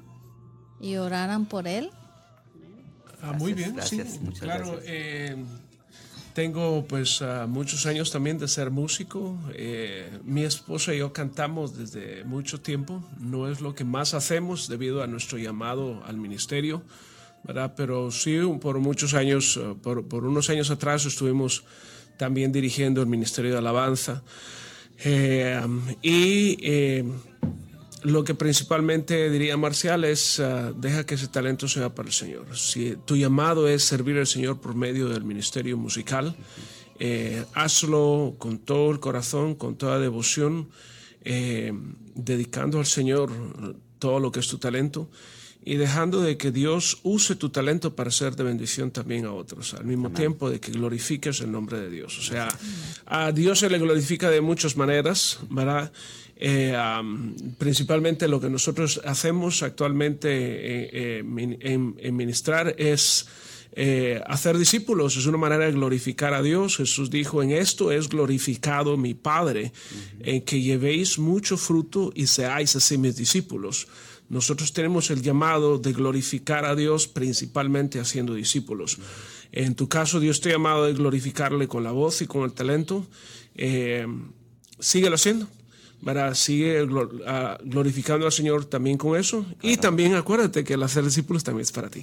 y 0.78 0.96
oraran 0.96 1.46
por 1.46 1.66
él. 1.66 1.90
Ah, 3.22 3.32
muy 3.32 3.54
Gracias, 3.54 3.56
bien, 3.56 3.76
gracias, 3.76 4.08
sí. 4.12 4.18
muchas 4.20 4.40
claro, 4.42 4.66
gracias. 4.72 4.86
eh, 4.88 5.36
tengo 6.34 6.84
pues 6.86 7.22
ah, 7.22 7.46
muchos 7.48 7.86
años 7.86 8.10
también 8.10 8.36
de 8.38 8.46
ser 8.48 8.70
músico. 8.70 9.38
Eh, 9.54 10.18
mi 10.24 10.42
esposa 10.44 10.92
y 10.92 10.98
yo 10.98 11.14
cantamos 11.14 11.78
desde 11.78 12.24
mucho 12.24 12.60
tiempo. 12.60 13.02
No 13.18 13.48
es 13.50 13.62
lo 13.62 13.74
que 13.74 13.84
más 13.84 14.12
hacemos 14.12 14.68
debido 14.68 15.02
a 15.02 15.06
nuestro 15.06 15.38
llamado 15.38 16.04
al 16.04 16.18
ministerio, 16.18 16.82
¿verdad? 17.44 17.74
Pero 17.76 18.10
sí, 18.10 18.38
por 18.60 18.78
muchos 18.78 19.14
años, 19.14 19.60
ah, 19.62 19.74
por, 19.80 20.06
por 20.08 20.24
unos 20.24 20.50
años 20.50 20.70
atrás 20.70 21.04
estuvimos 21.06 21.64
también 22.16 22.52
dirigiendo 22.52 23.00
el 23.00 23.06
Ministerio 23.06 23.52
de 23.52 23.58
Alabanza. 23.58 24.22
Eh, 25.04 25.60
y 26.02 26.56
eh, 26.62 27.04
lo 28.02 28.22
que 28.22 28.34
principalmente 28.34 29.30
diría 29.30 29.56
Marcial 29.56 30.04
es, 30.04 30.40
ah, 30.40 30.72
deja 30.76 31.04
que 31.04 31.14
ese 31.14 31.28
talento 31.28 31.68
sea 31.68 31.94
para 31.94 32.08
el 32.08 32.14
Señor. 32.14 32.56
Si 32.56 32.96
tu 33.04 33.16
llamado 33.16 33.68
es 33.68 33.82
servir 33.82 34.18
al 34.18 34.26
Señor 34.26 34.60
por 34.60 34.74
medio 34.74 35.08
del 35.08 35.24
ministerio 35.24 35.76
musical, 35.76 36.36
eh, 36.98 37.44
hazlo 37.54 38.36
con 38.38 38.58
todo 38.58 38.90
el 38.90 39.00
corazón, 39.00 39.54
con 39.54 39.76
toda 39.76 39.98
devoción, 39.98 40.68
eh, 41.24 41.72
dedicando 42.14 42.78
al 42.78 42.86
Señor 42.86 43.30
todo 43.98 44.20
lo 44.20 44.30
que 44.30 44.40
es 44.40 44.48
tu 44.48 44.58
talento 44.58 45.10
y 45.64 45.76
dejando 45.76 46.20
de 46.20 46.36
que 46.36 46.50
Dios 46.50 46.98
use 47.02 47.36
tu 47.36 47.48
talento 47.48 47.94
para 47.96 48.10
ser 48.10 48.36
de 48.36 48.44
bendición 48.44 48.90
también 48.90 49.24
a 49.24 49.32
otros, 49.32 49.74
al 49.74 49.84
mismo 49.84 50.10
tiempo 50.10 50.50
de 50.50 50.60
que 50.60 50.72
glorifiques 50.72 51.40
el 51.40 51.50
nombre 51.50 51.78
de 51.78 51.88
Dios. 51.88 52.18
O 52.18 52.22
sea, 52.22 52.48
a 53.06 53.32
Dios 53.32 53.60
se 53.60 53.70
le 53.70 53.78
glorifica 53.78 54.30
de 54.30 54.40
muchas 54.40 54.76
maneras, 54.76 55.40
¿verdad? 55.48 55.90
Eh, 56.36 56.76
principalmente 57.58 58.28
lo 58.28 58.40
que 58.40 58.50
nosotros 58.50 59.00
hacemos 59.04 59.62
actualmente 59.62 60.28
eh, 60.28 60.90
eh, 60.92 61.58
en, 61.60 61.96
en 61.98 62.16
ministrar 62.16 62.74
es 62.76 63.26
eh, 63.76 64.22
hacer 64.28 64.56
discípulos, 64.56 65.16
es 65.16 65.26
una 65.26 65.36
manera 65.36 65.66
de 65.66 65.72
glorificar 65.72 66.32
a 66.32 66.42
Dios. 66.42 66.76
Jesús 66.76 67.10
dijo, 67.10 67.42
en 67.42 67.50
esto 67.50 67.90
es 67.90 68.08
glorificado 68.08 68.96
mi 68.96 69.14
Padre, 69.14 69.72
en 70.20 70.42
que 70.42 70.62
llevéis 70.62 71.18
mucho 71.18 71.56
fruto 71.56 72.12
y 72.14 72.28
seáis 72.28 72.76
así 72.76 72.98
mis 72.98 73.16
discípulos. 73.16 73.88
Nosotros 74.34 74.72
tenemos 74.72 75.12
el 75.12 75.22
llamado 75.22 75.78
de 75.78 75.92
glorificar 75.92 76.64
a 76.64 76.74
Dios 76.74 77.06
principalmente 77.06 78.00
haciendo 78.00 78.34
discípulos. 78.34 78.98
En 79.52 79.76
tu 79.76 79.88
caso, 79.88 80.18
Dios 80.18 80.40
te 80.40 80.48
ha 80.48 80.52
llamado 80.54 80.86
de 80.86 80.92
glorificarle 80.92 81.68
con 81.68 81.84
la 81.84 81.92
voz 81.92 82.20
y 82.20 82.26
con 82.26 82.42
el 82.42 82.52
talento. 82.52 83.06
Eh, 83.54 84.08
síguelo 84.80 85.14
haciendo. 85.14 85.46
¿verdad? 86.00 86.34
Sigue 86.34 86.84
ah, 87.28 87.58
glorificando 87.62 88.26
al 88.26 88.32
Señor 88.32 88.64
también 88.64 88.98
con 88.98 89.16
eso. 89.16 89.46
Y 89.62 89.76
también 89.76 90.16
acuérdate 90.16 90.64
que 90.64 90.74
el 90.74 90.82
hacer 90.82 91.04
discípulos 91.04 91.44
también 91.44 91.62
es 91.62 91.70
para 91.70 91.88
ti. 91.88 92.02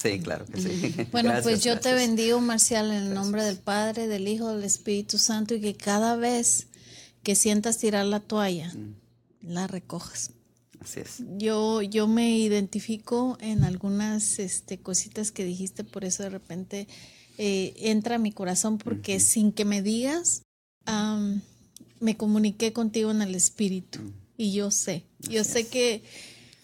Sí, 0.00 0.20
claro 0.20 0.44
que 0.46 0.60
sí. 0.60 0.94
Bueno, 1.10 1.30
Gracias, 1.30 1.42
pues 1.42 1.64
yo 1.64 1.80
te 1.80 1.94
bendigo, 1.94 2.40
Marcial, 2.40 2.92
en 2.92 3.08
el 3.08 3.14
nombre 3.14 3.42
del 3.42 3.58
Padre, 3.58 4.06
del 4.06 4.28
Hijo, 4.28 4.54
del 4.54 4.62
Espíritu 4.62 5.18
Santo, 5.18 5.56
y 5.56 5.60
que 5.60 5.74
cada 5.74 6.14
vez 6.14 6.68
que 7.24 7.34
sientas 7.34 7.78
tirar 7.78 8.06
la 8.06 8.20
toalla, 8.20 8.72
la 9.42 9.66
recojas. 9.66 10.30
Así 10.82 11.00
es. 11.00 11.22
Yo, 11.38 11.82
yo 11.82 12.08
me 12.08 12.38
identifico 12.38 13.38
en 13.40 13.64
algunas 13.64 14.38
este, 14.38 14.78
cositas 14.78 15.30
que 15.30 15.44
dijiste, 15.44 15.84
por 15.84 16.04
eso 16.04 16.22
de 16.22 16.30
repente 16.30 16.88
eh, 17.38 17.74
entra 17.76 18.16
a 18.16 18.18
mi 18.18 18.32
corazón, 18.32 18.78
porque 18.78 19.20
sin 19.20 19.52
que 19.52 19.64
me 19.64 19.82
digas, 19.82 20.42
me 22.00 22.16
comuniqué 22.16 22.72
contigo 22.72 23.10
en 23.10 23.22
el 23.22 23.34
espíritu. 23.34 24.00
Y 24.36 24.52
yo 24.52 24.70
sé, 24.70 25.04
yo 25.28 25.44
sé 25.44 25.68
que 25.68 26.02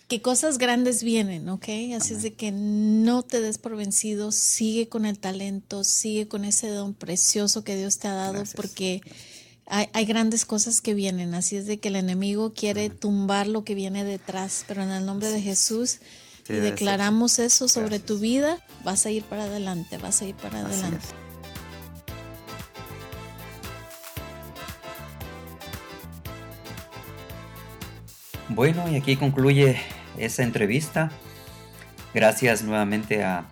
que 0.08 0.22
cosas 0.22 0.56
grandes 0.56 1.04
vienen, 1.04 1.50
¿ok? 1.50 1.68
Así 1.94 2.14
es 2.14 2.22
de 2.22 2.32
que 2.32 2.50
no 2.50 3.22
te 3.22 3.42
des 3.42 3.58
por 3.58 3.76
vencido, 3.76 4.32
sigue 4.32 4.88
con 4.88 5.04
el 5.04 5.18
talento, 5.18 5.84
sigue 5.84 6.26
con 6.26 6.46
ese 6.46 6.68
don 6.68 6.94
precioso 6.94 7.62
que 7.62 7.76
Dios 7.76 7.98
te 7.98 8.08
ha 8.08 8.14
dado, 8.14 8.42
porque 8.56 9.02
hay, 9.70 10.04
grandes 10.06 10.44
cosas 10.44 10.80
que 10.80 10.94
vienen. 10.94 11.34
Así 11.34 11.56
es 11.56 11.66
de 11.66 11.78
que 11.78 11.88
el 11.88 11.96
enemigo 11.96 12.52
quiere 12.54 12.90
tumbar 12.90 13.46
lo 13.46 13.64
que 13.64 13.74
viene 13.74 14.04
detrás, 14.04 14.64
pero 14.66 14.82
en 14.82 14.90
el 14.90 15.04
nombre 15.04 15.30
de 15.30 15.40
Jesús 15.40 16.00
y 16.48 16.54
declaramos 16.54 17.38
eso 17.38 17.68
sobre 17.68 17.98
tu 17.98 18.18
vida, 18.18 18.58
vas 18.82 19.04
a 19.04 19.10
ir 19.10 19.22
para 19.22 19.44
adelante, 19.44 19.98
vas 19.98 20.22
a 20.22 20.24
ir 20.24 20.34
para 20.34 20.60
adelante. 20.60 21.06
Bueno, 28.48 28.90
y 28.90 28.96
aquí 28.96 29.16
concluye 29.16 29.78
esa 30.16 30.42
entrevista. 30.42 31.10
Gracias 32.14 32.62
nuevamente 32.62 33.22
a, 33.22 33.46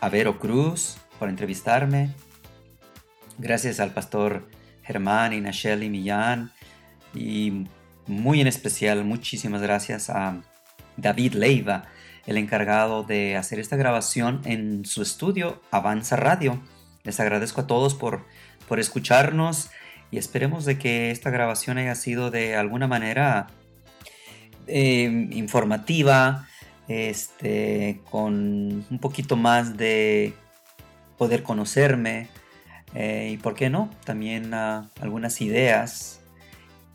a 0.00 0.08
Vero 0.08 0.38
Cruz 0.38 0.96
por 1.18 1.28
entrevistarme. 1.28 2.14
Gracias 3.36 3.78
al 3.78 3.92
pastor 3.92 4.48
Germán 4.82 5.32
y 5.32 5.40
Nacheli 5.40 5.88
Millán. 5.88 6.50
Y 7.14 7.66
muy 8.06 8.40
en 8.40 8.46
especial, 8.46 9.04
muchísimas 9.04 9.62
gracias 9.62 10.10
a 10.10 10.40
David 10.96 11.34
Leiva, 11.34 11.84
el 12.26 12.36
encargado 12.36 13.02
de 13.02 13.36
hacer 13.36 13.58
esta 13.58 13.76
grabación 13.76 14.40
en 14.44 14.84
su 14.84 15.02
estudio 15.02 15.60
Avanza 15.70 16.16
Radio. 16.16 16.60
Les 17.04 17.18
agradezco 17.20 17.62
a 17.62 17.66
todos 17.66 17.94
por, 17.94 18.24
por 18.68 18.80
escucharnos 18.80 19.70
y 20.10 20.18
esperemos 20.18 20.64
de 20.64 20.78
que 20.78 21.10
esta 21.10 21.30
grabación 21.30 21.78
haya 21.78 21.94
sido 21.94 22.30
de 22.30 22.56
alguna 22.56 22.86
manera 22.86 23.48
eh, 24.66 25.28
informativa, 25.32 26.46
este, 26.86 28.00
con 28.10 28.84
un 28.90 28.98
poquito 29.00 29.36
más 29.36 29.76
de 29.76 30.34
poder 31.16 31.42
conocerme 31.42 32.28
eh, 32.94 33.30
y, 33.32 33.36
¿por 33.36 33.54
qué 33.54 33.70
no? 33.70 33.90
También 34.04 34.52
ah, 34.54 34.90
algunas 35.00 35.40
ideas 35.40 36.20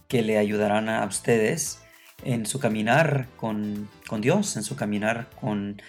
que 0.08 0.22
le 0.22 0.38
ayudarán 0.38 0.90
a 0.90 1.06
ustedes 1.06 1.82
en 2.24 2.46
su 2.46 2.60
caminar 2.60 3.28
con, 3.36 3.90
con 4.08 4.22
Dios, 4.22 4.56
en 4.58 4.64
su 4.64 4.76
caminar 4.76 5.30
con 5.40 5.82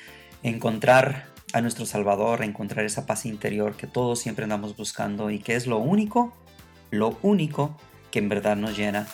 encontrar 0.43 1.27
a 1.53 1.61
nuestro 1.61 1.87
Salvador, 1.87 2.43
encontrar 2.43 2.85
esa 2.85 3.07
paz 3.07 3.25
interior 3.27 3.77
que 3.77 3.87
todos 3.87 4.19
siempre 4.19 4.45
andamos 4.45 4.77
buscando 4.77 5.31
y 5.31 5.39
que 5.39 5.57
es 5.57 5.67
lo 5.67 5.79
único, 5.79 6.33
lo 6.91 7.19
único 7.23 7.77
que 8.11 8.19
en 8.19 8.29
verdad 8.29 8.57
nos 8.57 8.77
llena. 8.77 9.07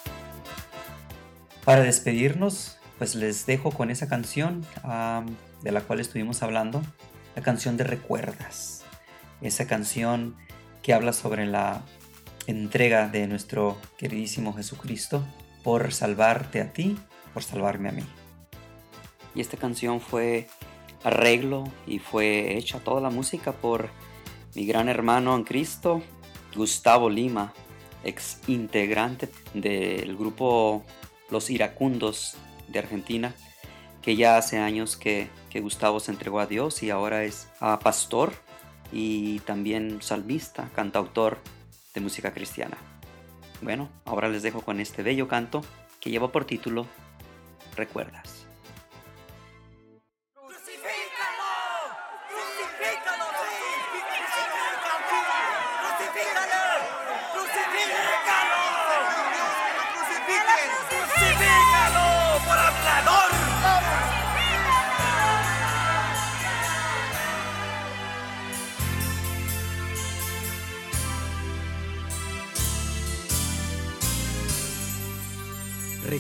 Para 1.65 1.83
despedirnos, 1.83 2.79
pues 2.99 3.15
les 3.15 3.47
dejo 3.47 3.71
con 3.71 3.91
esa 3.91 4.09
canción 4.09 4.67
de 5.63 5.73
la 5.73 5.81
cual 5.81 6.01
estuvimos 6.01 6.43
hablando, 6.43 6.83
la 7.35 7.43
canción 7.43 7.77
de 7.77 7.85
recuerdas. 7.85 8.85
Esa 9.41 9.67
canción 9.67 10.37
que 10.85 10.93
habla 10.93 11.15
sobre 11.15 11.47
la 11.47 11.83
entrega 12.47 13.09
de 13.09 13.27
nuestro 13.27 13.79
queridísimo 13.97 14.53
Jesucristo 14.53 15.25
por 15.63 15.95
salvarte 15.95 16.61
a 16.61 16.75
ti, 16.75 16.99
por 17.33 17.43
salvarme 17.43 17.89
a 17.89 17.93
mí. 17.93 18.05
Y 19.35 19.41
esta 19.41 19.57
canción 19.57 20.03
fue 20.03 20.47
arreglo 21.03 21.65
y 21.87 22.01
fue 22.01 22.59
hecha 22.59 22.81
toda 22.81 23.01
la 23.01 23.09
música 23.09 23.53
por 23.53 23.89
mi 24.55 24.67
gran 24.67 24.91
hermano 24.91 25.35
en 25.35 25.45
Cristo, 25.45 26.03
Gustavo 26.55 27.09
Lima, 27.09 27.55
ex 28.05 28.41
integrante 28.47 29.31
del 29.55 30.19
grupo 30.19 30.85
Los 31.31 31.49
Iracundos 31.49 32.37
de 32.69 32.81
Argentina, 32.81 33.35
que 34.03 34.17
ya 34.17 34.37
hace 34.37 34.59
años 34.59 34.99
que, 34.99 35.31
Gustavo 35.55 36.01
se 36.01 36.11
entregó 36.11 36.41
a 36.41 36.47
Dios 36.47 36.83
y 36.83 36.91
ahora 36.91 37.23
es 37.23 37.47
pastor 37.81 38.33
y 38.93 39.41
también 39.41 40.03
salmista, 40.03 40.69
cantautor 40.75 41.39
de 41.95 42.01
música 42.01 42.33
cristiana. 42.33 42.77
Bueno, 43.63 43.89
ahora 44.05 44.29
les 44.29 44.43
dejo 44.43 44.63
con 44.63 44.81
este 44.81 45.03
bello 45.03 45.29
canto 45.29 45.63
que 46.01 46.11
lleva 46.11 46.31
por 46.33 46.45
título 46.45 46.87
Recuerdas. 47.77 48.44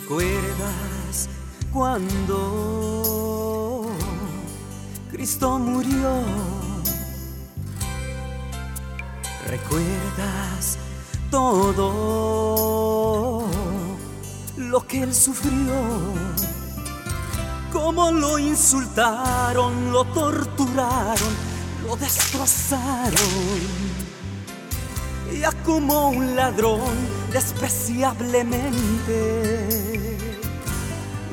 ¿Recuerdas 0.05 1.31
cuando 1.73 3.07
Cristo 5.11 5.59
murió? 5.59 6.23
¿Recuerdas 9.49 10.77
todo 11.31 11.89
lo 14.59 14.87
que 14.87 15.05
él 15.05 15.15
sufrió? 15.15 15.73
Cómo 17.73 18.11
lo 18.13 18.39
insultaron, 18.39 19.91
lo 19.91 20.05
torturaron, 20.05 21.33
lo 21.87 21.97
destrozaron 21.97 23.15
ya 25.41 25.51
como 25.65 26.11
un 26.11 26.37
ladrón 26.37 27.24
despreciablemente 27.35 30.16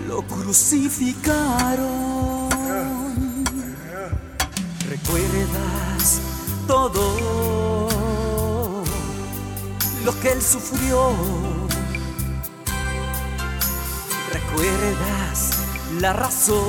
lo 0.08 0.24
crucificaron. 0.24 2.50
¿Recuerdas 4.90 6.20
todo 6.66 7.88
lo 10.04 10.20
que 10.20 10.32
él 10.32 10.42
sufrió? 10.42 11.12
¿Recuerdas 14.34 15.52
la 16.00 16.14
razón 16.14 16.62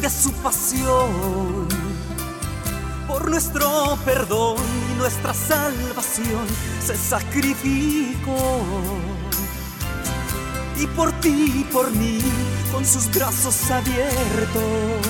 de 0.00 0.08
su 0.08 0.32
pasión? 0.42 1.68
por 3.08 3.30
nuestro 3.30 3.98
perdón 4.04 4.56
nuestra 4.98 5.32
salvación 5.32 6.46
se 6.84 6.96
sacrificó. 6.96 8.60
Y 10.76 10.86
por 10.88 11.12
ti 11.20 11.52
y 11.60 11.64
por 11.72 11.90
mí, 11.92 12.18
con 12.72 12.84
sus 12.84 13.10
brazos 13.10 13.70
abiertos, 13.70 15.06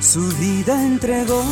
su 0.00 0.28
vida 0.36 0.74
entregó. 0.74 1.42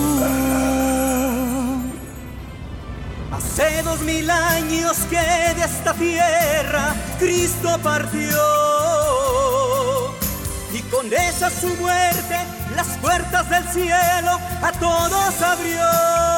Hace 3.33 3.83
dos 3.83 4.01
mil 4.03 4.31
años 4.31 4.97
que 5.11 5.17
de 5.17 5.65
esta 5.65 5.95
tierra 5.95 6.95
Cristo 7.19 7.79
partió. 7.83 8.39
Y 10.73 10.81
con 10.91 11.13
esa 11.13 11.51
su 11.51 11.69
muerte 11.77 12.37
las 12.77 12.87
puertas 12.99 13.49
del 13.51 13.69
cielo 13.69 14.39
a 14.63 14.73
todos 14.79 15.43
abrió. 15.43 16.32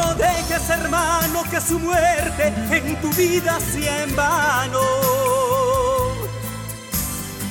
No 0.00 0.14
dejes, 0.14 0.70
hermano, 0.70 1.42
que 1.50 1.60
su 1.60 1.78
muerte 1.78 2.52
en 2.70 3.00
tu 3.00 3.10
vida 3.12 3.58
sea 3.60 4.04
en 4.04 4.16
vano. 4.16 4.80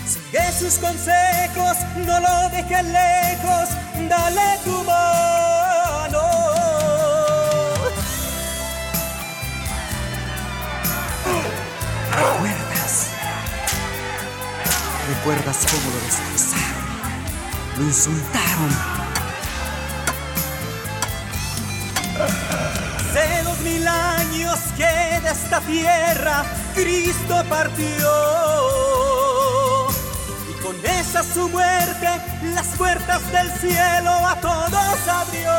Sigue 0.07 0.51
sus 0.57 0.79
consejos, 0.79 1.77
no 2.07 2.19
lo 2.19 2.49
dejes 2.49 2.85
lejos, 2.85 3.69
dale 4.09 4.59
tu 4.63 4.83
mano. 4.83 6.21
¿Recuerdas? 12.17 13.07
¿Recuerdas 15.07 15.57
cómo 15.69 15.91
lo 15.93 15.99
destrozaron? 16.05 16.79
lo 17.79 17.85
insultaron. 17.85 18.98
Que 24.75 25.19
de 25.21 25.31
esta 25.31 25.59
tierra 25.61 26.43
Cristo 26.73 27.43
partió. 27.49 28.11
Y 30.49 30.53
con 30.63 30.75
esa 30.85 31.23
su 31.23 31.49
muerte 31.49 32.09
las 32.53 32.67
puertas 32.77 33.21
del 33.31 33.51
cielo 33.59 34.11
a 34.11 34.35
todos 34.41 35.07
abrió. 35.07 35.51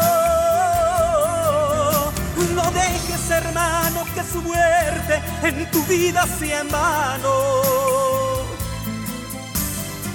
No 2.55 2.71
dejes, 2.73 3.31
hermano, 3.31 4.05
que 4.15 4.23
su 4.23 4.43
muerte 4.43 5.21
en 5.43 5.71
tu 5.71 5.85
vida 5.85 6.27
sea 6.39 6.61
en 6.61 6.69
vano. 6.71 7.35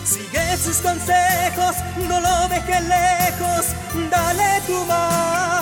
Sigue 0.04 0.58
sus 0.58 0.78
consejos, 0.78 1.76
no 2.08 2.20
lo 2.20 2.48
dejes 2.50 2.82
lejos, 2.82 3.66
dale 4.10 4.62
tu 4.68 4.86
mano. 4.86 5.55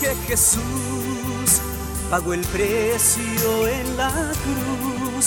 Que 0.00 0.14
Jesús 0.26 1.60
pagó 2.10 2.34
el 2.34 2.40
precio 2.40 3.68
en 3.68 3.96
la 3.96 4.10
cruz 4.10 5.26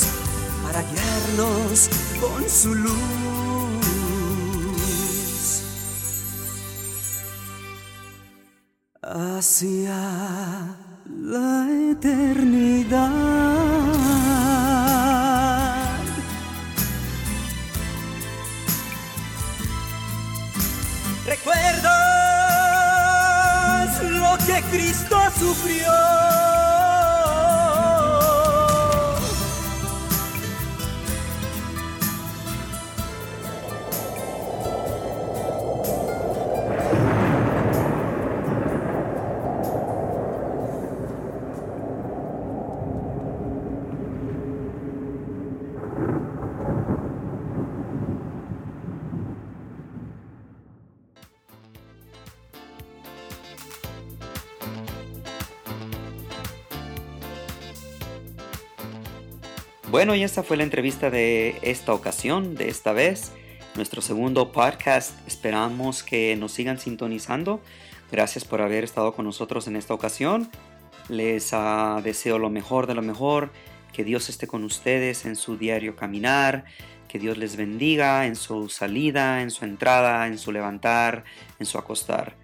para 0.64 0.82
guiarnos 0.82 1.89
con 2.20 2.49
su 2.49 2.76
luz. 2.76 2.93
hacia 9.03 10.76
la 11.05 11.68
eternidad. 11.91 12.62
Sufrió? 25.54 26.03
Bueno, 59.93 60.15
y 60.15 60.23
esta 60.23 60.41
fue 60.41 60.57
la 60.57 60.63
entrevista 60.63 61.11
de 61.11 61.59
esta 61.61 61.93
ocasión, 61.93 62.55
de 62.55 62.67
esta 62.67 62.93
vez, 62.93 63.31
nuestro 63.75 64.01
segundo 64.01 64.51
podcast. 64.51 65.15
Esperamos 65.27 66.01
que 66.01 66.35
nos 66.35 66.51
sigan 66.51 66.79
sintonizando. 66.79 67.61
Gracias 68.11 68.43
por 68.43 68.63
haber 68.63 68.83
estado 68.85 69.13
con 69.13 69.25
nosotros 69.25 69.67
en 69.67 69.75
esta 69.75 69.93
ocasión. 69.93 70.49
Les 71.09 71.53
uh, 71.53 72.01
deseo 72.03 72.39
lo 72.39 72.49
mejor 72.49 72.87
de 72.87 72.95
lo 72.95 73.03
mejor. 73.03 73.51
Que 73.93 74.03
Dios 74.03 74.29
esté 74.29 74.47
con 74.47 74.63
ustedes 74.63 75.25
en 75.25 75.35
su 75.35 75.57
diario 75.57 75.95
caminar. 75.95 76.65
Que 77.07 77.19
Dios 77.19 77.37
les 77.37 77.55
bendiga 77.55 78.25
en 78.25 78.35
su 78.35 78.69
salida, 78.69 79.43
en 79.43 79.51
su 79.51 79.63
entrada, 79.63 80.25
en 80.25 80.39
su 80.39 80.51
levantar, 80.51 81.23
en 81.59 81.67
su 81.67 81.77
acostar. 81.77 82.35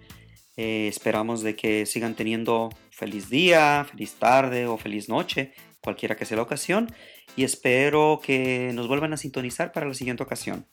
Eh, 0.56 0.86
esperamos 0.86 1.42
de 1.42 1.56
que 1.56 1.84
sigan 1.84 2.14
teniendo 2.14 2.70
feliz 2.92 3.28
día, 3.28 3.84
feliz 3.90 4.14
tarde 4.20 4.68
o 4.68 4.76
feliz 4.76 5.08
noche, 5.08 5.52
cualquiera 5.80 6.16
que 6.16 6.26
sea 6.26 6.36
la 6.36 6.44
ocasión 6.44 6.94
y 7.36 7.44
espero 7.44 8.20
que 8.22 8.72
nos 8.74 8.88
vuelvan 8.88 9.12
a 9.12 9.16
sintonizar 9.16 9.72
para 9.72 9.86
la 9.86 9.94
siguiente 9.94 10.22
ocasión. 10.22 10.66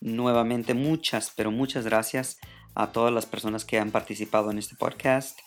Nuevamente 0.00 0.74
muchas, 0.74 1.32
pero 1.34 1.50
muchas 1.50 1.84
gracias 1.84 2.38
a 2.74 2.92
todas 2.92 3.12
las 3.12 3.26
personas 3.26 3.64
que 3.64 3.78
han 3.78 3.90
participado 3.90 4.50
en 4.50 4.58
este 4.58 4.76
podcast 4.76 5.38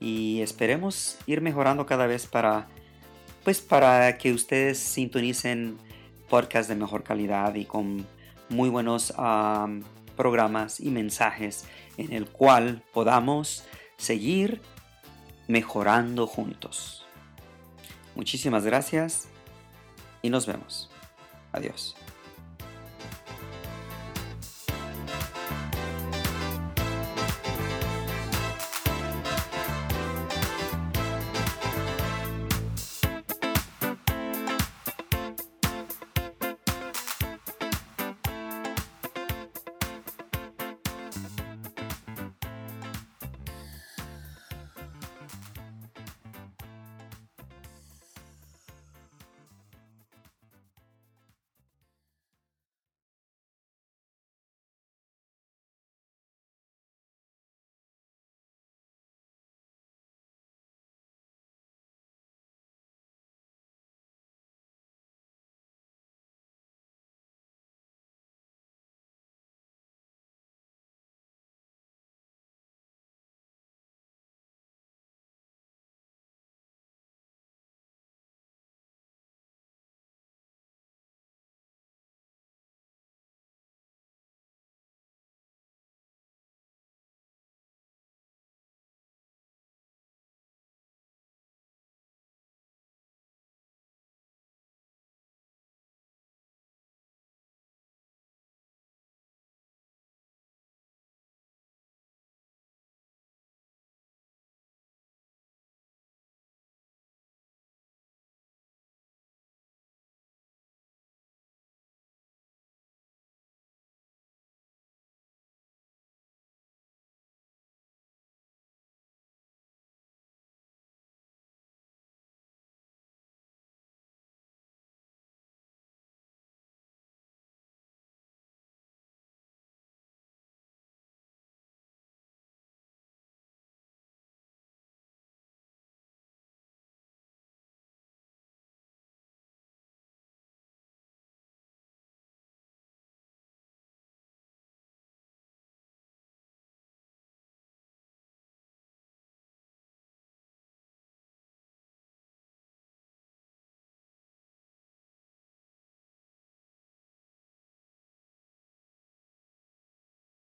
y 0.00 0.40
esperemos 0.40 1.16
ir 1.26 1.40
mejorando 1.40 1.86
cada 1.86 2.06
vez 2.06 2.26
para 2.26 2.68
pues 3.44 3.60
para 3.60 4.18
que 4.18 4.32
ustedes 4.32 4.78
sintonicen 4.78 5.78
podcasts 6.28 6.68
de 6.68 6.76
mejor 6.76 7.02
calidad 7.02 7.54
y 7.54 7.64
con 7.64 8.06
muy 8.48 8.68
buenos 8.68 9.12
programas 10.16 10.80
y 10.80 10.90
mensajes 10.90 11.64
en 11.96 12.12
el 12.12 12.26
cual 12.26 12.82
podamos 12.92 13.64
seguir 13.96 14.60
mejorando 15.48 16.26
juntos. 16.26 17.04
Muchísimas 18.14 18.64
gracias 18.64 19.28
y 20.22 20.30
nos 20.30 20.46
vemos. 20.46 20.88
Adiós. 21.52 21.94